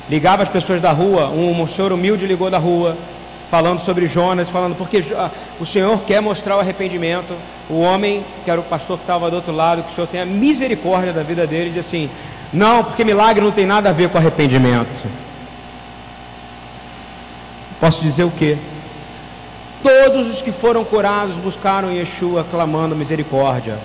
Ligava 0.08 0.42
as 0.42 0.48
pessoas 0.48 0.80
da 0.80 0.92
rua, 0.92 1.28
um 1.28 1.66
senhor 1.66 1.92
humilde 1.92 2.26
ligou 2.26 2.50
da 2.50 2.58
rua, 2.58 2.96
falando 3.50 3.80
sobre 3.80 4.06
Jonas, 4.06 4.48
falando 4.48 4.76
porque 4.76 5.04
ah, 5.16 5.30
o 5.58 5.66
Senhor 5.66 6.00
quer 6.02 6.20
mostrar 6.20 6.56
o 6.56 6.60
arrependimento. 6.60 7.34
O 7.68 7.80
homem, 7.80 8.24
que 8.44 8.50
era 8.50 8.60
o 8.60 8.64
pastor 8.64 8.96
que 8.96 9.02
estava 9.02 9.28
do 9.28 9.36
outro 9.36 9.52
lado, 9.52 9.82
que 9.82 9.90
o 9.90 9.94
Senhor 9.94 10.06
tenha 10.06 10.24
misericórdia 10.24 11.12
da 11.12 11.22
vida 11.22 11.46
dele, 11.46 11.70
diz 11.70 11.86
assim: 11.86 12.08
Não, 12.52 12.84
porque 12.84 13.04
milagre 13.04 13.42
não 13.42 13.50
tem 13.50 13.66
nada 13.66 13.88
a 13.88 13.92
ver 13.92 14.08
com 14.08 14.18
arrependimento. 14.18 14.88
Posso 17.80 18.02
dizer 18.02 18.24
o 18.24 18.30
quê? 18.30 18.58
Todos 19.82 20.28
os 20.28 20.42
que 20.42 20.52
foram 20.52 20.84
curados 20.84 21.36
buscaram 21.36 21.90
Yeshua 21.90 22.44
clamando 22.50 22.94
misericórdia, 22.94 23.78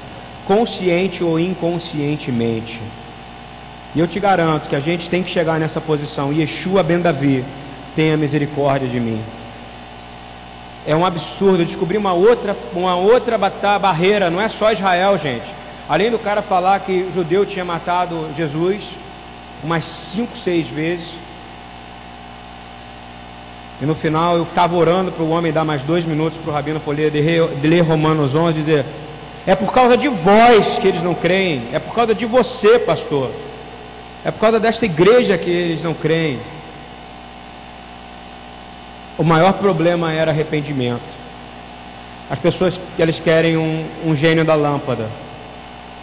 consciente 0.46 1.24
ou 1.24 1.40
inconscientemente. 1.40 2.82
E 3.96 4.00
eu 4.00 4.08
te 4.08 4.20
garanto 4.20 4.68
que 4.68 4.76
a 4.76 4.80
gente 4.82 5.10
tem 5.10 5.24
que 5.24 5.30
chegar 5.30 5.58
nessa 5.58 5.80
posição. 5.80 6.34
Yeshua 6.34 6.84
ben 6.84 7.00
Davi, 7.00 7.46
tenha 7.96 8.18
misericórdia 8.18 8.90
de 8.90 9.00
mim. 9.00 9.22
É 10.86 10.94
um 10.94 11.06
absurdo. 11.06 11.62
Eu 11.62 11.66
descobri 11.66 11.98
uma 11.98 12.12
outra, 12.12 12.56
uma 12.74 12.98
outra 12.98 13.38
barreira. 13.80 14.30
Não 14.30 14.42
é 14.42 14.50
só 14.50 14.74
Israel, 14.74 15.18
gente. 15.18 15.46
Além 15.88 16.12
do 16.12 16.20
cara 16.20 16.42
falar 16.42 16.82
que 16.82 17.08
o 17.10 17.14
judeu 17.14 17.46
tinha 17.46 17.64
matado 17.64 18.28
Jesus 18.36 18.84
umas 19.64 19.86
cinco, 19.86 20.38
seis 20.38 20.68
vezes. 20.68 21.08
E 23.82 23.86
no 23.86 23.94
final 23.94 24.38
eu 24.38 24.46
ficava 24.46 24.76
orando 24.76 25.12
para 25.12 25.24
o 25.24 25.30
homem 25.30 25.52
dar 25.52 25.66
mais 25.66 25.82
dois 25.82 26.06
minutos 26.06 26.40
para 26.40 26.52
o 26.52 26.54
Rabino 26.54 26.80
poder 26.80 27.12
de 27.12 27.68
ler 27.68 27.82
Romanos 27.82 28.34
11 28.34 28.58
e 28.58 28.62
dizer: 28.62 28.86
É 29.46 29.56
por 29.56 29.74
causa 29.74 29.98
de 29.98 30.08
vós 30.08 30.78
que 30.78 30.88
eles 30.88 31.04
não 31.04 31.14
creem, 31.14 31.62
é 31.74 31.80
por 31.80 31.94
causa 31.94 32.16
de 32.16 32.26
você, 32.26 32.80
pastor. 32.80 33.30
É 34.24 34.32
por 34.32 34.40
causa 34.40 34.60
desta 34.60 34.86
igreja 34.86 35.38
que 35.38 35.50
eles 35.50 35.84
não 35.84 35.94
creem. 35.94 36.40
O 39.18 39.24
maior 39.24 39.54
problema 39.54 40.12
era 40.12 40.32
arrependimento. 40.32 41.16
As 42.30 42.40
pessoas 42.40 42.80
eles 42.98 43.20
querem 43.20 43.56
um, 43.56 43.86
um 44.04 44.16
gênio 44.16 44.44
da 44.44 44.56
lâmpada, 44.56 45.08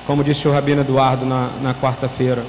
como 0.06 0.22
disse 0.22 0.46
o 0.46 0.52
Rabino 0.52 0.82
Eduardo 0.82 1.26
na, 1.26 1.50
na 1.60 1.74
quarta-feira. 1.74 2.44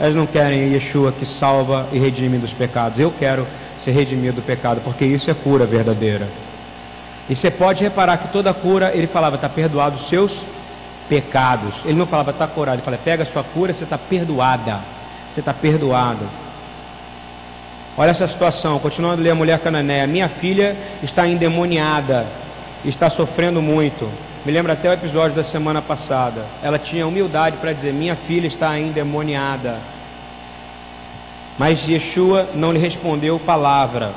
Elas 0.00 0.14
não 0.14 0.26
querem 0.26 0.72
Yeshua 0.72 1.12
que 1.12 1.26
salva 1.26 1.86
e 1.92 1.98
redime 1.98 2.38
dos 2.38 2.52
pecados. 2.52 2.98
Eu 2.98 3.12
quero 3.18 3.46
ser 3.78 3.92
redimido 3.92 4.36
do 4.36 4.42
pecado, 4.42 4.80
porque 4.82 5.04
isso 5.04 5.30
é 5.30 5.34
cura 5.34 5.64
verdadeira. 5.64 6.26
E 7.28 7.36
você 7.36 7.50
pode 7.50 7.82
reparar 7.82 8.16
que 8.16 8.28
toda 8.28 8.52
cura, 8.54 8.90
ele 8.94 9.06
falava, 9.06 9.36
está 9.36 9.48
perdoado 9.48 9.96
os 9.96 10.08
seus 10.08 10.42
pecados. 11.08 11.84
Ele 11.84 11.98
não 11.98 12.06
falava, 12.06 12.30
está 12.30 12.46
curado. 12.46 12.76
Ele 12.76 12.82
falava, 12.82 13.02
pega 13.02 13.22
a 13.22 13.26
sua 13.26 13.44
cura, 13.44 13.72
você 13.72 13.84
está 13.84 13.98
perdoada. 13.98 14.80
Você 15.32 15.40
está 15.40 15.52
perdoado. 15.52 16.24
Olha 17.96 18.10
essa 18.10 18.26
situação, 18.28 18.78
continuando 18.78 19.20
a 19.20 19.24
ler 19.24 19.30
a 19.30 19.34
mulher 19.34 19.58
cananeia. 19.58 20.06
Minha 20.06 20.28
filha 20.28 20.76
está 21.02 21.26
endemoniada, 21.28 22.24
está 22.84 23.10
sofrendo 23.10 23.60
muito. 23.60 24.08
Me 24.46 24.52
lembra 24.52 24.74
até 24.74 24.88
o 24.88 24.92
episódio 24.92 25.36
da 25.36 25.42
semana 25.42 25.82
passada. 25.82 26.44
Ela 26.62 26.78
tinha 26.78 27.06
humildade 27.06 27.56
para 27.56 27.72
dizer: 27.72 27.92
Minha 27.92 28.14
filha 28.14 28.46
está 28.46 28.78
endemoniada. 28.78 29.76
Mas 31.58 31.88
Yeshua 31.88 32.48
não 32.54 32.72
lhe 32.72 32.78
respondeu 32.78 33.38
palavra. 33.40 34.12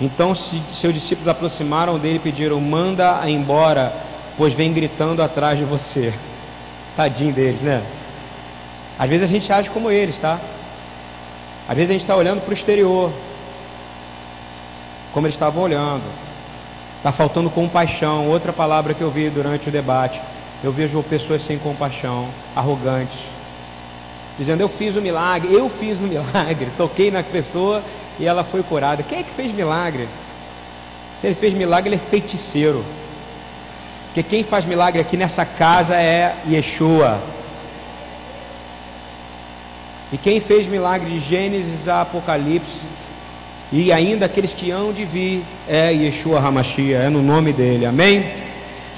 Então 0.00 0.34
se, 0.34 0.60
seus 0.74 0.92
discípulos 0.92 1.28
aproximaram 1.28 1.98
dele 1.98 2.16
e 2.16 2.18
pediram: 2.18 2.60
Manda-a 2.60 3.30
embora, 3.30 3.92
pois 4.36 4.52
vem 4.52 4.72
gritando 4.72 5.22
atrás 5.22 5.58
de 5.58 5.64
você. 5.64 6.12
Tadinho 6.96 7.32
deles, 7.32 7.60
né? 7.60 7.82
Às 8.98 9.08
vezes 9.08 9.24
a 9.24 9.28
gente 9.28 9.52
age 9.52 9.70
como 9.70 9.90
eles, 9.90 10.18
tá? 10.18 10.38
Às 11.68 11.76
vezes 11.76 11.90
a 11.90 11.92
gente 11.92 12.02
está 12.02 12.16
olhando 12.16 12.40
para 12.40 12.50
o 12.50 12.54
exterior, 12.54 13.10
como 15.12 15.26
eles 15.26 15.36
estavam 15.36 15.62
olhando. 15.62 16.02
Está 16.98 17.10
faltando 17.10 17.50
compaixão. 17.50 18.28
Outra 18.28 18.52
palavra 18.52 18.94
que 18.94 19.00
eu 19.00 19.10
vi 19.10 19.28
durante 19.28 19.68
o 19.68 19.72
debate. 19.72 20.20
Eu 20.62 20.70
vejo 20.70 21.02
pessoas 21.02 21.42
sem 21.42 21.58
compaixão, 21.58 22.28
arrogantes, 22.54 23.18
dizendo: 24.38 24.60
Eu 24.60 24.68
fiz 24.68 24.96
o 24.96 24.98
um 24.98 25.02
milagre, 25.02 25.52
eu 25.52 25.68
fiz 25.68 26.00
o 26.00 26.04
um 26.04 26.08
milagre. 26.08 26.68
Toquei 26.76 27.10
na 27.10 27.22
pessoa 27.22 27.82
e 28.18 28.26
ela 28.26 28.44
foi 28.44 28.62
curada. 28.62 29.02
Quem 29.02 29.20
é 29.20 29.22
que 29.22 29.30
fez 29.30 29.52
milagre? 29.54 30.08
Se 31.20 31.26
ele 31.26 31.36
fez 31.36 31.54
milagre, 31.54 31.88
ele 31.88 31.96
é 31.96 32.10
feiticeiro. 32.10 32.84
Porque 34.06 34.22
quem 34.22 34.44
faz 34.44 34.64
milagre 34.64 35.00
aqui 35.00 35.16
nessa 35.16 35.44
casa 35.44 35.94
é 35.96 36.34
Yeshua. 36.50 37.18
E 40.12 40.18
quem 40.18 40.40
fez 40.40 40.66
milagre 40.66 41.10
de 41.10 41.20
Gênesis 41.20 41.88
a 41.88 42.02
Apocalipse 42.02 42.80
e 43.72 43.90
ainda 43.90 44.26
aqueles 44.26 44.52
que 44.52 44.70
hão 44.70 44.92
de 44.92 45.06
vir 45.06 45.42
é 45.66 45.90
Yeshua 45.90 46.40
Hamashia, 46.40 46.98
é 46.98 47.08
no 47.08 47.22
nome 47.22 47.54
dele, 47.54 47.86
amém? 47.86 48.22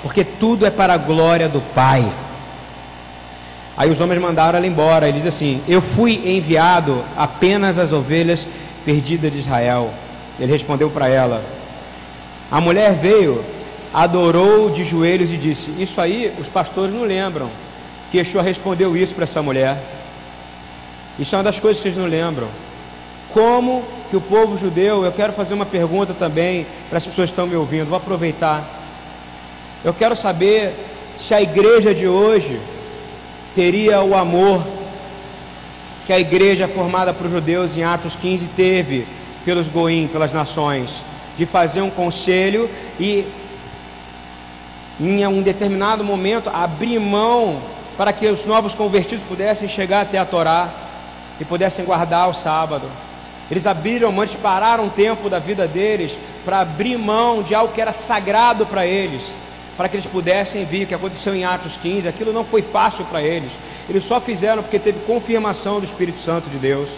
Porque 0.03 0.25
tudo 0.25 0.67
é 0.67 0.71
para 0.71 0.95
a 0.95 0.97
glória 0.97 1.49
do 1.49 1.61
Pai. 1.73 2.05
Aí 3.77 3.91
os 3.91 4.01
homens 4.01 4.21
mandaram 4.21 4.59
ela 4.59 4.67
embora. 4.67 5.09
Ele 5.09 5.19
diz 5.19 5.29
assim: 5.29 5.61
Eu 5.67 5.83
fui 5.83 6.37
enviado 6.37 7.03
apenas 7.17 7.79
às 7.79 7.93
ovelhas 7.93 8.47
perdidas 8.85 9.33
de 9.33 9.39
Israel. 9.39 9.93
Ele 10.39 10.53
respondeu 10.53 10.91
para 10.91 11.09
ela: 11.09 11.43
A 12.51 12.61
mulher 12.61 12.95
veio, 12.95 13.43
adorou 13.93 14.71
de 14.71 14.85
joelhos 14.85 15.31
e 15.31 15.37
disse: 15.37 15.71
Isso 15.79 16.01
aí 16.01 16.33
os 16.41 16.49
pastores 16.49 16.95
não 16.95 17.05
lembram. 17.05 17.49
Que 18.11 18.19
Yeshua 18.19 18.43
respondeu 18.43 18.97
isso 18.97 19.15
para 19.15 19.25
essa 19.25 19.43
mulher. 19.43 19.77
Isso 21.19 21.35
é 21.35 21.39
uma 21.39 21.45
das 21.45 21.59
coisas 21.59 21.83
que 21.83 21.89
eles 21.89 21.99
não 21.99 22.07
lembram. 22.07 22.47
Como 23.33 23.85
que 24.11 24.17
o 24.17 24.21
povo 24.21 24.57
judeu, 24.57 25.05
eu 25.05 25.11
quero 25.11 25.33
fazer 25.33 25.55
uma 25.55 25.67
pergunta 25.67 26.15
também 26.15 26.65
para 26.89 26.99
as 26.99 27.05
pessoas 27.05 27.29
que 27.29 27.33
estão 27.33 27.49
me 27.49 27.57
ouvindo, 27.57 27.89
vou 27.89 27.97
aproveitar. 27.97 28.63
Eu 29.85 29.93
quero 29.93 30.15
saber 30.15 30.73
se 31.19 31.35
a 31.35 31.43
igreja 31.43 31.93
de 31.93 32.07
hoje 32.07 32.61
teria 33.55 34.03
o 34.03 34.15
amor 34.15 34.63
que 36.07 36.13
a 36.13 36.19
igreja 36.19 36.69
formada 36.69 37.15
por 37.15 37.31
judeus 37.31 37.77
em 37.77 37.85
Atos 37.85 38.15
15 38.15 38.47
teve 38.57 39.07
pelos 39.45 39.69
goim, 39.69 40.09
pelas 40.13 40.33
nações, 40.33 40.91
de 41.39 41.47
fazer 41.47 41.81
um 41.81 41.91
conselho 41.91 42.69
e 42.99 43.25
em 45.01 45.27
um 45.27 45.43
determinado 45.43 46.05
momento 46.05 46.51
abrir 46.53 46.99
mão 46.99 47.57
para 47.97 48.13
que 48.13 48.27
os 48.27 48.45
novos 48.45 48.75
convertidos 48.75 49.25
pudessem 49.25 49.69
chegar 49.69 50.03
até 50.03 50.19
a 50.19 50.25
Torá 50.25 50.69
e 51.41 51.45
pudessem 51.45 51.85
guardar 51.85 52.29
o 52.29 52.35
sábado. 52.35 52.87
Eles 53.51 53.67
abriram 53.67 54.11
mão, 54.11 54.25
eles 54.25 54.37
pararam 54.37 54.85
um 54.85 54.89
tempo 54.89 55.29
da 55.29 55.39
vida 55.39 55.67
deles 55.67 56.13
para 56.45 56.61
abrir 56.61 56.97
mão 56.97 57.43
de 57.43 57.55
algo 57.55 57.73
que 57.73 57.81
era 57.81 57.93
sagrado 57.93 58.67
para 58.67 58.87
eles, 58.87 59.23
para 59.77 59.89
que 59.89 59.97
eles 59.97 60.07
pudessem 60.07 60.65
vir. 60.65 60.85
O 60.85 60.87
que 60.87 60.95
aconteceu 60.95 61.35
em 61.35 61.45
Atos 61.45 61.77
15, 61.77 62.09
aquilo 62.09 62.33
não 62.33 62.45
foi 62.45 62.63
fácil 62.63 63.05
para 63.05 63.23
eles. 63.23 63.51
Eles 63.89 64.05
só 64.05 64.21
fizeram 64.21 64.63
porque 64.63 64.79
teve 64.79 65.01
confirmação 65.01 65.79
do 65.79 65.85
Espírito 65.85 66.21
Santo 66.21 66.49
de 66.49 66.57
Deus. 66.57 66.89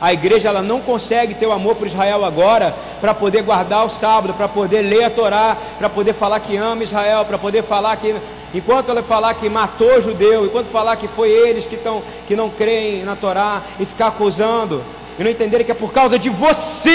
A 0.00 0.12
igreja 0.12 0.48
ela 0.48 0.62
não 0.62 0.80
consegue 0.80 1.34
ter 1.34 1.46
o 1.46 1.52
amor 1.52 1.74
por 1.74 1.86
Israel 1.86 2.24
agora 2.24 2.72
para 3.00 3.12
poder 3.12 3.42
guardar 3.42 3.84
o 3.84 3.88
sábado, 3.88 4.32
para 4.32 4.46
poder 4.46 4.82
ler 4.82 5.04
a 5.04 5.10
Torá, 5.10 5.56
para 5.76 5.88
poder 5.88 6.12
falar 6.12 6.38
que 6.38 6.56
ama 6.56 6.84
Israel, 6.84 7.24
para 7.24 7.36
poder 7.36 7.64
falar 7.64 7.96
que 7.96 8.14
enquanto 8.54 8.90
ela 8.90 9.02
falar 9.02 9.34
que 9.34 9.48
matou 9.48 10.00
judeu, 10.00 10.46
enquanto 10.46 10.68
falar 10.68 10.96
que 10.96 11.08
foi 11.08 11.30
eles 11.30 11.66
que, 11.66 11.76
tão, 11.76 12.00
que 12.28 12.36
não 12.36 12.48
creem 12.48 13.02
na 13.02 13.16
Torá 13.16 13.60
e 13.80 13.84
ficar 13.84 14.08
acusando 14.08 14.80
e 15.18 15.24
não 15.24 15.30
entenderem 15.32 15.66
que 15.66 15.72
é 15.72 15.74
por 15.74 15.92
causa 15.92 16.16
de 16.16 16.30
você, 16.30 16.90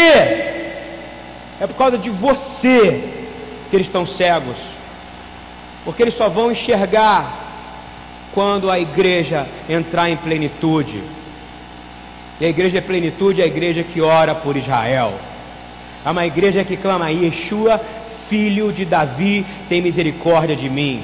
é 1.59 1.67
por 1.67 1.75
causa 1.75 1.97
de 1.97 2.09
você 2.09 3.03
que 3.69 3.75
eles 3.75 3.87
estão 3.87 4.05
cegos, 4.05 4.55
porque 5.85 6.01
eles 6.01 6.13
só 6.13 6.29
vão 6.29 6.51
enxergar 6.51 7.43
quando 8.33 8.69
a 8.69 8.79
igreja 8.79 9.45
entrar 9.69 10.09
em 10.09 10.17
plenitude. 10.17 11.01
E 12.39 12.45
a 12.45 12.49
igreja 12.49 12.79
é 12.79 12.81
plenitude 12.81 13.41
é 13.41 13.43
a 13.43 13.47
igreja 13.47 13.83
que 13.83 14.01
ora 14.01 14.33
por 14.33 14.57
Israel. 14.57 15.13
É 16.05 16.09
uma 16.09 16.25
igreja 16.25 16.63
que 16.63 16.75
clama: 16.75 17.11
Yeshua, 17.11 17.79
filho 18.27 18.71
de 18.71 18.85
Davi, 18.85 19.45
tem 19.69 19.81
misericórdia 19.81 20.55
de 20.55 20.69
mim. 20.69 21.03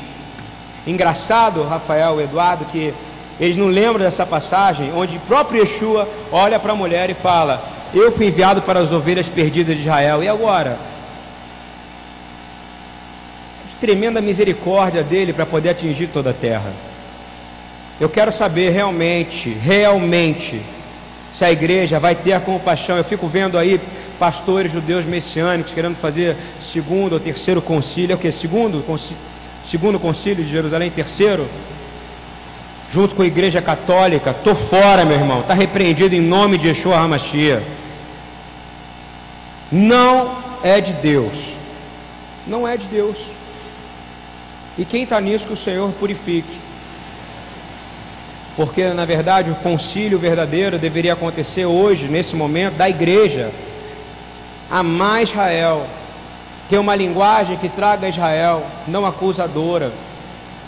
Engraçado, 0.88 1.64
Rafael, 1.64 2.20
Eduardo, 2.20 2.66
que 2.66 2.94
eles 3.40 3.56
não 3.56 3.68
lembram 3.68 4.04
dessa 4.04 4.26
passagem 4.26 4.92
onde 4.94 5.18
o 5.18 5.22
próprio 5.22 5.62
Yeshua 5.62 6.08
olha 6.32 6.60
para 6.60 6.74
a 6.74 6.76
mulher 6.76 7.10
e 7.10 7.14
fala: 7.14 7.62
Eu 7.94 8.12
fui 8.12 8.28
enviado 8.28 8.62
para 8.64 8.80
as 8.80 8.92
ovelhas 8.92 9.30
perdidas 9.30 9.76
de 9.76 9.84
Israel. 9.84 10.24
E 10.24 10.28
agora? 10.28 10.78
Tremenda 13.80 14.22
misericórdia 14.22 15.04
dele 15.04 15.34
para 15.34 15.46
poder 15.46 15.70
atingir 15.70 16.08
toda 16.08 16.32
a 16.32 16.34
terra. 16.34 16.72
Eu 18.00 18.10
quero 18.10 18.32
saber 18.32 18.72
realmente, 18.72 19.50
realmente, 19.50 20.62
se 21.34 21.44
a 21.44 21.52
igreja 21.52 22.00
vai 22.00 22.16
ter 22.16 22.34
a 22.34 22.40
compaixão. 22.40 22.98
Eu 22.98 23.04
fico 23.04 23.28
vendo 23.28 23.58
aí 23.58 23.80
pastores 24.18 24.72
judeus 24.72 25.06
messiânicos 25.06 25.74
querendo 25.74 25.96
fazer 25.96 26.36
segundo 26.62 27.14
ou 27.14 27.20
terceiro 27.20 27.62
concílio. 27.62 28.14
É 28.14 28.16
o 28.16 28.20
que? 28.20 28.32
Segundo, 28.32 28.84
segundo 29.66 30.00
concílio 30.00 30.44
de 30.44 30.52
Jerusalém, 30.52 30.90
terceiro? 30.90 31.48
junto 32.92 33.16
com 33.16 33.22
a 33.22 33.26
igreja 33.26 33.62
católica, 33.62 34.34
tô 34.34 34.56
fora, 34.56 35.06
meu 35.06 35.18
irmão, 35.18 35.42
está 35.42 35.54
repreendido 35.54 36.16
em 36.16 36.22
nome 36.22 36.58
de 36.58 36.68
Yeshua 36.68 36.98
Hamashia. 36.98 37.62
Não 39.72 40.36
é 40.64 40.82
de 40.82 40.94
Deus, 40.94 41.54
não 42.48 42.68
é 42.68 42.76
de 42.76 42.86
Deus. 42.88 43.18
E 44.80 44.86
quem 44.86 45.04
está 45.04 45.20
nisso 45.20 45.46
que 45.46 45.54
o 45.54 45.58
Senhor 45.58 45.92
purifique. 45.92 46.58
Porque 48.56 48.94
na 48.94 49.04
verdade 49.04 49.52
o 49.52 49.56
concílio 49.56 50.18
verdadeiro 50.18 50.80
deveria 50.80 51.14
acontecer 51.14 51.66
hoje, 51.66 52.08
nesse 52.08 52.34
momento, 52.34 52.76
da 52.76 52.90
igreja. 52.90 53.52
Amar 54.72 55.22
Israel, 55.22 55.86
ter 56.70 56.78
uma 56.78 56.96
linguagem 56.96 57.58
que 57.58 57.68
traga 57.68 58.08
Israel, 58.08 58.66
não 58.88 59.06
acusadora 59.06 59.92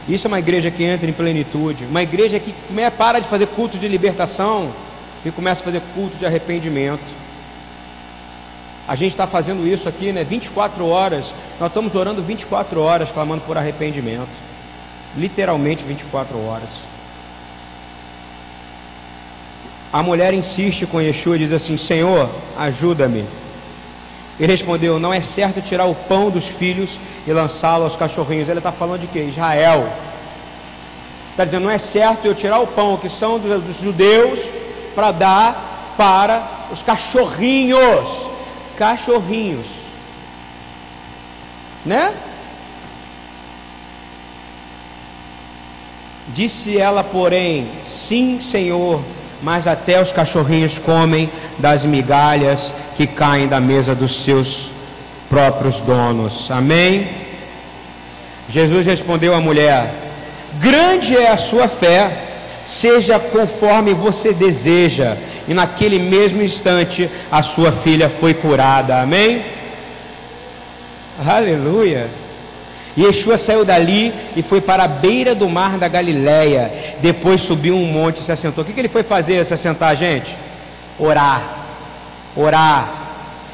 Isso 0.09 0.25
é 0.25 0.29
uma 0.29 0.39
igreja 0.39 0.69
que 0.69 0.83
entra 0.83 1.09
em 1.09 1.13
plenitude, 1.13 1.85
uma 1.85 2.03
igreja 2.03 2.37
que 2.37 2.53
para 2.97 3.19
de 3.19 3.29
fazer 3.29 3.47
culto 3.47 3.77
de 3.77 3.87
libertação 3.87 4.69
e 5.23 5.31
começa 5.31 5.61
a 5.61 5.65
fazer 5.65 5.81
culto 5.95 6.17
de 6.17 6.25
arrependimento. 6.25 7.21
A 8.89 8.95
gente 8.95 9.11
está 9.11 9.25
fazendo 9.25 9.65
isso 9.65 9.87
aqui, 9.87 10.11
né? 10.11 10.25
24 10.25 10.85
horas. 10.85 11.27
Nós 11.61 11.69
estamos 11.69 11.93
orando 11.93 12.23
24 12.23 12.81
horas, 12.81 13.11
clamando 13.11 13.43
por 13.43 13.55
arrependimento. 13.55 14.27
Literalmente 15.15 15.83
24 15.83 16.43
horas. 16.43 16.69
A 19.93 20.01
mulher 20.01 20.33
insiste 20.33 20.87
com 20.87 20.99
Yeshua 20.99 21.35
e 21.35 21.39
diz 21.39 21.51
assim: 21.51 21.77
Senhor, 21.77 22.27
ajuda-me. 22.57 23.23
Ele 24.39 24.51
respondeu: 24.51 24.97
Não 24.99 25.13
é 25.13 25.21
certo 25.21 25.61
tirar 25.61 25.85
o 25.85 25.93
pão 25.93 26.31
dos 26.31 26.47
filhos 26.47 26.97
e 27.27 27.31
lançá-lo 27.31 27.83
aos 27.83 27.95
cachorrinhos. 27.95 28.49
Ele 28.49 28.57
está 28.57 28.71
falando 28.71 29.01
de 29.01 29.07
quê? 29.07 29.19
Israel. 29.19 29.87
Está 31.29 31.45
dizendo: 31.45 31.65
Não 31.65 31.71
é 31.71 31.77
certo 31.77 32.25
eu 32.25 32.33
tirar 32.33 32.59
o 32.59 32.65
pão 32.65 32.97
que 32.97 33.07
são 33.07 33.37
dos, 33.37 33.63
dos 33.63 33.79
judeus 33.79 34.39
para 34.95 35.11
dar 35.11 35.93
para 35.95 36.41
os 36.71 36.81
cachorrinhos. 36.81 38.27
Cachorrinhos. 38.75 39.80
Né? 41.85 42.13
Disse 46.29 46.77
ela, 46.77 47.03
porém: 47.03 47.67
Sim, 47.85 48.39
Senhor 48.39 49.01
mas 49.41 49.65
até 49.65 50.01
os 50.01 50.11
cachorrinhos 50.11 50.77
comem 50.77 51.29
das 51.57 51.83
migalhas 51.83 52.73
que 52.95 53.07
caem 53.07 53.47
da 53.47 53.59
mesa 53.59 53.95
dos 53.95 54.23
seus 54.23 54.69
próprios 55.29 55.79
donos. 55.79 56.49
Amém? 56.51 57.07
Jesus 58.49 58.85
respondeu 58.85 59.33
à 59.33 59.41
mulher: 59.41 59.91
Grande 60.59 61.17
é 61.17 61.29
a 61.31 61.37
sua 61.37 61.67
fé, 61.67 62.11
seja 62.67 63.17
conforme 63.19 63.93
você 63.93 64.33
deseja. 64.33 65.17
E 65.47 65.53
naquele 65.53 65.97
mesmo 65.97 66.43
instante 66.43 67.09
a 67.31 67.41
sua 67.41 67.71
filha 67.71 68.09
foi 68.09 68.33
curada. 68.33 69.01
Amém? 69.01 69.41
Aleluia. 71.25 72.09
Yeshua 72.97 73.37
saiu 73.37 73.63
dali 73.63 74.13
e 74.35 74.41
foi 74.41 74.59
para 74.59 74.83
a 74.83 74.87
beira 74.87 75.33
do 75.33 75.47
mar 75.47 75.77
da 75.77 75.87
Galileia. 75.87 76.71
Depois 76.99 77.41
subiu 77.41 77.75
um 77.75 77.85
monte 77.85 78.17
e 78.17 78.23
se 78.23 78.31
assentou. 78.31 78.63
O 78.63 78.67
que, 78.67 78.73
que 78.73 78.79
ele 78.79 78.89
foi 78.89 79.03
fazer 79.03 79.45
se 79.45 79.53
assentar, 79.53 79.95
gente? 79.95 80.35
Orar. 80.99 81.41
Orar. 82.35 82.89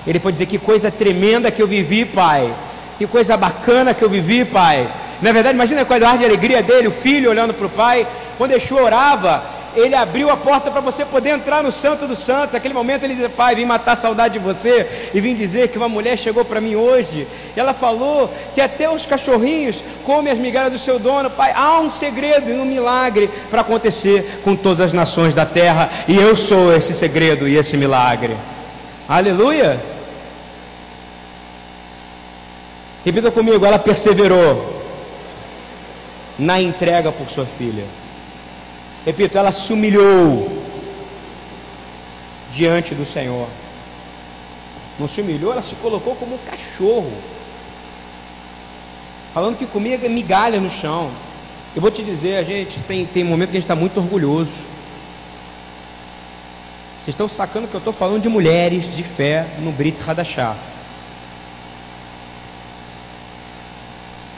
Ele 0.08 0.20
foi 0.20 0.32
dizer 0.32 0.46
que 0.46 0.58
coisa 0.58 0.90
tremenda 0.90 1.52
que 1.52 1.62
eu 1.62 1.68
vivi, 1.68 2.06
pai. 2.06 2.52
Que 2.98 3.06
coisa 3.06 3.38
bacana 3.38 3.94
que 3.94 4.04
eu 4.04 4.10
vivi, 4.10 4.46
pai. 4.46 4.88
Na 5.22 5.32
verdade, 5.32 5.56
imagina 5.56 5.86
qual 5.86 6.00
o 6.00 6.06
ar 6.06 6.18
de 6.18 6.26
alegria 6.26 6.64
dele, 6.64 6.88
o 6.88 6.92
filho 6.92 7.30
olhando 7.30 7.54
para 7.54 7.68
o 7.68 7.70
pai. 7.70 8.08
Quando 8.38 8.52
Yeshua 8.52 8.82
orava, 8.82 9.44
ele 9.78 9.96
abriu 9.96 10.30
a 10.30 10.36
porta 10.36 10.72
para 10.72 10.82
você 10.82 11.06
poder 11.06 11.30
entrar 11.30 11.62
no 11.62 11.72
Santo 11.72 12.08
dos 12.08 12.20
Santos. 12.20 12.54
Naquele 12.54 12.74
momento 12.74 13.04
ele 13.04 13.14
disse: 13.14 13.30
Pai, 13.30 13.54
vim 13.54 13.66
matar 13.66 13.92
a 13.92 13.96
saudade 13.96 14.34
de 14.34 14.40
você 14.40 15.12
e 15.14 15.22
vim 15.22 15.36
dizer 15.36 15.68
que 15.68 15.78
uma 15.78 15.88
mulher 15.88 16.18
chegou 16.18 16.44
para 16.44 16.60
mim 16.60 16.76
hoje. 16.76 17.28
E 17.56 17.60
ela 17.60 17.74
falou 17.74 18.34
que 18.56 18.60
até 18.60 18.90
os 18.90 19.06
cachorrinhos 19.06 19.84
comem 20.04 20.34
as 20.34 20.40
migalhas 20.40 20.74
do 20.74 20.80
seu 20.80 20.98
dono. 20.98 21.30
Pai, 21.30 21.54
há 21.56 21.80
um 21.80 21.92
segredo 21.92 22.50
e 22.50 22.54
um 22.54 22.66
milagre 22.66 23.30
para 23.50 23.62
acontecer 23.62 24.42
com 24.44 24.56
todas 24.56 24.82
as 24.82 24.94
nações 24.94 25.36
da 25.36 25.46
terra. 25.46 25.90
E 26.08 26.16
eu 26.16 26.36
sou 26.36 26.76
esse 26.76 26.94
segredo 26.94 27.48
e 27.48 27.56
esse 27.56 27.78
milagre. 27.78 28.36
Aleluia. 29.08 29.80
Repita 33.06 33.30
comigo: 33.30 33.66
ela 33.66 33.78
perseverou 33.78 34.76
na 36.40 36.60
entrega 36.60 37.12
por 37.12 37.30
sua 37.30 37.46
filha. 37.46 37.84
Repito, 39.08 39.38
ela 39.38 39.54
se 39.54 39.72
humilhou 39.72 40.52
diante 42.52 42.94
do 42.94 43.06
Senhor. 43.06 43.48
Não 45.00 45.08
se 45.08 45.22
humilhou, 45.22 45.54
ela 45.54 45.64
se 45.64 45.76
colocou 45.76 46.14
como 46.18 46.36
um 46.36 46.40
cachorro. 46.40 47.10
Falando 49.34 49.58
que 49.58 49.66
comia 49.66 49.98
migalha 50.10 50.60
no 50.60 50.70
chão. 50.70 51.10
Eu 51.74 51.82
vou 51.82 51.90
te 51.90 52.04
dizer, 52.04 52.36
a 52.36 52.44
gente 52.44 52.82
tem, 52.82 53.06
tem 53.06 53.24
momento 53.24 53.52
que 53.52 53.56
a 53.56 53.62
gente 53.62 53.64
está 53.64 53.78
muito 53.78 53.96
orgulhoso. 53.96 54.64
Vocês 57.00 57.14
estão 57.14 57.30
sacando 57.30 57.70
que 57.70 57.76
eu 57.76 57.80
estou 57.80 57.94
falando 57.94 58.22
de 58.22 58.28
mulheres 58.28 58.94
de 58.94 59.04
fé 59.04 59.48
no 59.60 59.72
Brit 59.72 59.98
Hadachá. 60.06 60.54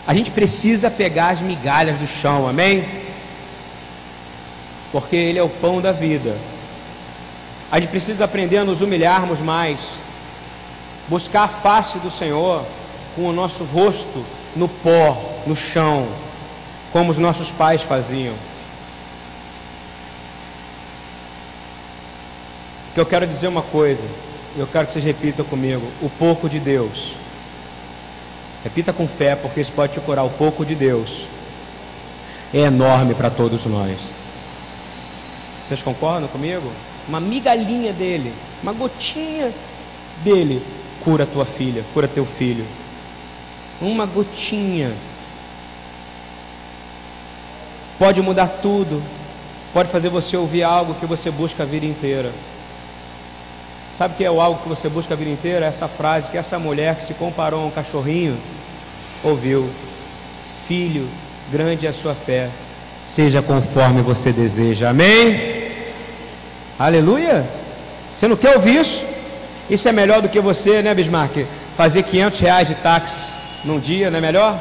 A 0.05 0.13
gente 0.13 0.29
precisa 0.29 0.91
pegar 0.91 1.29
as 1.29 1.41
migalhas 1.41 1.97
do 1.97 2.05
chão, 2.05 2.47
amém? 2.47 3.09
Porque 4.91 5.15
Ele 5.15 5.39
é 5.39 5.43
o 5.43 5.49
pão 5.49 5.82
da 5.82 5.91
vida. 5.91 6.36
A 7.71 7.80
gente 7.80 7.89
precisa 7.89 8.25
aprender 8.25 8.58
a 8.58 8.63
nos 8.63 8.82
humilharmos 8.82 9.39
mais, 9.39 9.80
buscar 11.08 11.43
a 11.43 11.47
face 11.47 11.99
do 11.99 12.10
Senhor 12.10 12.63
com 13.15 13.30
o 13.30 13.34
nosso 13.34 13.63
rosto 13.63 14.25
no 14.56 14.67
pó, 14.67 15.15
no 15.45 15.56
chão, 15.56 16.08
como 16.91 17.12
os 17.12 17.17
nossos 17.17 17.52
pais 17.52 17.82
faziam. 17.82 18.34
Que 22.93 22.99
eu 22.99 23.06
quero 23.06 23.28
dizer 23.28 23.47
uma 23.47 23.62
coisa, 23.62 24.04
eu 24.58 24.65
quero 24.65 24.88
que 24.88 24.93
vocês 24.93 25.06
repitam 25.06 25.45
comigo: 25.45 25.86
o 26.02 26.10
pouco 26.10 26.49
de 26.49 26.60
Deus. 26.60 27.13
Repita 28.63 28.91
com 28.91 29.08
fé, 29.08 29.36
porque 29.36 29.62
isso 29.62 29.71
pode 29.71 29.93
te 29.93 30.02
curar. 30.02 30.25
O 30.25 30.30
pouco 30.30 30.65
de 30.65 30.75
Deus 30.75 31.25
é 32.54 32.60
enorme 32.60 33.13
para 33.13 33.30
todos 33.30 33.65
nós. 33.65 33.97
Vocês 35.69 35.84
concordam 35.84 36.27
comigo? 36.29 36.67
Uma 37.08 37.19
migalhinha 37.19 37.93
dele, 37.93 38.34
uma 38.63 38.73
gotinha 38.73 39.53
dele, 40.23 40.60
cura 41.03 41.27
tua 41.27 41.45
filha, 41.45 41.86
cura 41.93 42.08
teu 42.08 42.25
filho. 42.25 42.65
Uma 43.79 44.08
gotinha 44.08 44.91
pode 47.99 48.19
mudar 48.19 48.47
tudo, 48.47 48.99
pode 49.71 49.91
fazer 49.91 50.10
você 50.10 50.36
ouvir 50.36 50.63
algo 50.63 50.95
que 50.95 51.05
você 51.05 51.29
busca 51.29 51.62
a 51.62 51.65
vida 51.67 51.86
inteira. 51.86 52.32
Sabe 53.95 54.15
o 54.15 54.17
que 54.17 54.25
é 54.25 54.32
o 54.32 54.41
algo 54.41 54.63
que 54.63 54.69
você 54.69 54.89
busca 54.89 55.13
a 55.13 55.17
vida 55.17 55.29
inteira? 55.29 55.67
Essa 55.67 55.88
frase 55.88 56.32
que 56.32 56.38
essa 56.39 56.58
mulher 56.58 56.95
que 56.95 57.05
se 57.05 57.13
comparou 57.13 57.62
a 57.62 57.67
um 57.67 57.69
cachorrinho 57.69 58.36
ouviu: 59.23 59.69
Filho, 60.67 61.08
grande 61.51 61.86
é 61.86 61.91
a 61.91 61.93
sua 61.93 62.15
fé, 62.15 62.49
seja 63.05 63.39
conforme 63.43 64.01
você 64.01 64.32
deseja. 64.32 64.89
Amém? 64.89 65.59
Aleluia. 66.80 67.46
Você 68.15 68.26
não 68.26 68.38
quer 68.38 68.56
ouvir 68.56 68.80
isso? 68.80 69.04
Isso 69.70 69.89
é 69.89 69.92
melhor 69.92 70.22
do 70.22 70.30
que 70.30 70.39
você, 70.39 70.82
né, 70.82 70.96
Bismarck? 70.96 71.46
Fazer 71.76 72.04
500 72.04 72.39
reais 72.39 72.68
de 72.70 72.76
táxi 72.76 73.34
num 73.65 73.78
dia, 73.78 74.10
não 74.10 74.18
é 74.18 74.22
melhor? 74.22 74.58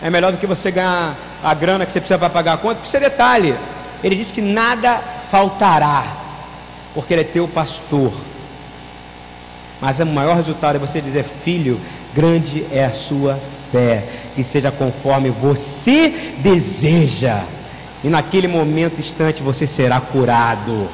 É 0.00 0.08
melhor 0.08 0.30
do 0.30 0.38
que 0.38 0.46
você 0.46 0.70
ganhar 0.70 1.16
a 1.42 1.54
grana 1.54 1.84
que 1.84 1.90
você 1.90 1.98
precisa 1.98 2.16
para 2.16 2.30
pagar 2.30 2.52
a 2.52 2.56
conta. 2.58 2.76
Porque 2.76 2.86
isso 2.86 2.96
é 2.96 3.00
detalhe. 3.00 3.56
Ele 4.04 4.14
disse 4.14 4.32
que 4.32 4.40
nada 4.40 5.00
faltará, 5.32 6.06
porque 6.94 7.12
ele 7.12 7.22
é 7.22 7.24
teu 7.24 7.48
pastor. 7.48 8.12
Mas 9.80 9.98
o 9.98 10.06
maior 10.06 10.36
resultado 10.36 10.76
é 10.76 10.78
você 10.78 11.00
dizer, 11.00 11.24
filho, 11.24 11.80
grande 12.14 12.64
é 12.70 12.84
a 12.84 12.92
sua 12.92 13.36
fé, 13.72 14.04
que 14.36 14.44
seja 14.44 14.70
conforme 14.70 15.30
você 15.30 16.34
deseja. 16.38 17.42
E 18.04 18.08
naquele 18.08 18.46
momento 18.46 19.00
instante 19.00 19.42
você 19.42 19.66
será 19.66 20.00
curado. 20.00 20.88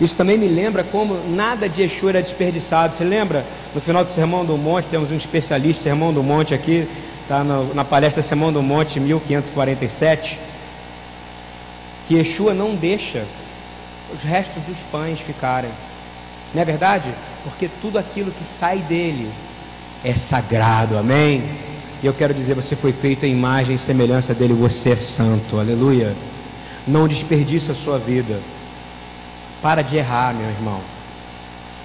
Isso 0.00 0.16
também 0.16 0.38
me 0.38 0.48
lembra 0.48 0.82
como 0.82 1.14
nada 1.28 1.68
de 1.68 1.82
Yeshua 1.82 2.10
era 2.10 2.22
desperdiçado. 2.22 2.94
Você 2.96 3.04
lembra? 3.04 3.44
No 3.74 3.80
final 3.80 4.04
do 4.04 4.10
Sermão 4.10 4.44
do 4.44 4.56
Monte, 4.56 4.86
temos 4.90 5.12
um 5.12 5.16
especialista 5.16 5.82
Sermão 5.82 6.12
do 6.12 6.22
Monte 6.22 6.54
aqui, 6.54 6.88
está 7.22 7.44
na 7.44 7.84
palestra 7.84 8.22
Sermão 8.22 8.50
do 8.52 8.62
Monte 8.62 8.98
1547, 8.98 10.38
que 12.08 12.14
Yeshua 12.14 12.54
não 12.54 12.74
deixa 12.74 13.24
os 14.14 14.22
restos 14.22 14.62
dos 14.64 14.78
pães 14.90 15.20
ficarem. 15.20 15.70
Não 16.54 16.62
é 16.62 16.64
verdade? 16.64 17.10
Porque 17.44 17.68
tudo 17.80 17.98
aquilo 17.98 18.32
que 18.32 18.42
sai 18.42 18.78
dele 18.78 19.30
é 20.02 20.14
sagrado, 20.14 20.96
amém? 20.96 21.44
E 22.02 22.06
eu 22.06 22.14
quero 22.14 22.32
dizer, 22.32 22.54
você 22.54 22.74
foi 22.74 22.92
feito 22.92 23.26
em 23.26 23.32
imagem 23.32 23.74
e 23.74 23.78
semelhança 23.78 24.32
dele, 24.32 24.54
você 24.54 24.90
é 24.90 24.96
santo, 24.96 25.60
aleluia. 25.60 26.14
Não 26.88 27.06
desperdice 27.06 27.70
a 27.70 27.74
sua 27.74 27.98
vida. 27.98 28.40
Para 29.62 29.82
de 29.82 29.96
errar, 29.96 30.34
meu 30.34 30.48
irmão. 30.48 30.80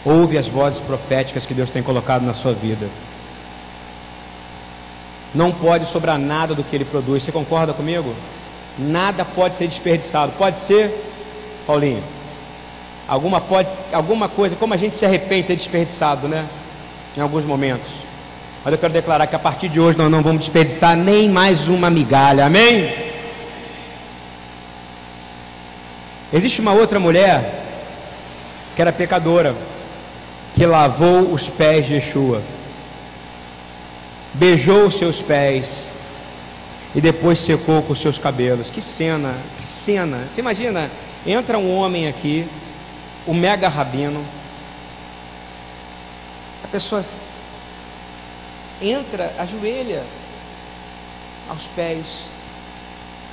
Ouve 0.06 0.38
as 0.38 0.48
vozes 0.48 0.80
proféticas 0.80 1.46
que 1.46 1.54
Deus 1.54 1.70
tem 1.70 1.82
colocado 1.84 2.24
na 2.24 2.34
sua 2.34 2.54
vida. 2.54 2.88
Não 5.34 5.52
pode 5.52 5.86
sobrar 5.86 6.18
nada 6.18 6.54
do 6.56 6.64
que 6.64 6.76
Ele 6.76 6.86
produz. 6.86 7.24
Você 7.24 7.32
concorda 7.32 7.74
comigo? 7.74 8.14
Nada 8.78 9.26
pode 9.26 9.58
ser 9.58 9.68
desperdiçado. 9.68 10.32
Pode 10.38 10.60
ser, 10.60 10.92
Paulinho? 11.68 12.04
Alguma, 13.08 13.42
pode, 13.42 13.68
alguma 13.92 14.30
coisa, 14.30 14.56
como 14.56 14.74
a 14.74 14.78
gente 14.78 14.96
se 14.96 15.06
arrepende 15.06 15.42
de 15.42 15.48
ter 15.50 15.56
desperdiçado, 15.56 16.28
né? 16.28 16.46
Em 17.18 17.22
alguns 17.22 17.44
momentos. 17.44 18.06
Mas 18.64 18.74
eu 18.74 18.78
quero 18.78 18.94
declarar 18.94 19.28
que 19.28 19.36
a 19.36 19.40
partir 19.40 19.70
de 19.70 19.80
hoje 19.80 19.98
nós 19.98 20.10
não 20.10 20.22
vamos 20.22 20.40
desperdiçar 20.40 20.96
nem 20.96 21.30
mais 21.30 21.68
uma 21.68 21.90
migalha. 21.90 22.46
Amém? 22.46 22.94
Existe 26.32 26.62
uma 26.62 26.74
outra 26.74 27.00
mulher 27.00 27.65
que 28.76 28.82
era 28.82 28.92
pecadora, 28.92 29.56
que 30.54 30.66
lavou 30.66 31.32
os 31.34 31.48
pés 31.48 31.88
de 31.88 31.96
Yeshua, 31.96 32.42
beijou 34.34 34.88
os 34.88 34.98
seus 34.98 35.22
pés 35.22 35.86
e 36.94 37.00
depois 37.00 37.40
secou 37.40 37.82
com 37.82 37.94
os 37.94 38.00
seus 38.00 38.18
cabelos. 38.18 38.70
Que 38.70 38.82
cena, 38.82 39.34
que 39.58 39.66
cena. 39.66 40.28
Você 40.30 40.42
imagina, 40.42 40.90
entra 41.26 41.58
um 41.58 41.74
homem 41.74 42.08
aqui, 42.08 42.46
o 43.26 43.34
mega 43.34 43.70
rabino, 43.70 44.24
a 46.64 46.68
pessoa 46.68 47.04
entra, 48.82 49.34
ajoelha 49.40 50.04
aos 51.50 51.64
pés, 51.76 52.26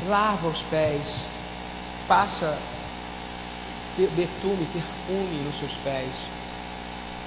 lava 0.08 0.48
os 0.48 0.62
pés, 0.62 1.00
passa 2.06 2.56
betume, 3.96 4.66
perfume 4.72 5.36
nos 5.44 5.58
seus 5.58 5.72
pés. 5.84 6.08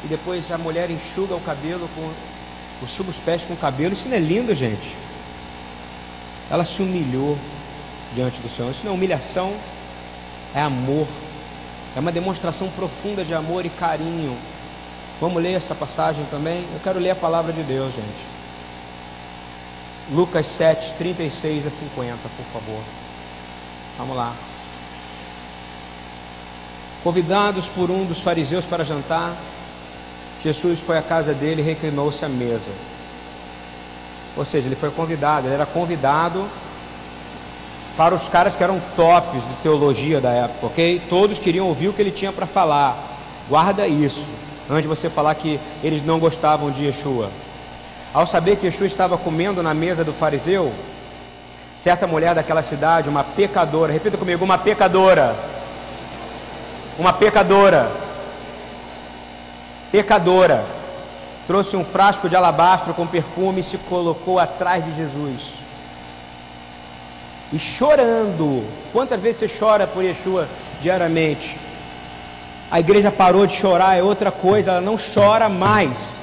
E 0.04 0.08
depois 0.08 0.52
a 0.52 0.58
mulher 0.58 0.90
enxuga 0.90 1.36
o 1.36 1.42
cabelo 1.42 1.90
com 1.96 2.12
enxuga 2.84 3.10
os 3.10 3.18
pés 3.18 3.42
com 3.44 3.54
o 3.54 3.58
cabelo. 3.58 3.94
Isso 3.94 4.10
não 4.10 4.18
é 4.18 4.20
lindo, 4.20 4.54
gente. 4.54 4.96
Ela 6.50 6.66
se 6.66 6.82
humilhou 6.82 7.38
diante 8.14 8.40
do 8.40 8.50
Senhor. 8.50 8.72
Isso 8.72 8.82
não 8.84 8.92
é 8.92 8.96
humilhação, 8.96 9.54
é 10.54 10.62
amor. 10.62 11.08
É 11.96 12.00
uma 12.00 12.12
demonstração 12.12 12.70
profunda 12.70 13.24
de 13.24 13.34
amor 13.34 13.66
e 13.66 13.70
carinho. 13.70 14.36
Vamos 15.20 15.42
ler 15.42 15.54
essa 15.54 15.74
passagem 15.74 16.26
também? 16.30 16.60
Eu 16.74 16.80
quero 16.84 17.00
ler 17.00 17.12
a 17.12 17.16
palavra 17.16 17.54
de 17.54 17.64
Deus, 17.64 17.94
gente. 17.96 18.36
Lucas 20.12 20.46
7, 20.46 20.94
36 20.98 21.66
a 21.66 21.72
50, 21.72 22.18
por 22.38 22.46
favor. 22.54 22.84
Vamos 23.98 24.16
lá. 24.16 24.36
Convidados 27.06 27.68
por 27.68 27.92
um 27.92 28.04
dos 28.04 28.20
fariseus 28.20 28.66
para 28.66 28.84
jantar, 28.84 29.32
Jesus 30.44 30.80
foi 30.80 30.98
à 30.98 31.04
casa 31.04 31.36
dele 31.36 31.62
e 31.62 31.64
reclinou-se 31.64 32.26
à 32.26 32.28
mesa. 32.28 32.72
Ou 34.36 34.44
seja, 34.44 34.66
ele 34.66 34.76
foi 34.76 34.90
convidado, 34.90 35.46
ele 35.46 35.54
era 35.54 35.68
convidado 35.68 36.44
para 37.96 38.16
os 38.16 38.28
caras 38.28 38.56
que 38.56 38.64
eram 38.64 38.82
tops 38.96 39.40
de 39.40 39.54
teologia 39.62 40.20
da 40.20 40.32
época, 40.32 40.66
ok? 40.66 41.00
Todos 41.08 41.38
queriam 41.38 41.68
ouvir 41.68 41.90
o 41.90 41.94
que 41.94 42.02
ele 42.02 42.10
tinha 42.10 42.34
para 42.34 42.48
falar. 42.48 42.98
Guarda 43.48 43.88
isso, 43.88 44.26
antes 44.68 44.82
de 44.82 44.88
você 44.88 45.08
falar 45.08 45.36
que 45.36 45.60
eles 45.84 46.04
não 46.04 46.18
gostavam 46.18 46.72
de 46.72 46.86
Yeshua. 46.86 47.30
Ao 48.16 48.26
saber 48.26 48.56
que 48.56 48.66
Yeshua 48.66 48.88
estava 48.88 49.16
comendo 49.16 49.62
na 49.62 49.76
mesa 49.76 50.04
do 50.04 50.12
fariseu, 50.12 50.74
certa 51.78 52.08
mulher 52.08 52.34
daquela 52.34 52.64
cidade, 52.64 53.08
uma 53.08 53.24
pecadora, 53.24 53.94
repita 53.94 54.18
comigo, 54.18 54.44
uma 54.44 54.58
pecadora, 54.58 55.36
uma 56.98 57.12
pecadora, 57.12 57.92
pecadora, 59.92 60.64
trouxe 61.46 61.76
um 61.76 61.84
frasco 61.84 62.30
de 62.30 62.36
alabastro 62.36 62.94
com 62.94 63.06
perfume 63.06 63.62
e 63.62 63.64
se 63.64 63.78
colocou 63.78 64.40
atrás 64.40 64.84
de 64.84 64.96
Jesus. 64.96 65.56
E 67.54 67.60
chorando, 67.60 68.66
quantas 68.92 69.20
vezes 69.22 69.50
você 69.50 69.60
chora 69.60 69.86
por 69.86 70.04
Yeshua 70.04 70.48
diariamente? 70.82 71.58
A 72.72 72.80
igreja 72.80 73.12
parou 73.12 73.46
de 73.46 73.56
chorar, 73.56 73.98
é 73.98 74.02
outra 74.02 74.32
coisa, 74.32 74.72
ela 74.72 74.82
não 74.82 74.98
chora 74.98 75.48
mais. 75.48 76.16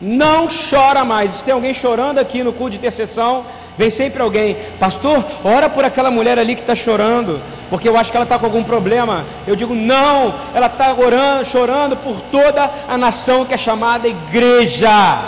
Não 0.00 0.46
chora 0.48 1.04
mais. 1.04 1.32
Se 1.32 1.44
tem 1.44 1.54
alguém 1.54 1.72
chorando 1.72 2.18
aqui 2.18 2.42
no 2.42 2.52
culto 2.52 2.72
de 2.72 2.76
intercessão, 2.76 3.46
vem 3.76 3.90
sempre 3.90 4.22
alguém, 4.22 4.56
pastor, 4.78 5.24
ora 5.44 5.68
por 5.68 5.84
aquela 5.84 6.10
mulher 6.10 6.38
ali 6.38 6.54
que 6.54 6.60
está 6.60 6.74
chorando 6.74 7.40
porque 7.74 7.88
eu 7.88 7.96
acho 7.96 8.10
que 8.10 8.16
ela 8.16 8.24
está 8.24 8.38
com 8.38 8.46
algum 8.46 8.62
problema. 8.62 9.24
Eu 9.46 9.56
digo, 9.56 9.74
não, 9.74 10.32
ela 10.54 10.66
está 10.66 10.92
orando, 10.92 11.44
chorando 11.44 11.96
por 11.96 12.14
toda 12.30 12.70
a 12.88 12.96
nação 12.96 13.44
que 13.44 13.52
é 13.52 13.58
chamada 13.58 14.06
igreja. 14.06 15.20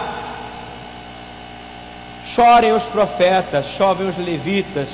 Chorem 2.25 2.73
os 2.73 2.85
profetas, 2.85 3.67
chovem 3.67 4.09
os 4.09 4.19
levitas, 4.19 4.91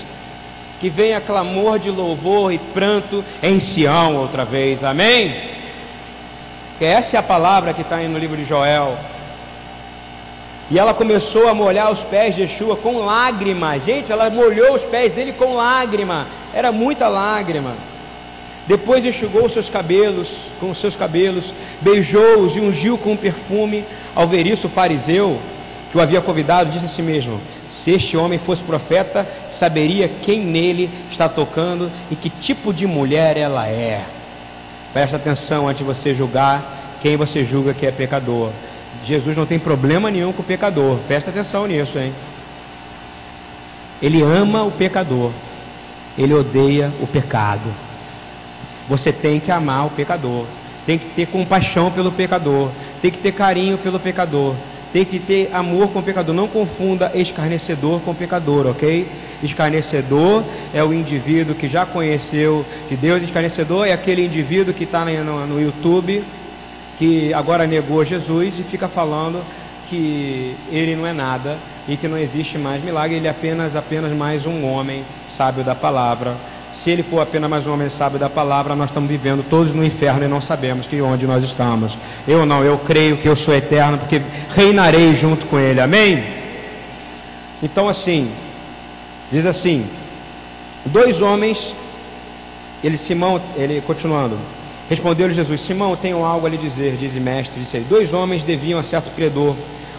que 0.81 0.89
venha 0.89 1.21
clamor 1.21 1.79
de 1.79 1.91
louvor 1.91 2.53
e 2.53 2.59
pranto 2.59 3.25
em 3.43 3.61
Sião 3.61 4.17
outra 4.17 4.47
vez, 4.47 4.83
amém? 4.83 5.35
Que 6.79 6.85
essa 6.85 7.17
é 7.17 7.21
a 7.21 7.23
palavra 7.23 7.75
que 7.75 7.83
está 7.83 7.97
aí 7.97 8.09
no 8.09 8.19
livro 8.19 8.37
de 8.37 8.45
Joel. 8.45 8.97
E 10.71 10.79
ela 10.79 10.95
começou 10.95 11.49
a 11.49 11.55
molhar 11.55 11.91
os 11.91 12.01
pés 12.01 12.35
de 12.35 12.43
Yeshua 12.43 12.77
com 12.77 13.05
lágrimas. 13.05 13.85
Gente, 13.85 14.11
ela 14.11 14.31
molhou 14.31 14.75
os 14.75 14.83
pés 14.83 15.13
dele 15.13 15.33
com 15.33 15.55
lágrima. 15.55 16.27
Era 16.55 16.73
muita 16.73 17.09
lágrima. 17.09 17.73
Depois 18.67 19.05
enxugou 19.05 19.49
seus 19.49 19.69
cabelos 19.69 20.43
com 20.61 20.73
seus 20.75 20.95
cabelos, 20.95 21.53
beijou-os 21.81 22.57
e 22.57 22.61
ungiu 22.61 22.97
com 22.97 23.17
perfume. 23.17 23.85
Ao 24.15 24.27
ver 24.27 24.47
isso, 24.47 24.67
o 24.67 24.71
fariseu 24.71 25.39
que 25.91 25.99
o 25.99 26.01
havia 26.01 26.21
convidado 26.21 26.71
disse 26.71 26.85
a 26.85 26.89
si 26.89 27.03
mesmo: 27.03 27.41
Se 27.71 27.91
este 27.91 28.17
homem 28.17 28.39
fosse 28.39 28.63
profeta, 28.63 29.27
saberia 29.51 30.09
quem 30.23 30.41
nele 30.41 30.89
está 31.11 31.29
tocando 31.29 31.91
e 32.11 32.15
que 32.15 32.31
tipo 32.31 32.73
de 32.73 32.87
mulher 32.87 33.37
ela 33.37 33.67
é. 33.67 34.03
Presta 34.93 35.17
atenção 35.17 35.67
antes 35.67 35.79
de 35.79 35.85
você 35.85 36.15
julgar 36.15 36.63
quem 37.03 37.17
você 37.17 37.43
julga 37.43 37.75
que 37.75 37.85
é 37.85 37.91
pecador. 37.91 38.51
Jesus 39.05 39.37
não 39.37 39.47
tem 39.47 39.59
problema 39.59 40.11
nenhum 40.11 40.33
com 40.33 40.43
o 40.43 40.45
pecador. 40.45 40.97
Presta 41.09 41.31
atenção 41.31 41.67
nisso, 41.67 41.99
hein? 41.99 42.13
Ele 44.01 44.23
ama 44.23 44.63
o 44.63 44.71
pecador. 44.71 45.31
Ele 46.17 46.35
odeia 46.35 46.93
o 47.01 47.07
pecado. 47.07 47.73
Você 48.89 49.13
tem 49.13 49.41
que 49.41 49.51
amar 49.51 49.87
o 49.87 49.91
pecador. 49.91 50.45
Tem 50.85 50.99
que 50.99 51.07
ter 51.07 51.27
compaixão 51.27 51.91
pelo 51.91 52.13
pecador. 52.13 52.69
Tem 53.01 53.11
que 53.11 53.19
ter 53.19 53.33
carinho 53.33 53.79
pelo 53.79 53.99
pecador. 53.99 54.55
Tem 54.93 55.05
que 55.05 55.19
ter 55.19 55.51
amor 55.53 55.89
com 55.89 56.01
o 56.01 56.03
pecador. 56.03 56.35
Não 56.35 56.47
confunda 56.47 57.11
escarnecedor 57.15 58.01
com 58.01 58.15
pecador, 58.15 58.67
ok? 58.67 59.09
Escarnecedor 59.43 60.45
é 60.75 60.85
o 60.85 60.93
indivíduo 60.93 61.55
que 61.55 61.69
já 61.69 61.87
conheceu 61.87 62.65
de 62.89 62.97
Deus. 62.97 63.23
Escarnecedor 63.23 63.87
é 63.87 63.93
aquele 63.93 64.25
indivíduo 64.25 64.75
que 64.75 64.85
está 64.85 65.05
no, 65.05 65.47
no 65.47 65.61
YouTube 65.61 66.23
que 67.03 67.35
agora 67.35 67.67
negou 67.67 68.05
Jesus 68.05 68.55
e 68.61 68.63
fica 68.63 68.87
falando 68.87 69.43
que 69.91 70.55
ele 70.71 70.95
não 70.95 71.05
é 71.05 71.13
nada 71.13 71.59
e 71.89 71.97
que 71.97 72.07
não 72.07 72.17
existe 72.17 72.57
mais 72.59 72.81
milagre, 72.85 73.17
ele 73.17 73.27
é 73.27 73.31
apenas 73.31 73.75
apenas 73.75 74.13
mais 74.13 74.47
um 74.47 74.65
homem 74.65 75.03
sábio 75.29 75.65
da 75.65 75.75
palavra. 75.75 76.33
Se 76.73 76.93
ele 76.93 77.03
for 77.03 77.21
apenas 77.21 77.51
mais 77.51 77.67
um 77.67 77.73
homem 77.73 77.89
sábio 77.89 78.21
da 78.21 78.31
palavra, 78.31 78.77
nós 78.77 78.89
estamos 78.89 79.11
vivendo 79.11 79.45
todos 79.51 79.75
no 79.75 79.85
inferno 79.85 80.25
e 80.25 80.29
não 80.29 80.41
sabemos 80.41 80.87
que 80.87 81.03
onde 81.03 81.27
nós 81.27 81.43
estamos. 81.43 81.99
Eu 82.27 82.47
não, 82.47 82.63
eu 82.63 82.79
creio 82.79 83.17
que 83.17 83.27
eu 83.27 83.35
sou 83.35 83.53
eterno 83.53 83.99
porque 83.99 84.23
reinarei 84.55 85.13
junto 85.13 85.45
com 85.47 85.59
ele. 85.59 85.81
Amém? 85.81 86.23
Então 87.61 87.89
assim, 87.89 88.31
diz 89.33 89.45
assim: 89.45 89.85
dois 90.87 91.21
homens, 91.21 91.75
ele 92.85 92.97
Simão, 92.97 93.43
ele 93.57 93.83
continuando, 93.85 94.39
Respondeu-lhe 94.93 95.33
Jesus: 95.33 95.63
Simão, 95.63 95.97
tenho 95.97 96.23
algo 96.23 96.47
a 96.47 96.51
lhe 96.51 96.59
dizer, 96.59 96.97
diz 97.01 97.15
mestre. 97.15 97.59
Disse 97.59 97.79
ele: 97.79 97.87
Dois 97.89 98.13
homens 98.13 98.43
deviam 98.43 98.79
a 98.79 98.83
certo 98.83 99.11
credor. 99.17 99.57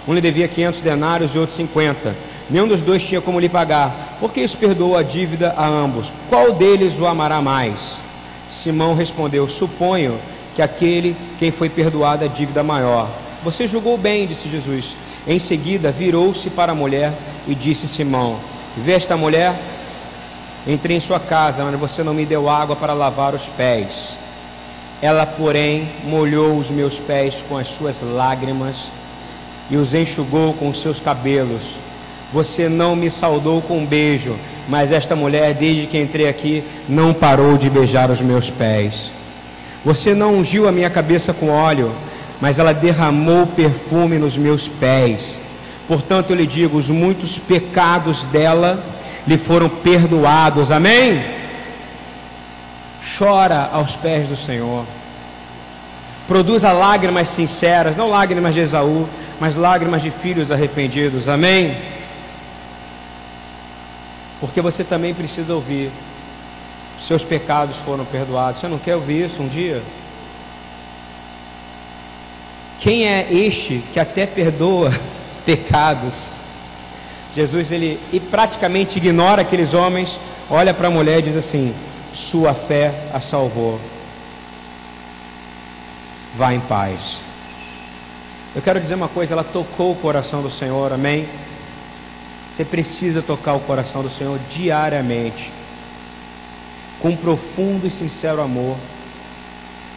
Um 0.07 0.13
lhe 0.13 0.21
devia 0.21 0.47
500 0.47 0.81
denários 0.81 1.33
e 1.33 1.39
outro 1.39 1.55
50. 1.55 2.15
Nenhum 2.47 2.67
dos 2.67 2.79
dois 2.81 3.01
tinha 3.01 3.19
como 3.19 3.39
lhe 3.39 3.49
pagar. 3.49 3.91
Por 4.19 4.31
que 4.31 4.41
isso 4.41 4.55
perdoou 4.55 4.95
a 4.95 5.01
dívida 5.01 5.55
a 5.57 5.65
ambos? 5.65 6.13
Qual 6.29 6.53
deles 6.53 6.99
o 6.99 7.07
amará 7.07 7.41
mais? 7.41 8.01
Simão 8.47 8.93
respondeu: 8.93 9.49
Suponho 9.49 10.15
que 10.55 10.61
aquele 10.61 11.15
quem 11.39 11.49
foi 11.49 11.69
perdoado 11.69 12.25
a 12.25 12.27
dívida 12.27 12.61
maior. 12.61 13.09
Você 13.43 13.67
julgou 13.67 13.97
bem, 13.97 14.27
disse 14.27 14.47
Jesus. 14.47 14.95
Em 15.27 15.39
seguida, 15.39 15.91
virou-se 15.91 16.51
para 16.51 16.73
a 16.73 16.75
mulher 16.75 17.11
e 17.47 17.55
disse: 17.55 17.87
Simão, 17.87 18.37
vê 18.77 18.91
esta 18.91 19.17
mulher? 19.17 19.55
Entrei 20.67 20.97
em 20.97 20.99
sua 20.99 21.19
casa, 21.19 21.63
mas 21.63 21.79
você 21.79 22.03
não 22.03 22.13
me 22.13 22.27
deu 22.27 22.47
água 22.47 22.75
para 22.75 22.93
lavar 22.93 23.33
os 23.33 23.45
pés. 23.57 24.21
Ela, 25.04 25.26
porém, 25.26 25.86
molhou 26.06 26.58
os 26.58 26.70
meus 26.70 26.95
pés 26.95 27.36
com 27.49 27.58
as 27.58 27.68
suas 27.68 28.01
lágrimas 28.01 28.86
e 29.70 29.76
os 29.76 29.93
enxugou 29.93 30.54
com 30.54 30.70
os 30.70 30.82
seus 30.82 31.01
cabelos. 31.01 31.76
Você 32.32 32.70
não 32.70 32.95
me 32.95 33.12
saudou 33.12 33.62
com 33.62 33.80
um 33.80 33.86
beijo, 33.86 34.34
mas 34.70 34.93
esta 34.93 35.14
mulher, 35.14 35.56
desde 35.56 35.88
que 35.88 35.99
entrei 35.99 36.30
aqui, 36.30 36.64
não 36.88 37.14
parou 37.14 37.58
de 37.58 37.70
beijar 37.70 38.10
os 38.10 38.22
meus 38.22 38.49
pés. 38.49 39.12
Você 39.84 40.14
não 40.14 40.36
ungiu 40.36 40.70
a 40.70 40.72
minha 40.72 40.89
cabeça 40.89 41.34
com 41.34 41.49
óleo, 41.49 41.91
mas 42.39 42.58
ela 42.58 42.74
derramou 42.74 43.45
perfume 43.45 44.18
nos 44.18 44.38
meus 44.38 44.70
pés. 44.70 45.36
Portanto, 45.86 46.30
eu 46.30 46.38
lhe 46.38 46.47
digo: 46.47 46.78
os 46.78 46.89
muitos 46.89 47.38
pecados 47.38 48.24
dela 48.32 48.82
lhe 49.28 49.38
foram 49.38 49.68
perdoados. 49.68 50.72
Amém? 50.72 51.42
Chora 53.18 53.70
aos 53.72 53.95
pés 53.95 54.28
do 54.28 54.38
Senhor. 54.38 54.86
Produza 56.28 56.72
lágrimas 56.72 57.30
sinceras, 57.30 57.97
não 57.97 58.10
lágrimas 58.10 58.54
de 58.54 58.62
Esaú, 58.62 59.08
mas 59.39 59.56
lágrimas 59.56 60.01
de 60.01 60.10
filhos 60.10 60.51
arrependidos. 60.51 61.28
Amém? 61.28 61.76
Porque 64.39 64.62
você 64.62 64.84
também 64.84 65.14
precisa 65.14 65.54
ouvir. 65.54 65.91
Seus 66.99 67.24
pecados 67.24 67.76
foram 67.86 68.06
perdoados. 68.06 68.62
Você 68.62 68.68
não 68.68 68.78
quer 68.78 68.95
ouvir 68.95 69.26
isso 69.26 69.41
um 69.41 69.47
dia? 69.47 69.82
Quem 72.80 73.08
é 73.08 73.28
este 73.32 73.84
que 73.91 73.99
até 73.99 74.26
perdoa 74.26 74.93
pecados? 75.45 76.32
Jesus 77.36 77.72
ele 77.72 77.99
e 78.12 78.20
praticamente 78.20 78.97
ignora 78.97 79.41
aqueles 79.41 79.74
homens, 79.74 80.20
olha 80.49 80.74
para 80.74 80.88
a 80.88 80.91
mulher 80.91 81.20
e 81.20 81.24
diz 81.24 81.38
assim: 81.38 81.74
"Sua 82.14 82.53
fé 82.53 82.93
a 83.14 83.20
salvou. 83.20 83.80
Vá 86.36 86.53
em 86.53 86.59
paz." 86.61 87.18
Eu 88.55 88.61
quero 88.61 88.80
dizer 88.80 88.95
uma 88.95 89.09
coisa, 89.09 89.34
ela 89.34 89.43
tocou 89.43 89.91
o 89.93 89.95
coração 89.95 90.41
do 90.41 90.49
Senhor, 90.49 90.93
amém? 90.93 91.28
Você 92.53 92.64
precisa 92.64 93.22
tocar 93.22 93.53
o 93.53 93.59
coração 93.59 94.03
do 94.03 94.09
Senhor 94.09 94.39
diariamente, 94.51 95.51
com 97.01 97.16
profundo 97.16 97.88
e 97.88 97.89
sincero 97.89 98.41
amor 98.41 98.78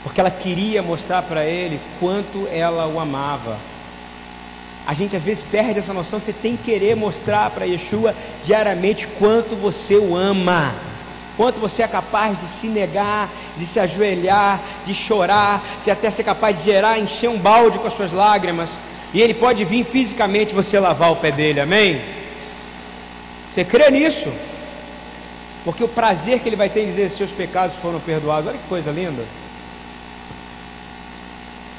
porque 0.07 0.21
ela 0.21 0.31
queria 0.31 0.85
mostrar 0.85 1.21
para 1.23 1.45
ele 1.45 1.81
quanto 1.99 2.47
ela 2.53 2.87
o 2.87 3.01
amava. 3.01 3.59
A 4.87 4.95
gente 4.95 5.17
às 5.17 5.23
vezes 5.25 5.43
perde 5.43 5.81
essa 5.81 5.93
noção, 5.93 6.21
você 6.21 6.33
tem 6.33 6.57
que 6.57 6.63
querer 6.63 6.95
mostrar 6.95 7.51
para 7.51 7.65
Yeshua 7.65 8.15
diariamente 8.45 9.09
quanto 9.19 9.57
você 9.57 9.97
o 9.97 10.15
ama, 10.15 10.73
quanto 11.37 11.61
você 11.61 11.83
é 11.83 11.89
capaz 11.89 12.41
de 12.41 12.49
se 12.49 12.67
negar, 12.67 13.29
de 13.59 13.67
se 13.67 13.79
ajoelhar, 13.79 14.61
de 14.87 14.95
chorar, 14.95 15.63
de 15.85 15.91
até 15.91 16.11
ser 16.11 16.25
capaz 16.25 16.59
de 16.59 16.65
gerar, 16.65 16.99
encher 16.99 17.29
um 17.29 17.39
balde 17.39 17.79
com 17.79 17.87
as 17.87 17.95
suas 17.95 18.11
lágrimas, 18.11 18.71
e 19.13 19.21
ele 19.21 19.35
pode 19.35 19.65
vir 19.65 19.85
fisicamente 19.85 20.55
você 20.55 20.81
lavar 20.81 21.13
o 21.13 21.17
pé 21.17 21.31
dele, 21.31 21.61
amém? 21.61 22.01
Você 23.53 23.65
crê 23.65 23.91
nisso? 23.91 24.33
Porque 25.65 25.85
o 25.85 25.89
prazer 25.89 26.41
que 26.41 26.49
ele 26.49 26.57
vai 26.57 26.69
ter 26.69 26.83
em 26.83 26.87
dizer 26.87 27.11
seus 27.11 27.33
pecados 27.33 27.77
foram 27.77 28.01
perdoados, 28.01 28.49
olha 28.49 28.59
que 28.59 28.69
coisa 28.69 28.91
linda. 28.91 29.23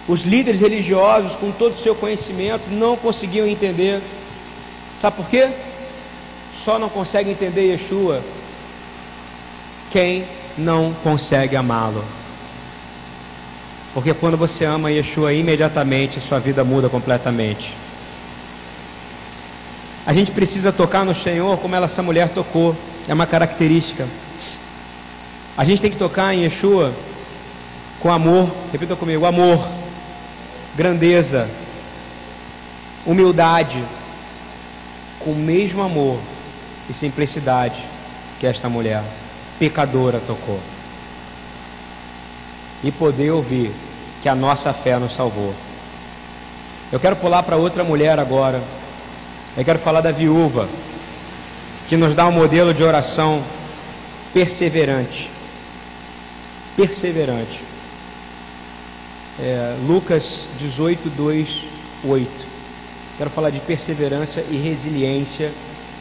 Os 0.07 0.21
líderes 0.21 0.61
religiosos, 0.61 1.35
com 1.35 1.51
todo 1.51 1.73
o 1.73 1.77
seu 1.77 1.93
conhecimento, 1.93 2.63
não 2.69 2.95
conseguiam 2.95 3.45
entender. 3.45 4.01
Sabe 5.01 5.17
por 5.17 5.27
quê? 5.27 5.49
Só 6.55 6.79
não 6.79 6.89
consegue 6.89 7.29
entender 7.29 7.71
Yeshua 7.71 8.21
quem 9.91 10.25
não 10.57 10.93
consegue 11.03 11.55
amá-lo. 11.55 12.03
Porque 13.93 14.13
quando 14.13 14.37
você 14.37 14.65
ama 14.65 14.91
Yeshua, 14.91 15.33
imediatamente 15.33 16.19
sua 16.19 16.39
vida 16.39 16.63
muda 16.63 16.89
completamente. 16.89 17.73
A 20.05 20.13
gente 20.13 20.31
precisa 20.31 20.71
tocar 20.71 21.05
no 21.05 21.15
Senhor 21.15 21.57
como 21.57 21.75
essa 21.75 22.01
mulher 22.01 22.29
tocou, 22.29 22.75
é 23.07 23.13
uma 23.13 23.25
característica. 23.25 24.07
A 25.57 25.65
gente 25.65 25.81
tem 25.81 25.91
que 25.91 25.97
tocar 25.97 26.33
em 26.33 26.43
Yeshua 26.43 26.93
com 27.99 28.11
amor, 28.11 28.49
repita 28.71 28.95
comigo: 28.95 29.25
amor 29.25 29.67
grandeza, 30.77 31.49
humildade, 33.03 33.83
com 35.19 35.31
o 35.31 35.35
mesmo 35.35 35.81
amor 35.81 36.19
e 36.87 36.93
simplicidade 36.93 37.83
que 38.39 38.45
esta 38.45 38.69
mulher 38.69 39.03
pecadora 39.59 40.21
tocou. 40.25 40.59
E 42.83 42.91
poder 42.91 43.31
ouvir 43.31 43.71
que 44.21 44.29
a 44.29 44.35
nossa 44.35 44.71
fé 44.73 44.97
nos 44.97 45.13
salvou. 45.13 45.53
Eu 46.91 46.99
quero 46.99 47.15
pular 47.15 47.43
para 47.43 47.57
outra 47.57 47.83
mulher 47.83 48.19
agora. 48.19 48.61
Eu 49.57 49.65
quero 49.65 49.79
falar 49.79 50.01
da 50.01 50.11
viúva, 50.11 50.67
que 51.89 51.97
nos 51.97 52.13
dá 52.13 52.27
um 52.27 52.31
modelo 52.31 52.73
de 52.73 52.83
oração 52.83 53.43
perseverante. 54.33 55.29
Perseverante 56.75 57.67
é, 59.39 59.75
Lucas 59.85 60.45
18, 60.59 61.09
2, 61.09 61.63
8. 62.03 62.29
Quero 63.17 63.29
falar 63.29 63.49
de 63.49 63.59
perseverança 63.59 64.43
e 64.49 64.57
resiliência 64.57 65.51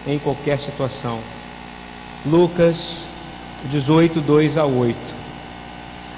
em 0.07 0.19
qualquer 0.19 0.59
situação. 0.59 1.21
Lucas 2.25 3.06
18, 3.67 4.21
2 4.21 4.57
a 4.57 4.65
8. 4.65 4.97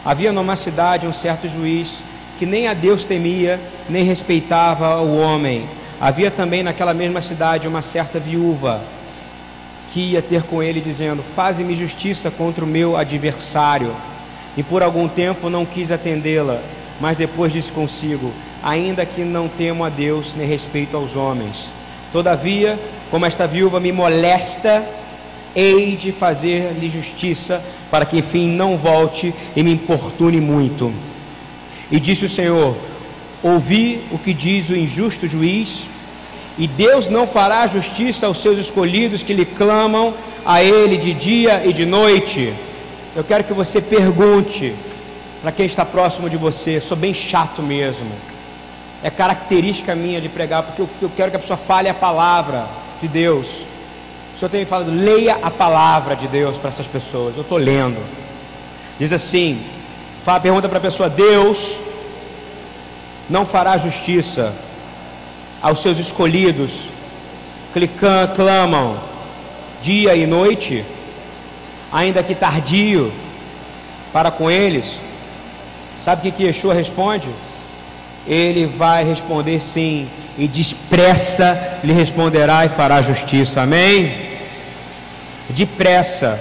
Havia 0.05 0.33
numa 0.33 0.57
cidade 0.57 1.07
um 1.07 1.13
certo 1.13 1.49
juiz 1.49 1.97
que 2.39 2.47
nem 2.47 2.69
a 2.69 2.75
Deus 2.75 3.05
temia, 3.05 3.59
nem 3.89 4.05
respeitava 4.05 5.01
o 5.01 5.19
homem. 5.19 5.67
Havia 6.01 6.31
também 6.31 6.63
naquela 6.63 6.95
mesma 6.95 7.21
cidade 7.21 7.67
uma 7.67 7.83
certa 7.83 8.21
viúva 8.21 8.81
que 9.93 10.13
ia 10.13 10.23
ter 10.23 10.43
com 10.45 10.63
ele, 10.63 10.81
dizendo: 10.81 11.23
Faze-me 11.35 11.75
justiça 11.75 12.31
contra 12.31 12.65
o 12.65 12.69
meu 12.69 12.97
adversário. 12.97 13.93
E 14.57 14.63
por 14.63 14.83
algum 14.83 15.09
tempo 15.09 15.51
não 15.51 15.67
quis 15.67 15.91
atendê-la 15.91 16.61
mas 17.01 17.17
depois 17.17 17.53
disse 17.53 17.73
consigo: 17.73 18.33
Ainda 18.63 19.07
que 19.07 19.23
não 19.23 19.49
temo 19.49 19.85
a 19.85 19.89
Deus 19.89 20.35
nem 20.37 20.47
respeito 20.47 20.97
aos 20.97 21.17
homens, 21.17 21.69
todavia, 22.13 22.79
como 23.11 23.27
esta 23.27 23.47
viúva 23.47 23.81
me 23.81 23.93
molesta, 23.93 24.85
hei 25.59 25.97
de 25.97 26.13
fazer-lhe 26.13 26.89
justiça, 26.89 27.61
para 27.91 28.07
que 28.07 28.19
enfim 28.19 28.49
não 28.49 28.77
volte 28.77 29.35
e 29.57 29.63
me 29.63 29.73
importune 29.73 30.41
muito. 30.41 30.93
E 31.91 31.99
disse 31.99 32.27
o 32.27 32.29
Senhor: 32.29 32.77
Ouvi 33.43 34.01
o 34.13 34.19
que 34.19 34.33
diz 34.33 34.69
o 34.69 34.77
injusto 34.77 35.27
juiz, 35.27 35.83
e 36.57 36.69
Deus 36.69 37.09
não 37.09 37.27
fará 37.27 37.67
justiça 37.67 38.27
aos 38.27 38.39
seus 38.39 38.57
escolhidos 38.59 39.23
que 39.23 39.35
lhe 39.35 39.45
clamam 39.45 40.15
a 40.47 40.63
Ele 40.63 40.97
de 40.97 41.13
dia 41.13 41.63
e 41.67 41.73
de 41.73 41.85
noite. 41.85 42.55
Eu 43.17 43.25
quero 43.25 43.43
que 43.43 43.53
você 43.53 43.81
pergunte 43.81 44.73
para 45.43 45.53
quem 45.53 45.67
está 45.67 45.85
próximo 45.85 46.31
de 46.31 46.37
você, 46.37 46.81
sou 46.81 46.97
bem 46.97 47.15
chato 47.15 47.63
mesmo. 47.63 48.11
É 49.03 49.11
característica 49.11 49.95
minha 49.95 50.21
de 50.21 50.29
pregar, 50.29 50.63
porque 50.63 50.83
eu, 50.83 51.11
quero 51.17 51.31
que 51.31 51.37
a 51.37 51.41
pessoa 51.41 51.57
fale 51.57 51.89
a 51.89 51.95
palavra 51.95 52.67
de 53.01 53.07
Deus. 53.07 53.68
O 54.39 54.41
Senhor 54.41 54.51
tem 54.51 54.61
me 54.61 54.67
falado, 54.67 54.93
leia 54.93 55.37
a 55.43 55.51
palavra 55.51 56.15
de 56.15 56.29
Deus 56.29 56.57
para 56.59 56.69
essas 56.69 56.87
pessoas. 56.87 57.35
Eu 57.35 57.43
estou 57.43 57.59
lendo. 57.59 58.01
Diz 58.97 59.13
assim: 59.13 59.61
fala, 60.25 60.39
pergunta 60.39 60.69
para 60.69 60.79
a 60.79 60.81
pessoa: 60.81 61.11
Deus 61.11 61.75
não 63.29 63.45
fará 63.45 63.77
justiça 63.77 64.55
aos 65.61 65.83
seus 65.83 65.99
escolhidos, 65.99 66.85
que 67.75 67.91
clamam 68.37 68.97
dia 69.83 70.15
e 70.15 70.25
noite, 70.25 70.85
ainda 71.91 72.23
que 72.23 72.37
tardio, 72.37 73.13
para 74.13 74.31
com 74.31 74.49
eles. 74.49 75.01
Sabe 76.05 76.21
o 76.21 76.23
que, 76.23 76.37
que 76.37 76.45
Yeshua 76.45 76.75
responde? 76.75 77.29
Ele 78.25 78.67
vai 78.67 79.03
responder 79.03 79.61
sim, 79.61 80.09
e 80.39 80.47
depressa 80.47 81.81
lhe 81.83 81.93
responderá 81.93 82.65
e 82.65 82.69
fará 82.69 83.03
justiça. 83.03 83.63
Amém? 83.63 84.28
Depressa. 85.51 86.39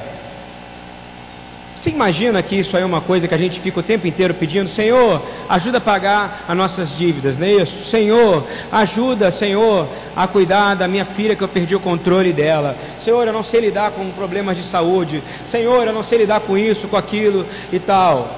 Você 1.77 1.91
imagina 1.91 2.41
que 2.41 2.55
isso 2.55 2.75
aí 2.75 2.81
é 2.81 2.85
uma 2.85 3.01
coisa 3.01 3.27
que 3.27 3.35
a 3.35 3.37
gente 3.37 3.59
fica 3.59 3.79
o 3.79 3.83
tempo 3.83 4.07
inteiro 4.07 4.33
pedindo, 4.33 4.67
Senhor, 4.67 5.21
ajuda 5.47 5.77
a 5.77 5.81
pagar 5.81 6.43
as 6.47 6.57
nossas 6.57 6.89
dívidas, 6.97 7.37
não 7.37 7.45
é 7.45 7.51
isso? 7.51 7.83
Senhor, 7.83 8.43
ajuda, 8.71 9.29
Senhor, 9.29 9.87
a 10.15 10.27
cuidar 10.27 10.73
da 10.73 10.87
minha 10.87 11.05
filha 11.05 11.35
que 11.35 11.43
eu 11.43 11.47
perdi 11.47 11.75
o 11.75 11.79
controle 11.79 12.33
dela. 12.33 12.75
Senhor, 13.03 13.27
eu 13.27 13.31
não 13.31 13.43
sei 13.43 13.61
lidar 13.61 13.91
com 13.91 14.09
problemas 14.09 14.57
de 14.57 14.63
saúde. 14.63 15.21
Senhor, 15.47 15.85
eu 15.85 15.93
não 15.93 16.01
sei 16.01 16.17
lidar 16.17 16.39
com 16.39 16.57
isso, 16.57 16.87
com 16.87 16.97
aquilo 16.97 17.45
e 17.71 17.77
tal. 17.77 18.35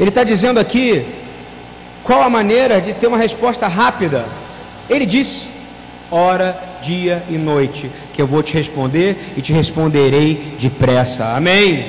Ele 0.00 0.08
está 0.08 0.24
dizendo 0.24 0.58
aqui 0.58 1.04
qual 2.02 2.22
a 2.22 2.30
maneira 2.30 2.80
de 2.80 2.94
ter 2.94 3.08
uma 3.08 3.18
resposta 3.18 3.68
rápida. 3.68 4.24
Ele 4.88 5.04
disse: 5.04 5.48
hora, 6.10 6.58
dia 6.82 7.22
e 7.28 7.34
noite, 7.34 7.90
que 8.18 8.22
eu 8.22 8.26
vou 8.26 8.42
te 8.42 8.52
responder 8.52 9.16
e 9.36 9.40
te 9.40 9.52
responderei 9.52 10.56
depressa. 10.58 11.36
Amém. 11.36 11.84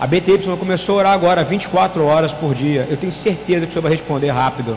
A 0.00 0.06
BTY 0.06 0.38
começou 0.58 0.94
a 0.94 0.98
orar 1.00 1.12
agora 1.12 1.44
24 1.44 2.02
horas 2.02 2.32
por 2.32 2.54
dia. 2.54 2.86
Eu 2.88 2.96
tenho 2.96 3.12
certeza 3.12 3.66
que 3.66 3.68
o 3.68 3.72
Senhor 3.72 3.82
vai 3.82 3.92
responder 3.92 4.30
rápido. 4.30 4.74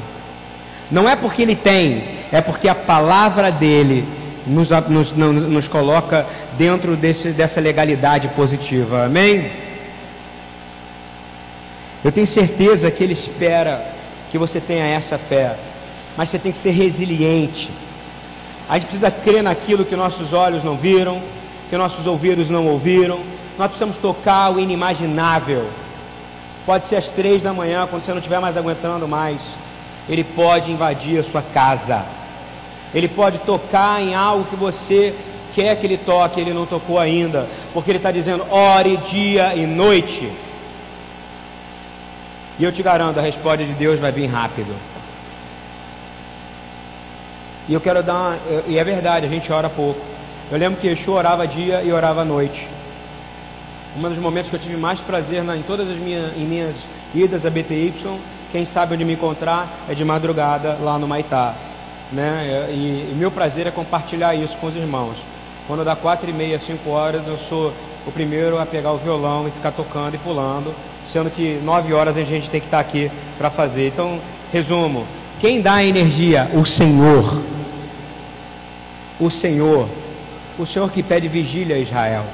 Não 0.92 1.08
é 1.08 1.16
porque 1.16 1.42
Ele 1.42 1.56
tem, 1.56 2.04
é 2.34 2.42
porque 2.42 2.68
a 2.68 2.76
palavra 2.76 3.50
dele 3.50 4.04
nos, 4.46 4.72
nos, 4.90 5.14
nos, 5.14 5.70
coloca 5.70 6.26
dentro 6.58 6.98
desse, 6.98 7.30
dessa 7.30 7.62
legalidade 7.62 8.28
positiva. 8.28 9.06
Amém? 9.06 9.50
Eu 12.04 12.12
tenho 12.12 12.28
certeza 12.28 12.92
que 12.92 13.06
Ele 13.06 13.14
espera 13.14 13.82
que 14.30 14.38
você 14.38 14.60
tenha 14.60 14.86
essa 14.86 15.18
fé, 15.18 15.56
mas 16.18 16.28
você 16.28 16.38
tem 16.38 16.52
que 16.52 16.58
ser 16.58 16.72
resiliente. 16.72 17.70
A 18.70 18.76
gente 18.76 18.84
precisa 18.84 19.10
crer 19.10 19.42
naquilo 19.42 19.84
que 19.84 19.96
nossos 19.96 20.32
olhos 20.32 20.64
não 20.64 20.78
viram, 20.78 21.20
que 21.72 21.76
nossos 21.76 22.06
ouvidos 22.06 22.52
não 22.52 22.68
ouviram. 22.68 23.20
Nós 23.58 23.70
precisamos 23.70 23.98
tocar 23.98 24.54
o 24.54 24.60
inimaginável. 24.60 25.68
Pode 26.68 26.86
ser 26.86 26.98
às 26.98 27.08
três 27.08 27.42
da 27.42 27.52
manhã, 27.52 27.88
quando 27.90 28.06
você 28.06 28.12
não 28.12 28.20
estiver 28.20 28.40
mais 28.40 28.56
aguentando 28.56 29.08
mais. 29.08 29.40
ele 30.08 30.24
pode 30.24 30.72
invadir 30.72 31.20
a 31.20 31.24
sua 31.24 31.42
casa. 31.42 32.06
Ele 32.94 33.08
pode 33.08 33.40
tocar 33.40 34.02
em 34.02 34.14
algo 34.14 34.44
que 34.46 34.56
você 34.56 35.16
quer 35.56 35.76
que 35.76 35.86
ele 35.86 35.98
toque, 35.98 36.40
ele 36.40 36.54
não 36.54 36.66
tocou 36.66 37.00
ainda, 37.00 37.48
porque 37.74 37.90
ele 37.90 37.98
está 37.98 38.12
dizendo: 38.12 38.46
ore 38.52 38.98
dia 39.10 39.56
e 39.56 39.66
noite. 39.66 40.32
E 42.60 42.64
eu 42.64 42.72
te 42.72 42.84
garanto, 42.84 43.20
a 43.20 43.22
resposta 43.22 43.64
de 43.64 43.74
Deus 43.74 44.00
vai 44.00 44.12
vir 44.12 44.28
rápido. 44.28 44.74
E 47.70 47.74
eu 47.74 47.80
quero 47.80 48.02
dar 48.02 48.16
uma, 48.16 48.38
e 48.68 48.80
é 48.80 48.84
verdade, 48.84 49.28
a 49.28 49.30
gente 49.30 49.54
ora 49.54 49.70
pouco. 49.70 50.02
Eu 50.52 50.58
lembro 50.58 50.82
que 50.82 50.88
Yeshua 50.88 51.18
orava 51.18 51.46
dia 51.46 51.84
e 51.84 51.94
orava 51.94 52.26
noite. 52.26 52.68
Um 53.96 54.02
dos 54.02 54.18
momentos 54.18 54.50
que 54.50 54.56
eu 54.56 54.60
tive 54.60 54.76
mais 54.76 55.00
prazer 55.00 55.44
na, 55.44 55.56
em 55.56 55.62
todas 55.62 55.88
as 55.88 55.98
minhas, 55.98 56.36
em 56.36 56.46
minhas 56.46 56.76
idas 57.14 57.46
a 57.46 57.50
BTY, 57.52 57.94
quem 58.52 58.66
sabe 58.66 58.96
onde 58.96 59.06
me 59.06 59.14
encontrar, 59.14 59.68
é 59.88 59.94
de 59.94 60.04
madrugada 60.04 60.80
lá 60.82 60.98
no 60.98 61.08
Maitá. 61.08 61.54
Né? 62.12 62.70
E, 62.72 63.12
e 63.12 63.16
meu 63.16 63.30
prazer 63.30 63.68
é 63.68 63.72
compartilhar 63.72 64.34
isso 64.34 64.58
com 64.58 64.66
os 64.66 64.76
irmãos. 64.76 65.18
Quando 65.68 65.86
dá 65.86 65.96
quatro 65.96 66.28
e 66.28 66.34
meia, 66.34 66.58
cinco 66.58 66.90
horas, 66.90 67.22
eu 67.28 67.38
sou 67.38 67.72
o 68.08 68.12
primeiro 68.12 68.60
a 68.60 68.66
pegar 68.66 68.94
o 68.94 68.98
violão 68.98 69.48
e 69.48 69.52
ficar 69.52 69.72
tocando 69.72 70.16
e 70.16 70.18
pulando, 70.18 70.74
sendo 71.08 71.30
que 71.30 71.60
nove 71.64 71.94
horas 71.94 72.18
a 72.18 72.24
gente 72.24 72.50
tem 72.50 72.60
que 72.60 72.66
estar 72.66 72.80
aqui 72.80 73.12
para 73.38 73.52
fazer. 73.52 73.90
Então, 73.90 74.18
resumo: 74.52 75.06
quem 75.40 75.62
dá 75.62 75.76
a 75.76 75.86
energia? 75.86 76.50
O 76.54 76.66
Senhor. 76.66 77.59
O 79.20 79.30
Senhor. 79.30 79.88
O 80.58 80.66
Senhor 80.66 80.92
que 80.92 81.04
pede 81.04 81.28
vigília 81.28 81.76
a 81.76 81.80
Israel. 81.80 82.26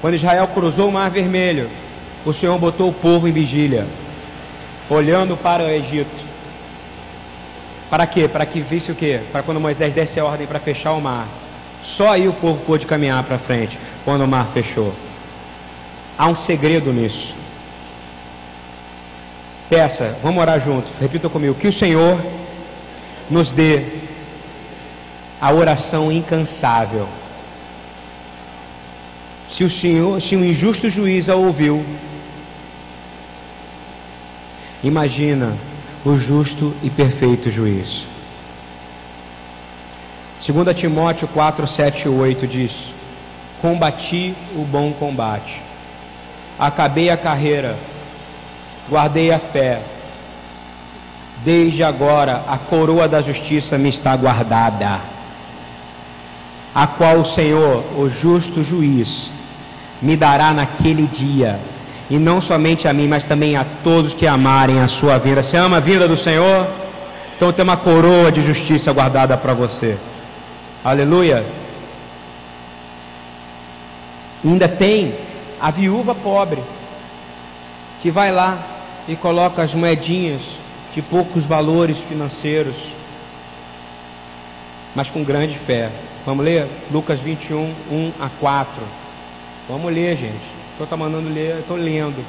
Quando 0.00 0.14
Israel 0.14 0.48
cruzou 0.48 0.88
o 0.88 0.92
Mar 0.92 1.10
Vermelho, 1.10 1.70
o 2.26 2.32
Senhor 2.32 2.58
botou 2.58 2.88
o 2.88 2.92
povo 2.92 3.28
em 3.28 3.32
vigília, 3.32 3.86
olhando 4.90 5.36
para 5.36 5.62
o 5.64 5.68
Egito. 5.68 6.10
Para 7.88 8.06
quê? 8.06 8.26
Para 8.26 8.46
que 8.46 8.60
visse 8.60 8.90
o 8.90 8.94
quê? 8.94 9.20
Para 9.30 9.42
quando 9.42 9.60
Moisés 9.60 9.92
desse 9.92 10.18
a 10.18 10.24
ordem 10.24 10.46
para 10.46 10.58
fechar 10.58 10.92
o 10.92 11.00
mar. 11.00 11.26
Só 11.82 12.10
aí 12.10 12.26
o 12.26 12.32
povo 12.32 12.60
pôde 12.64 12.86
caminhar 12.86 13.22
para 13.24 13.38
frente, 13.38 13.78
quando 14.04 14.24
o 14.24 14.28
mar 14.28 14.46
fechou. 14.52 14.92
Há 16.16 16.28
um 16.28 16.34
segredo 16.34 16.92
nisso. 16.92 17.34
Peça, 19.68 20.16
vamos 20.22 20.40
orar 20.40 20.60
junto. 20.60 20.86
Repita 21.00 21.28
comigo. 21.28 21.54
Que 21.54 21.68
o 21.68 21.72
Senhor 21.72 22.20
nos 23.30 23.52
dê 23.52 23.84
a 25.42 25.52
oração 25.52 26.12
incansável. 26.12 27.08
Se 29.50 29.64
o 29.64 29.68
Senhor, 29.68 30.22
se 30.22 30.36
um 30.36 30.44
injusto 30.44 30.88
juiz 30.88 31.28
a 31.28 31.34
ouviu, 31.34 31.84
imagina 34.84 35.52
o 36.04 36.16
justo 36.16 36.72
e 36.80 36.88
perfeito 36.88 37.50
juiz. 37.50 38.04
2 40.46 40.76
Timóteo 40.76 41.26
4, 41.26 41.66
7 41.66 42.04
e 42.04 42.08
8 42.08 42.46
diz: 42.46 42.90
Combati 43.60 44.36
o 44.54 44.64
bom 44.64 44.92
combate, 44.92 45.60
acabei 46.56 47.10
a 47.10 47.16
carreira, 47.16 47.76
guardei 48.88 49.32
a 49.32 49.40
fé. 49.40 49.82
Desde 51.44 51.82
agora 51.82 52.44
a 52.46 52.56
coroa 52.56 53.08
da 53.08 53.20
justiça 53.20 53.76
me 53.76 53.88
está 53.88 54.16
guardada, 54.16 55.00
a 56.74 56.86
qual 56.86 57.18
o 57.18 57.24
Senhor, 57.24 57.84
o 57.96 58.08
justo 58.08 58.62
juiz, 58.62 59.30
me 60.00 60.16
dará 60.16 60.52
naquele 60.52 61.06
dia, 61.06 61.58
e 62.10 62.18
não 62.18 62.40
somente 62.40 62.88
a 62.88 62.92
mim, 62.92 63.08
mas 63.08 63.24
também 63.24 63.56
a 63.56 63.64
todos 63.82 64.14
que 64.14 64.26
amarem 64.26 64.80
a 64.80 64.88
sua 64.88 65.18
vida. 65.18 65.42
Você 65.42 65.56
ama 65.56 65.78
a 65.78 65.80
vida 65.80 66.06
do 66.06 66.16
Senhor? 66.16 66.66
Então 67.36 67.52
tem 67.52 67.62
uma 67.62 67.76
coroa 67.76 68.30
de 68.30 68.42
justiça 68.42 68.92
guardada 68.92 69.36
para 69.36 69.54
você. 69.54 69.96
Aleluia. 70.84 71.44
Ainda 74.44 74.68
tem 74.68 75.14
a 75.60 75.70
viúva 75.70 76.14
pobre 76.14 76.60
que 78.02 78.10
vai 78.10 78.32
lá 78.32 78.58
e 79.08 79.14
coloca 79.14 79.62
as 79.62 79.74
moedinhas 79.74 80.42
de 80.92 81.00
poucos 81.00 81.44
valores 81.44 81.96
financeiros, 81.98 82.76
mas 84.94 85.08
com 85.08 85.24
grande 85.24 85.56
fé. 85.56 85.88
Vamos 86.24 86.44
ler 86.44 86.66
Lucas 86.90 87.20
21, 87.20 87.58
1 87.90 88.12
a 88.20 88.30
4. 88.40 88.70
Vamos 89.68 89.92
ler, 89.92 90.16
gente. 90.16 90.32
O 90.32 90.76
senhor 90.76 90.84
está 90.84 90.96
mandando 90.96 91.28
ler, 91.28 91.50
eu 91.50 91.60
estou 91.60 91.76
lendo. 91.76 92.24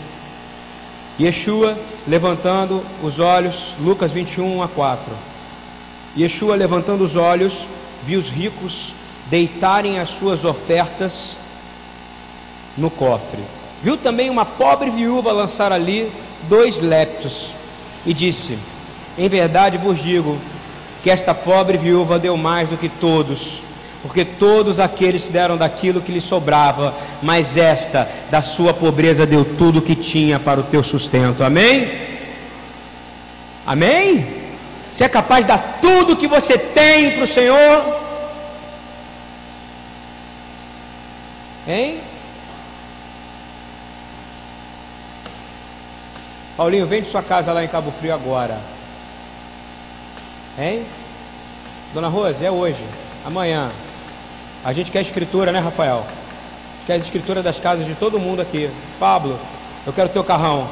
Yeshua 1.19 1.77
levantando 2.07 2.83
os 3.03 3.19
olhos, 3.19 3.73
Lucas 3.79 4.11
21, 4.11 4.57
1 4.57 4.63
a 4.63 4.67
4. 4.67 5.13
Yeshua 6.17 6.55
levantando 6.55 7.03
os 7.03 7.15
olhos 7.15 7.65
vi 8.05 8.17
os 8.17 8.29
ricos 8.29 8.93
deitarem 9.29 9.99
as 9.99 10.09
suas 10.09 10.43
ofertas 10.43 11.35
no 12.77 12.89
cofre. 12.89 13.41
Viu 13.81 13.97
também 13.97 14.29
uma 14.29 14.45
pobre 14.45 14.89
viúva 14.89 15.31
lançar 15.31 15.71
ali 15.71 16.11
dois 16.49 16.79
leptos 16.79 17.51
e 18.05 18.13
disse: 18.13 18.57
Em 19.17 19.27
verdade 19.27 19.77
vos 19.77 20.01
digo 20.01 20.37
que 21.01 21.09
esta 21.09 21.33
pobre 21.33 21.77
viúva 21.77 22.19
deu 22.19 22.37
mais 22.37 22.69
do 22.69 22.77
que 22.77 22.89
todos, 22.89 23.59
porque 24.03 24.25
todos 24.25 24.81
aqueles 24.81 25.29
deram 25.29 25.55
daquilo 25.55 26.01
que 26.01 26.11
lhe 26.11 26.19
sobrava, 26.19 26.93
mas 27.21 27.55
esta, 27.55 28.07
da 28.29 28.41
sua 28.41 28.73
pobreza, 28.73 29.25
deu 29.25 29.45
tudo 29.45 29.79
o 29.79 29.81
que 29.81 29.95
tinha 29.95 30.37
para 30.37 30.59
o 30.59 30.63
teu 30.63 30.83
sustento. 30.83 31.41
Amém? 31.41 31.89
Amém? 33.65 34.27
Você 34.93 35.05
é 35.05 35.09
capaz 35.09 35.45
de 35.45 35.47
dar 35.47 35.79
tudo 35.81 36.17
que 36.17 36.27
você 36.27 36.57
tem 36.57 37.11
para 37.11 37.23
o 37.23 37.27
Senhor? 37.27 38.01
Hein? 41.65 42.01
Paulinho, 46.57 46.85
vende 46.85 47.07
sua 47.07 47.23
casa 47.23 47.53
lá 47.53 47.63
em 47.63 47.69
Cabo 47.69 47.89
Frio 47.89 48.13
agora. 48.13 48.59
Hein? 50.59 50.85
Dona 51.93 52.09
Rose, 52.09 52.45
é 52.45 52.51
hoje, 52.51 52.83
amanhã. 53.25 53.71
A 54.63 54.71
gente 54.71 54.91
quer 54.91 55.01
escritura, 55.01 55.51
né, 55.51 55.59
Rafael? 55.59 56.05
Quer 56.85 56.97
escritura 56.99 57.43
das 57.43 57.59
casas 57.59 57.85
de 57.85 57.95
todo 57.95 58.19
mundo 58.19 58.41
aqui. 58.41 58.69
Pablo, 58.99 59.37
eu 59.85 59.91
quero 59.91 60.09
teu 60.09 60.23
carrão. 60.23 60.67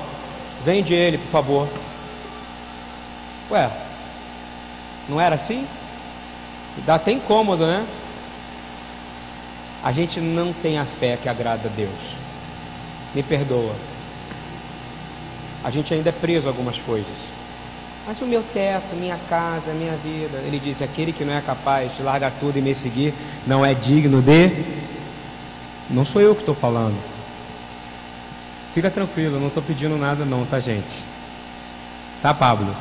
Vende 0.63 0.93
ele, 0.93 1.17
por 1.17 1.29
favor. 1.29 1.67
Ué, 3.49 3.69
não 5.09 5.19
era 5.19 5.35
assim? 5.35 5.67
Dá 6.85 6.95
até 6.95 7.11
incômodo, 7.11 7.65
né? 7.65 7.85
A 9.83 9.91
gente 9.91 10.21
não 10.21 10.53
tem 10.53 10.77
a 10.77 10.85
fé 10.85 11.17
que 11.21 11.27
agrada 11.27 11.67
a 11.67 11.75
Deus. 11.75 11.89
Me 13.13 13.21
perdoa. 13.21 13.75
A 15.63 15.69
gente 15.69 15.93
ainda 15.93 16.09
é 16.09 16.13
preso 16.13 16.47
a 16.47 16.51
algumas 16.51 16.77
coisas. 16.77 17.30
Mas 18.11 18.21
o 18.21 18.25
meu 18.25 18.43
teto, 18.53 18.93
minha 18.97 19.17
casa, 19.29 19.71
minha 19.71 19.95
vida. 20.03 20.37
Ele 20.45 20.59
diz: 20.59 20.81
aquele 20.81 21.13
que 21.13 21.23
não 21.23 21.33
é 21.33 21.39
capaz 21.39 21.95
de 21.95 22.03
largar 22.03 22.29
tudo 22.41 22.59
e 22.59 22.61
me 22.61 22.75
seguir, 22.75 23.13
não 23.47 23.65
é 23.65 23.73
digno 23.73 24.21
de. 24.21 24.51
Não 25.89 26.03
sou 26.03 26.21
eu 26.21 26.35
que 26.35 26.41
estou 26.41 26.53
falando. 26.53 27.01
Fica 28.73 28.91
tranquilo, 28.91 29.39
não 29.39 29.47
estou 29.47 29.63
pedindo 29.63 29.97
nada, 29.97 30.25
não, 30.25 30.45
tá, 30.45 30.59
gente? 30.59 30.83
Tá, 32.21 32.33
Pablo? 32.33 32.65
Não 32.65 32.75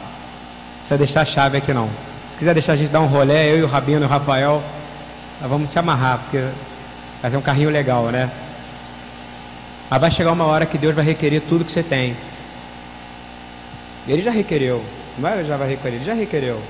precisa 0.78 0.98
deixar 0.98 1.20
a 1.20 1.24
chave 1.24 1.58
aqui, 1.58 1.72
não 1.72 1.88
quiser 2.36 2.52
deixar 2.54 2.72
a 2.72 2.76
gente 2.76 2.90
dar 2.90 3.00
um 3.00 3.06
rolé, 3.06 3.52
eu 3.52 3.58
e 3.58 3.62
o 3.62 3.68
Rabino 3.68 4.00
e 4.00 4.04
o 4.04 4.08
Rafael, 4.08 4.60
nós 5.40 5.48
vamos 5.48 5.70
se 5.70 5.78
amarrar, 5.78 6.18
porque 6.18 6.42
vai 7.22 7.30
ser 7.30 7.36
um 7.36 7.40
carrinho 7.40 7.70
legal, 7.70 8.06
né? 8.06 8.28
Mas 9.88 10.00
vai 10.00 10.10
chegar 10.10 10.32
uma 10.32 10.46
hora 10.46 10.66
que 10.66 10.76
Deus 10.76 10.92
vai 10.92 11.04
requerer 11.04 11.40
tudo 11.40 11.64
que 11.64 11.70
você 11.70 11.84
tem. 11.84 12.16
Ele 14.08 14.22
já 14.22 14.30
requereu, 14.30 14.82
não 15.18 15.28
é 15.28 15.44
já 15.44 15.56
vai 15.56 15.68
requerer, 15.68 15.96
ele 15.96 16.04
já 16.04 16.14
requereu. 16.14 16.60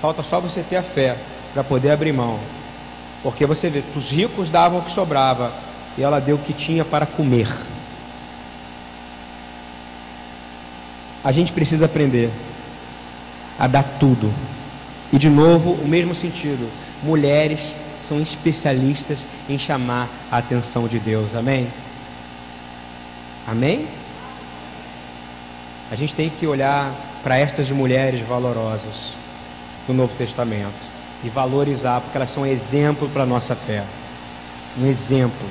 Falta 0.00 0.22
só 0.22 0.40
você 0.40 0.62
ter 0.62 0.76
a 0.76 0.82
fé 0.82 1.16
para 1.52 1.64
poder 1.64 1.90
abrir 1.90 2.12
mão. 2.12 2.38
Porque 3.22 3.44
você 3.46 3.68
vê, 3.68 3.82
os 3.96 4.10
ricos 4.10 4.48
davam 4.48 4.78
o 4.78 4.82
que 4.82 4.92
sobrava 4.92 5.52
e 5.96 6.02
ela 6.02 6.20
deu 6.20 6.36
o 6.36 6.38
que 6.38 6.52
tinha 6.52 6.84
para 6.84 7.04
comer. 7.04 7.48
A 11.24 11.32
gente 11.32 11.52
precisa 11.52 11.86
aprender 11.86 12.30
a 13.58 13.66
dar 13.66 13.82
tudo 13.98 14.32
e 15.12 15.18
de 15.18 15.28
novo, 15.28 15.72
o 15.72 15.88
mesmo 15.88 16.14
sentido. 16.14 16.68
Mulheres 17.02 17.74
são 18.02 18.20
especialistas 18.20 19.24
em 19.48 19.58
chamar 19.58 20.08
a 20.30 20.38
atenção 20.38 20.86
de 20.86 20.98
Deus. 20.98 21.34
Amém? 21.34 21.68
Amém? 23.46 23.86
A 25.90 25.96
gente 25.96 26.14
tem 26.14 26.28
que 26.28 26.46
olhar 26.46 26.92
para 27.22 27.38
estas 27.38 27.70
mulheres 27.70 28.20
valorosas 28.26 29.12
do 29.86 29.92
Novo 29.92 30.14
Testamento 30.16 30.88
e 31.24 31.28
valorizar, 31.28 32.00
porque 32.00 32.16
elas 32.16 32.30
são 32.30 32.46
exemplo 32.46 33.08
para 33.08 33.24
a 33.24 33.26
nossa 33.26 33.54
fé. 33.54 33.82
Um 34.78 34.86
exemplo. 34.86 35.46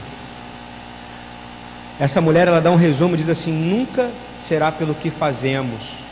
Essa 1.99 2.21
mulher 2.21 2.47
ela 2.47 2.61
dá 2.61 2.71
um 2.71 2.75
resumo, 2.75 3.17
diz 3.17 3.29
assim: 3.29 3.51
nunca 3.51 4.09
será 4.39 4.71
pelo 4.71 4.93
que 4.93 5.09
fazemos 5.09 6.07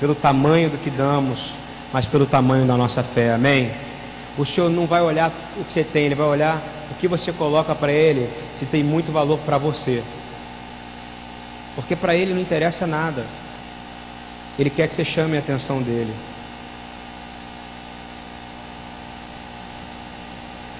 pelo 0.00 0.14
tamanho 0.14 0.70
do 0.70 0.78
que 0.78 0.90
damos, 0.90 1.50
mas 1.92 2.06
pelo 2.06 2.26
tamanho 2.26 2.66
da 2.66 2.76
nossa 2.76 3.02
fé. 3.02 3.32
Amém? 3.32 3.70
O 4.36 4.44
Senhor 4.44 4.68
não 4.68 4.86
vai 4.86 5.00
olhar 5.00 5.30
o 5.56 5.64
que 5.64 5.72
você 5.72 5.84
tem, 5.84 6.04
Ele 6.04 6.14
vai 6.14 6.26
olhar 6.26 6.60
o 6.90 6.94
que 6.94 7.08
você 7.08 7.32
coloca 7.32 7.74
para 7.74 7.92
Ele, 7.92 8.28
se 8.58 8.66
tem 8.66 8.82
muito 8.82 9.10
valor 9.10 9.38
para 9.38 9.56
você. 9.56 10.02
Porque 11.74 11.96
para 11.96 12.14
Ele 12.14 12.34
não 12.34 12.40
interessa 12.40 12.86
nada. 12.86 13.24
Ele 14.58 14.70
quer 14.70 14.88
que 14.88 14.94
você 14.94 15.04
chame 15.04 15.36
a 15.36 15.40
atenção 15.40 15.82
dele. 15.82 16.12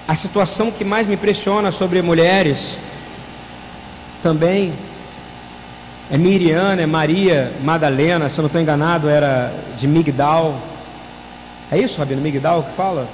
A 0.07 0.15
situação 0.15 0.71
que 0.71 0.85
mais 0.85 1.05
me 1.05 1.15
impressiona 1.15 1.71
sobre 1.71 2.01
mulheres 2.01 2.77
também 4.23 4.73
é 6.09 6.17
Miriana, 6.17 6.81
é 6.81 6.85
Maria 6.85 7.51
Madalena, 7.61 8.29
se 8.29 8.39
eu 8.39 8.43
não 8.43 8.47
estou 8.47 8.61
enganado, 8.61 9.09
era 9.09 9.53
de 9.77 9.85
Migdal. 9.85 10.57
É 11.69 11.77
isso, 11.77 11.99
Rabino 11.99 12.21
Migdal 12.21 12.63
que 12.63 12.71
fala? 12.71 13.05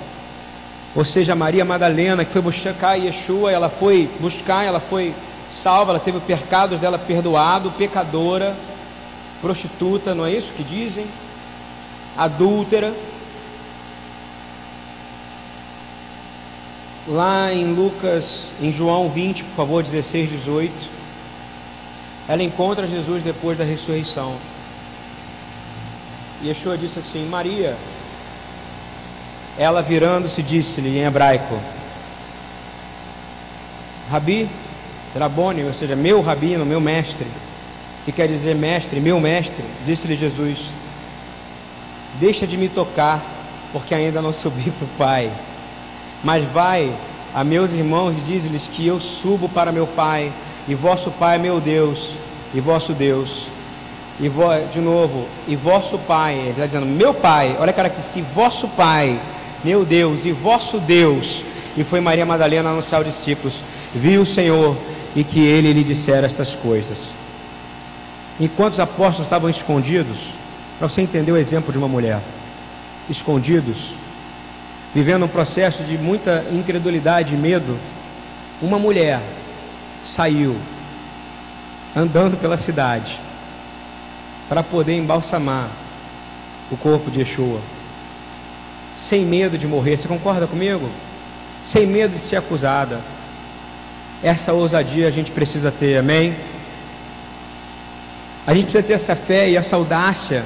Ou 0.95 1.03
seja, 1.03 1.35
Maria 1.35 1.65
Madalena, 1.65 2.23
que 2.23 2.31
foi 2.31 2.41
buscar 2.41 2.95
Yeshua, 2.95 3.51
ela 3.51 3.67
foi 3.67 4.07
buscar, 4.19 4.63
ela 4.63 4.79
foi 4.79 5.15
salva, 5.51 5.91
ela 5.91 5.99
teve 5.99 6.17
os 6.17 6.23
pecados 6.23 6.79
dela 6.79 6.99
perdoado, 6.99 7.71
pecadora, 7.71 8.55
prostituta, 9.43 10.15
não 10.15 10.25
é 10.25 10.31
isso 10.31 10.53
que 10.53 10.63
dizem? 10.63 11.05
Adúltera. 12.17 12.93
Lá 17.05 17.51
em 17.51 17.73
Lucas, 17.73 18.47
em 18.61 18.71
João 18.71 19.09
20, 19.09 19.43
por 19.43 19.55
favor, 19.55 19.83
16, 19.83 20.29
18, 20.29 20.73
ela 22.29 22.41
encontra 22.41 22.87
Jesus 22.87 23.21
depois 23.21 23.57
da 23.57 23.65
ressurreição. 23.65 24.33
Yeshua 26.41 26.77
disse 26.77 26.99
assim: 26.99 27.27
Maria, 27.27 27.75
ela 29.57 29.81
virando-se 29.81 30.41
disse-lhe 30.41 30.97
em 30.97 31.03
hebraico: 31.03 31.59
Rabi, 34.09 34.47
Rabone, 35.19 35.65
ou 35.65 35.73
seja, 35.73 35.97
meu 35.97 36.21
rabino, 36.21 36.65
meu 36.65 36.79
mestre, 36.79 37.27
que 38.05 38.11
quer 38.11 38.27
dizer 38.27 38.55
mestre, 38.55 38.99
meu 38.99 39.19
mestre, 39.19 39.63
disse-lhe 39.85 40.15
Jesus: 40.15 40.67
Deixa 42.19 42.45
de 42.45 42.57
me 42.57 42.69
tocar, 42.69 43.21
porque 43.71 43.95
ainda 43.95 44.21
não 44.21 44.33
subi 44.33 44.71
para 44.71 44.85
o 44.85 44.97
Pai. 44.97 45.31
Mas 46.23 46.45
vai 46.51 46.91
a 47.33 47.43
meus 47.43 47.71
irmãos 47.71 48.15
e 48.15 48.21
diz-lhes 48.21 48.67
que 48.67 48.85
eu 48.85 48.99
subo 48.99 49.49
para 49.49 49.71
meu 49.71 49.87
Pai, 49.87 50.31
e 50.67 50.75
vosso 50.75 51.11
Pai 51.11 51.35
é 51.35 51.39
meu 51.39 51.59
Deus, 51.59 52.11
e 52.53 52.59
vosso 52.59 52.93
Deus. 52.93 53.47
E 54.19 54.29
vo, 54.29 54.43
de 54.71 54.79
novo, 54.79 55.27
e 55.47 55.55
vosso 55.55 55.97
Pai, 55.99 56.35
ele 56.35 56.49
está 56.51 56.65
dizendo, 56.65 56.85
meu 56.85 57.13
Pai, 57.13 57.57
olha 57.59 57.71
a 57.71 57.73
característica, 57.73 58.13
que 58.13 58.33
vosso 58.33 58.67
Pai 58.69 59.19
meu 59.63 59.85
Deus 59.85 60.25
e 60.25 60.31
vosso 60.31 60.77
Deus. 60.79 61.43
E 61.77 61.83
foi 61.83 62.01
Maria 62.01 62.25
Madalena 62.25 62.69
anunciar 62.69 63.01
aos 63.01 63.07
discípulos: 63.07 63.61
Viu 63.95 64.21
o 64.21 64.25
Senhor 64.25 64.75
e 65.15 65.23
que 65.23 65.39
ele 65.39 65.71
lhe 65.71 65.83
dissera 65.83 66.25
estas 66.25 66.53
coisas. 66.53 67.22
Enquanto 68.39 68.73
os 68.73 68.79
apóstolos 68.79 69.25
estavam 69.25 69.49
escondidos, 69.49 70.31
para 70.79 70.89
você 70.89 71.01
entender 71.01 71.31
o 71.31 71.37
exemplo 71.37 71.71
de 71.71 71.77
uma 71.77 71.87
mulher, 71.87 72.19
escondidos, 73.09 73.91
vivendo 74.93 75.25
um 75.25 75.27
processo 75.27 75.83
de 75.83 75.97
muita 75.97 76.43
incredulidade 76.51 77.33
e 77.33 77.37
medo, 77.37 77.77
uma 78.61 78.79
mulher 78.79 79.21
saiu 80.03 80.55
andando 81.95 82.39
pela 82.39 82.57
cidade 82.57 83.19
para 84.49 84.63
poder 84.63 84.97
embalsamar 84.97 85.67
o 86.71 86.77
corpo 86.77 87.11
de 87.11 87.19
Yeshua 87.19 87.59
sem 89.03 89.25
medo 89.25 89.57
de 89.57 89.67
morrer. 89.67 89.97
Você 89.97 90.07
concorda 90.07 90.47
comigo? 90.47 90.89
Sem 91.65 91.85
medo 91.85 92.15
de 92.15 92.21
ser 92.21 92.37
acusada. 92.37 92.99
Essa 94.23 94.53
ousadia 94.53 95.07
a 95.07 95.11
gente 95.11 95.29
precisa 95.29 95.69
ter, 95.71 95.97
amém? 95.97 96.33
A 98.45 98.53
gente 98.53 98.63
precisa 98.63 98.83
ter 98.83 98.93
essa 98.93 99.15
fé 99.15 99.49
e 99.49 99.55
essa 99.55 99.75
audácia 99.75 100.43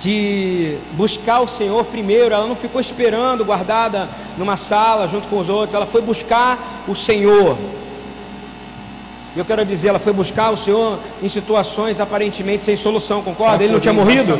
de 0.00 0.76
buscar 0.92 1.40
o 1.40 1.48
Senhor 1.48 1.84
primeiro. 1.84 2.34
Ela 2.34 2.46
não 2.46 2.56
ficou 2.56 2.80
esperando, 2.80 3.44
guardada 3.44 4.08
numa 4.36 4.56
sala 4.56 5.08
junto 5.08 5.26
com 5.28 5.38
os 5.38 5.48
outros. 5.48 5.74
Ela 5.74 5.86
foi 5.86 6.02
buscar 6.02 6.58
o 6.86 6.94
Senhor. 6.94 7.56
E 9.34 9.38
eu 9.38 9.44
quero 9.44 9.64
dizer, 9.64 9.88
ela 9.88 9.98
foi 9.98 10.12
buscar 10.12 10.50
o 10.50 10.56
Senhor 10.56 10.98
em 11.22 11.28
situações 11.28 12.00
aparentemente 12.00 12.64
sem 12.64 12.76
solução, 12.76 13.22
concorda? 13.22 13.62
Ele 13.62 13.72
não 13.72 13.80
tinha 13.80 13.94
morrido? 13.94 14.38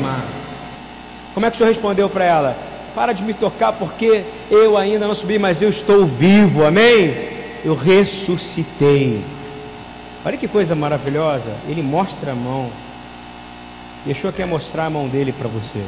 Como 1.33 1.47
é 1.47 1.51
que 1.51 1.55
o 1.55 1.59
Senhor 1.59 1.71
respondeu 1.71 2.09
para 2.09 2.25
ela? 2.25 2.71
para 2.95 3.13
de 3.13 3.23
me 3.23 3.33
tocar, 3.33 3.73
porque 3.73 4.23
eu 4.51 4.77
ainda 4.77 5.07
não 5.07 5.15
subi, 5.15 5.39
mas 5.39 5.63
eu 5.63 5.69
estou 5.69 6.05
vivo, 6.05 6.65
amém? 6.65 7.15
Eu 7.65 7.75
ressuscitei. 7.75 9.23
Olha 10.25 10.37
que 10.37 10.47
coisa 10.47 10.75
maravilhosa, 10.75 11.51
ele 11.67 11.83
mostra 11.83 12.33
a 12.33 12.35
mão. 12.35 12.71
Yeshua 14.07 14.33
quer 14.33 14.47
mostrar 14.47 14.87
a 14.87 14.91
mão 14.91 15.09
dele 15.09 15.33
para 15.33 15.49
você. 15.49 15.83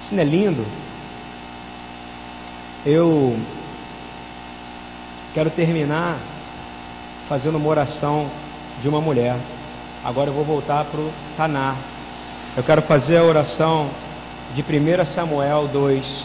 Isso 0.00 0.14
não 0.14 0.22
é 0.22 0.26
lindo? 0.26 0.64
Eu 2.84 3.36
quero 5.32 5.50
terminar 5.50 6.18
fazendo 7.28 7.56
uma 7.56 7.68
oração 7.68 8.26
de 8.80 8.88
uma 8.88 9.00
mulher. 9.00 9.36
Agora 10.04 10.30
eu 10.30 10.34
vou 10.34 10.44
voltar 10.44 10.84
para 10.84 11.00
o 11.00 11.12
Tanar. 11.36 11.76
Eu 12.56 12.62
quero 12.62 12.82
fazer 12.82 13.18
a 13.18 13.24
oração 13.24 13.88
de 14.54 14.62
1 14.62 15.04
Samuel 15.06 15.68
2, 15.72 16.24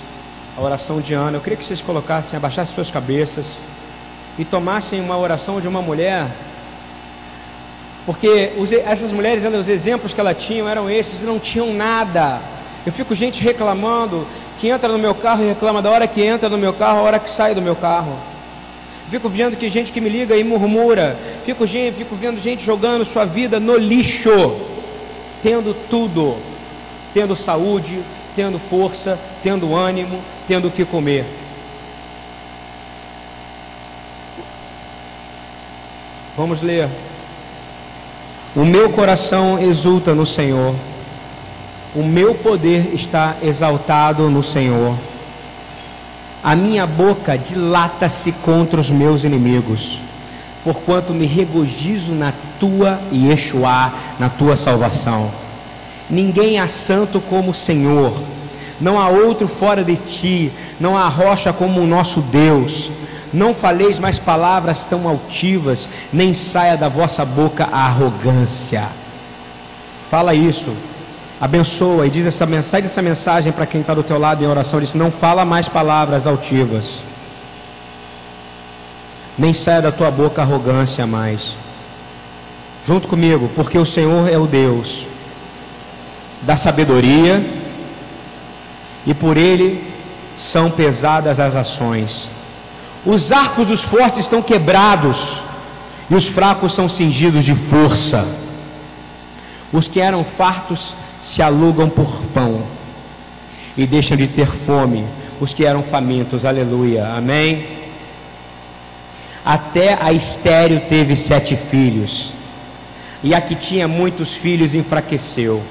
a 0.58 0.62
oração 0.62 1.00
de 1.02 1.14
Ana. 1.14 1.38
Eu 1.38 1.42
queria 1.42 1.58
que 1.58 1.66
vocês 1.66 1.82
colocassem, 1.82 2.38
abaixassem 2.38 2.76
suas 2.76 2.92
cabeças 2.92 3.58
e 4.38 4.46
tomassem 4.46 5.02
uma 5.02 5.18
oração 5.18 5.60
de 5.60 5.68
uma 5.68 5.82
mulher, 5.82 6.28
porque 8.06 8.52
essas 8.86 9.12
mulheres, 9.12 9.44
os 9.44 9.70
exemplos 9.70 10.14
que 10.14 10.20
ela 10.20 10.34
tinham 10.34 10.68
eram 10.68 10.90
esses, 10.90 11.22
não 11.22 11.40
tinham 11.40 11.74
nada. 11.74 12.40
Eu 12.86 12.92
fico 12.92 13.16
gente 13.16 13.42
reclamando 13.42 14.28
que 14.60 14.68
entra 14.68 14.90
no 14.90 14.98
meu 14.98 15.16
carro 15.16 15.44
e 15.44 15.48
reclama 15.48 15.82
da 15.82 15.90
hora 15.90 16.08
que 16.08 16.22
entra 16.22 16.50
no 16.50 16.58
meu 16.58 16.74
carro, 16.74 17.00
a 17.00 17.02
hora 17.04 17.20
que 17.20 17.30
sai 17.30 17.56
do 17.56 17.62
meu 17.62 17.76
carro. 17.76 18.16
Fico 19.10 19.30
vendo 19.30 19.56
que 19.56 19.70
gente 19.70 19.92
que 19.92 20.02
me 20.02 20.10
liga 20.10 20.36
e 20.36 20.44
murmura. 20.44 21.18
Fico, 21.46 21.66
fico 21.68 22.16
vendo 22.16 22.40
gente 22.40 22.64
jogando 22.64 23.06
sua 23.06 23.26
vida 23.26 23.60
no 23.60 23.78
lixo, 23.78 24.56
tendo 25.42 25.74
tudo 25.90 26.36
tendo 27.14 27.36
saúde, 27.36 28.02
tendo 28.36 28.58
força, 28.58 29.20
tendo 29.44 29.76
ânimo, 29.76 30.20
tendo 30.48 30.68
o 30.68 30.72
que 30.72 30.84
comer. 30.84 31.24
Vamos 36.36 36.62
ler. 36.64 36.90
O 38.56 38.64
meu 38.64 38.92
coração 38.92 39.58
exulta 39.60 40.14
no 40.14 40.28
Senhor, 40.28 40.76
o 41.96 42.04
meu 42.04 42.36
poder 42.36 42.94
está 42.94 43.36
exaltado 43.42 44.30
no 44.30 44.44
Senhor. 44.44 44.96
A 46.44 46.56
minha 46.56 46.86
boca 46.86 47.36
dilata-se 47.36 48.32
contra 48.32 48.80
os 48.80 48.92
meus 48.92 49.24
inimigos, 49.24 50.00
porquanto 50.64 51.14
me 51.14 51.26
regozijo 51.26 52.12
na 52.12 52.32
tua 52.60 53.00
Yeshua, 53.12 53.92
na 54.20 54.30
tua 54.30 54.56
salvação. 54.56 55.32
Ninguém 56.08 56.60
há 56.60 56.68
santo 56.68 57.20
como 57.20 57.52
o 57.52 57.56
Senhor. 57.56 58.14
Não 58.80 59.00
há 59.00 59.10
outro 59.10 59.48
fora 59.48 59.84
de 59.84 59.96
ti, 59.96 60.52
não 60.80 60.96
há 60.96 61.08
rocha 61.08 61.52
como 61.52 61.82
o 61.82 61.88
nosso 61.88 62.22
Deus. 62.22 62.92
Não 63.34 63.54
faleis 63.54 63.98
mais 63.98 64.20
palavras 64.20 64.84
tão 64.84 65.08
altivas, 65.08 65.90
nem 66.12 66.34
saia 66.34 66.78
da 66.78 66.88
vossa 66.88 67.26
boca 67.26 67.68
a 67.72 67.86
arrogância. 67.86 68.88
Fala 70.10 70.36
isso, 70.36 70.72
abençoa 71.42 72.06
e 72.06 72.10
diz 72.12 72.28
essa 72.28 72.46
mensagem, 72.46 72.86
essa 72.86 73.02
mensagem 73.02 73.52
para 73.52 73.66
quem 73.66 73.82
está 73.82 73.94
do 73.94 74.04
teu 74.04 74.20
lado 74.20 74.44
em 74.44 74.48
oração. 74.48 74.80
Diz: 74.80 74.94
Não 74.94 75.10
fala 75.10 75.44
mais 75.44 75.68
palavras 75.68 76.28
altivas, 76.28 77.00
nem 79.38 79.54
saia 79.54 79.82
da 79.82 79.92
tua 79.92 80.12
boca 80.12 80.42
arrogância 80.42 81.08
mais. 81.08 81.56
Junto 82.86 83.08
comigo, 83.08 83.50
porque 83.56 83.78
o 83.80 83.86
Senhor 83.86 84.30
é 84.30 84.38
o 84.38 84.46
Deus 84.46 85.08
da 86.44 86.56
sabedoria, 86.58 87.44
e 89.06 89.14
por 89.14 89.38
ele 89.38 89.84
são 90.38 90.70
pesadas 90.70 91.40
as 91.40 91.56
ações. 91.56 92.30
Os 93.06 93.32
arcos 93.32 93.68
dos 93.68 93.82
fortes 93.82 94.20
estão 94.20 94.42
quebrados, 94.42 95.42
e 96.10 96.16
os 96.16 96.28
fracos 96.28 96.74
são 96.74 96.88
cingidos 96.88 97.44
de 97.44 97.54
força. 97.54 98.26
Os 99.72 99.88
que 99.88 100.00
eram 100.00 100.24
fartos 100.24 100.96
se 101.22 101.42
alugam 101.42 101.90
por 101.90 102.24
pão, 102.34 102.64
e 103.78 103.86
deixam 103.86 104.16
de 104.16 104.28
ter 104.28 104.48
fome 104.48 105.06
os 105.42 105.54
que 105.54 105.66
eram 105.66 105.84
famintos, 105.84 106.46
aleluia, 106.46 107.08
amém. 107.18 107.66
Até 109.44 109.98
a 110.02 110.14
estéreo 110.14 110.82
teve 110.88 111.16
sete 111.16 111.58
filhos, 111.58 112.32
e 113.22 113.34
a 113.34 113.42
que 113.42 113.56
tinha 113.56 113.88
muitos 113.88 114.34
filhos 114.34 114.76
enfraqueceu 114.76 115.62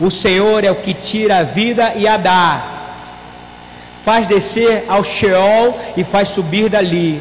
O 0.00 0.10
Senhor 0.10 0.64
é 0.64 0.70
o 0.70 0.74
que 0.76 0.94
tira 0.94 1.38
a 1.38 1.42
vida 1.42 1.94
e 1.96 2.06
a 2.06 2.16
dá. 2.16 2.81
Faz 4.04 4.26
descer 4.26 4.84
ao 4.88 5.04
Sheol 5.04 5.78
e 5.96 6.04
faz 6.04 6.28
subir 6.28 6.68
dali. 6.68 7.20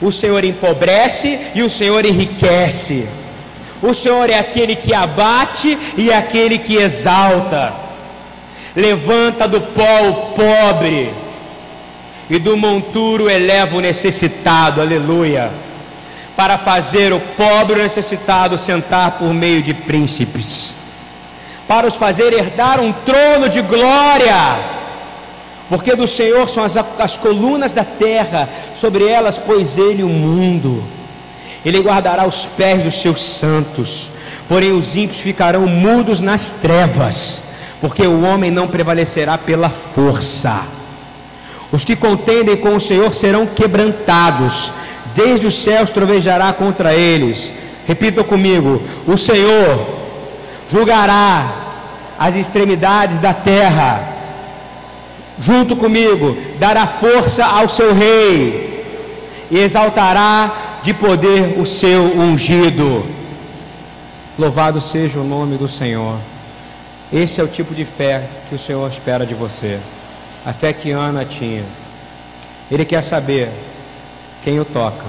O 0.00 0.10
Senhor 0.10 0.44
empobrece 0.44 1.38
e 1.54 1.62
o 1.62 1.70
Senhor 1.70 2.04
enriquece. 2.04 3.08
O 3.82 3.94
Senhor 3.94 4.28
é 4.30 4.38
aquele 4.38 4.76
que 4.76 4.94
abate 4.94 5.76
e 5.96 6.10
é 6.10 6.16
aquele 6.16 6.58
que 6.58 6.76
exalta. 6.76 7.72
Levanta 8.76 9.48
do 9.48 9.60
pó 9.60 10.08
o 10.08 10.14
pobre 10.36 11.12
e 12.28 12.38
do 12.38 12.56
monturo 12.56 13.28
eleva 13.28 13.76
o 13.76 13.80
necessitado. 13.80 14.80
Aleluia 14.80 15.50
para 16.40 16.56
fazer 16.56 17.12
o 17.12 17.20
pobre 17.20 17.78
e 17.78 17.82
necessitado 17.82 18.56
sentar 18.56 19.18
por 19.18 19.28
meio 19.34 19.60
de 19.60 19.74
príncipes, 19.74 20.72
para 21.68 21.86
os 21.86 21.96
fazer 21.96 22.32
herdar 22.32 22.80
um 22.80 22.90
trono 22.94 23.46
de 23.46 23.60
glória, 23.60 24.58
porque 25.70 25.94
do 25.94 26.06
Senhor 26.06 26.50
são 26.50 26.64
as, 26.64 26.76
as 26.76 27.16
colunas 27.16 27.72
da 27.72 27.84
terra, 27.84 28.48
sobre 28.76 29.06
elas 29.06 29.38
pôs 29.38 29.78
ele 29.78 30.02
o 30.02 30.08
mundo, 30.08 30.82
ele 31.64 31.78
guardará 31.78 32.26
os 32.26 32.44
pés 32.44 32.82
dos 32.82 33.00
seus 33.00 33.22
santos, 33.22 34.08
porém 34.48 34.72
os 34.72 34.96
ímpios 34.96 35.20
ficarão 35.20 35.68
mudos 35.68 36.20
nas 36.20 36.50
trevas, 36.50 37.44
porque 37.80 38.04
o 38.04 38.22
homem 38.22 38.50
não 38.50 38.66
prevalecerá 38.66 39.38
pela 39.38 39.70
força. 39.70 40.60
Os 41.70 41.84
que 41.84 41.94
contendem 41.94 42.56
com 42.56 42.74
o 42.74 42.80
Senhor 42.80 43.14
serão 43.14 43.46
quebrantados, 43.46 44.72
desde 45.14 45.46
os 45.46 45.54
céus 45.54 45.88
trovejará 45.88 46.52
contra 46.52 46.94
eles. 46.94 47.52
Repitam 47.86 48.24
comigo: 48.24 48.82
o 49.06 49.16
Senhor 49.16 49.86
julgará 50.68 51.48
as 52.18 52.34
extremidades 52.34 53.20
da 53.20 53.32
terra. 53.32 54.19
Junto 55.42 55.74
comigo, 55.74 56.36
dará 56.58 56.86
força 56.86 57.44
ao 57.44 57.68
seu 57.68 57.94
rei 57.94 58.84
e 59.50 59.58
exaltará 59.58 60.80
de 60.82 60.92
poder 60.92 61.58
o 61.58 61.66
seu 61.66 62.18
ungido. 62.18 63.04
Louvado 64.38 64.80
seja 64.80 65.18
o 65.18 65.24
nome 65.24 65.56
do 65.56 65.68
Senhor. 65.68 66.16
Esse 67.12 67.40
é 67.40 67.44
o 67.44 67.48
tipo 67.48 67.74
de 67.74 67.84
fé 67.84 68.22
que 68.48 68.54
o 68.54 68.58
Senhor 68.58 68.88
espera 68.90 69.26
de 69.26 69.34
você. 69.34 69.78
A 70.44 70.52
fé 70.52 70.72
que 70.72 70.90
Ana 70.90 71.24
tinha. 71.24 71.64
Ele 72.70 72.84
quer 72.84 73.02
saber 73.02 73.50
quem 74.44 74.60
o 74.60 74.64
toca, 74.64 75.04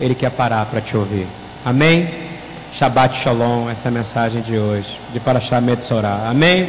ele 0.00 0.14
quer 0.14 0.30
parar 0.30 0.66
para 0.66 0.80
te 0.80 0.96
ouvir. 0.96 1.26
Amém? 1.64 2.08
Shabbat 2.72 3.18
Shalom, 3.18 3.70
essa 3.70 3.88
é 3.88 3.90
a 3.90 3.92
mensagem 3.92 4.42
de 4.42 4.56
hoje, 4.58 4.98
de 5.12 5.18
Parashah 5.18 5.60
Metzorah. 5.60 6.28
Amém? 6.28 6.68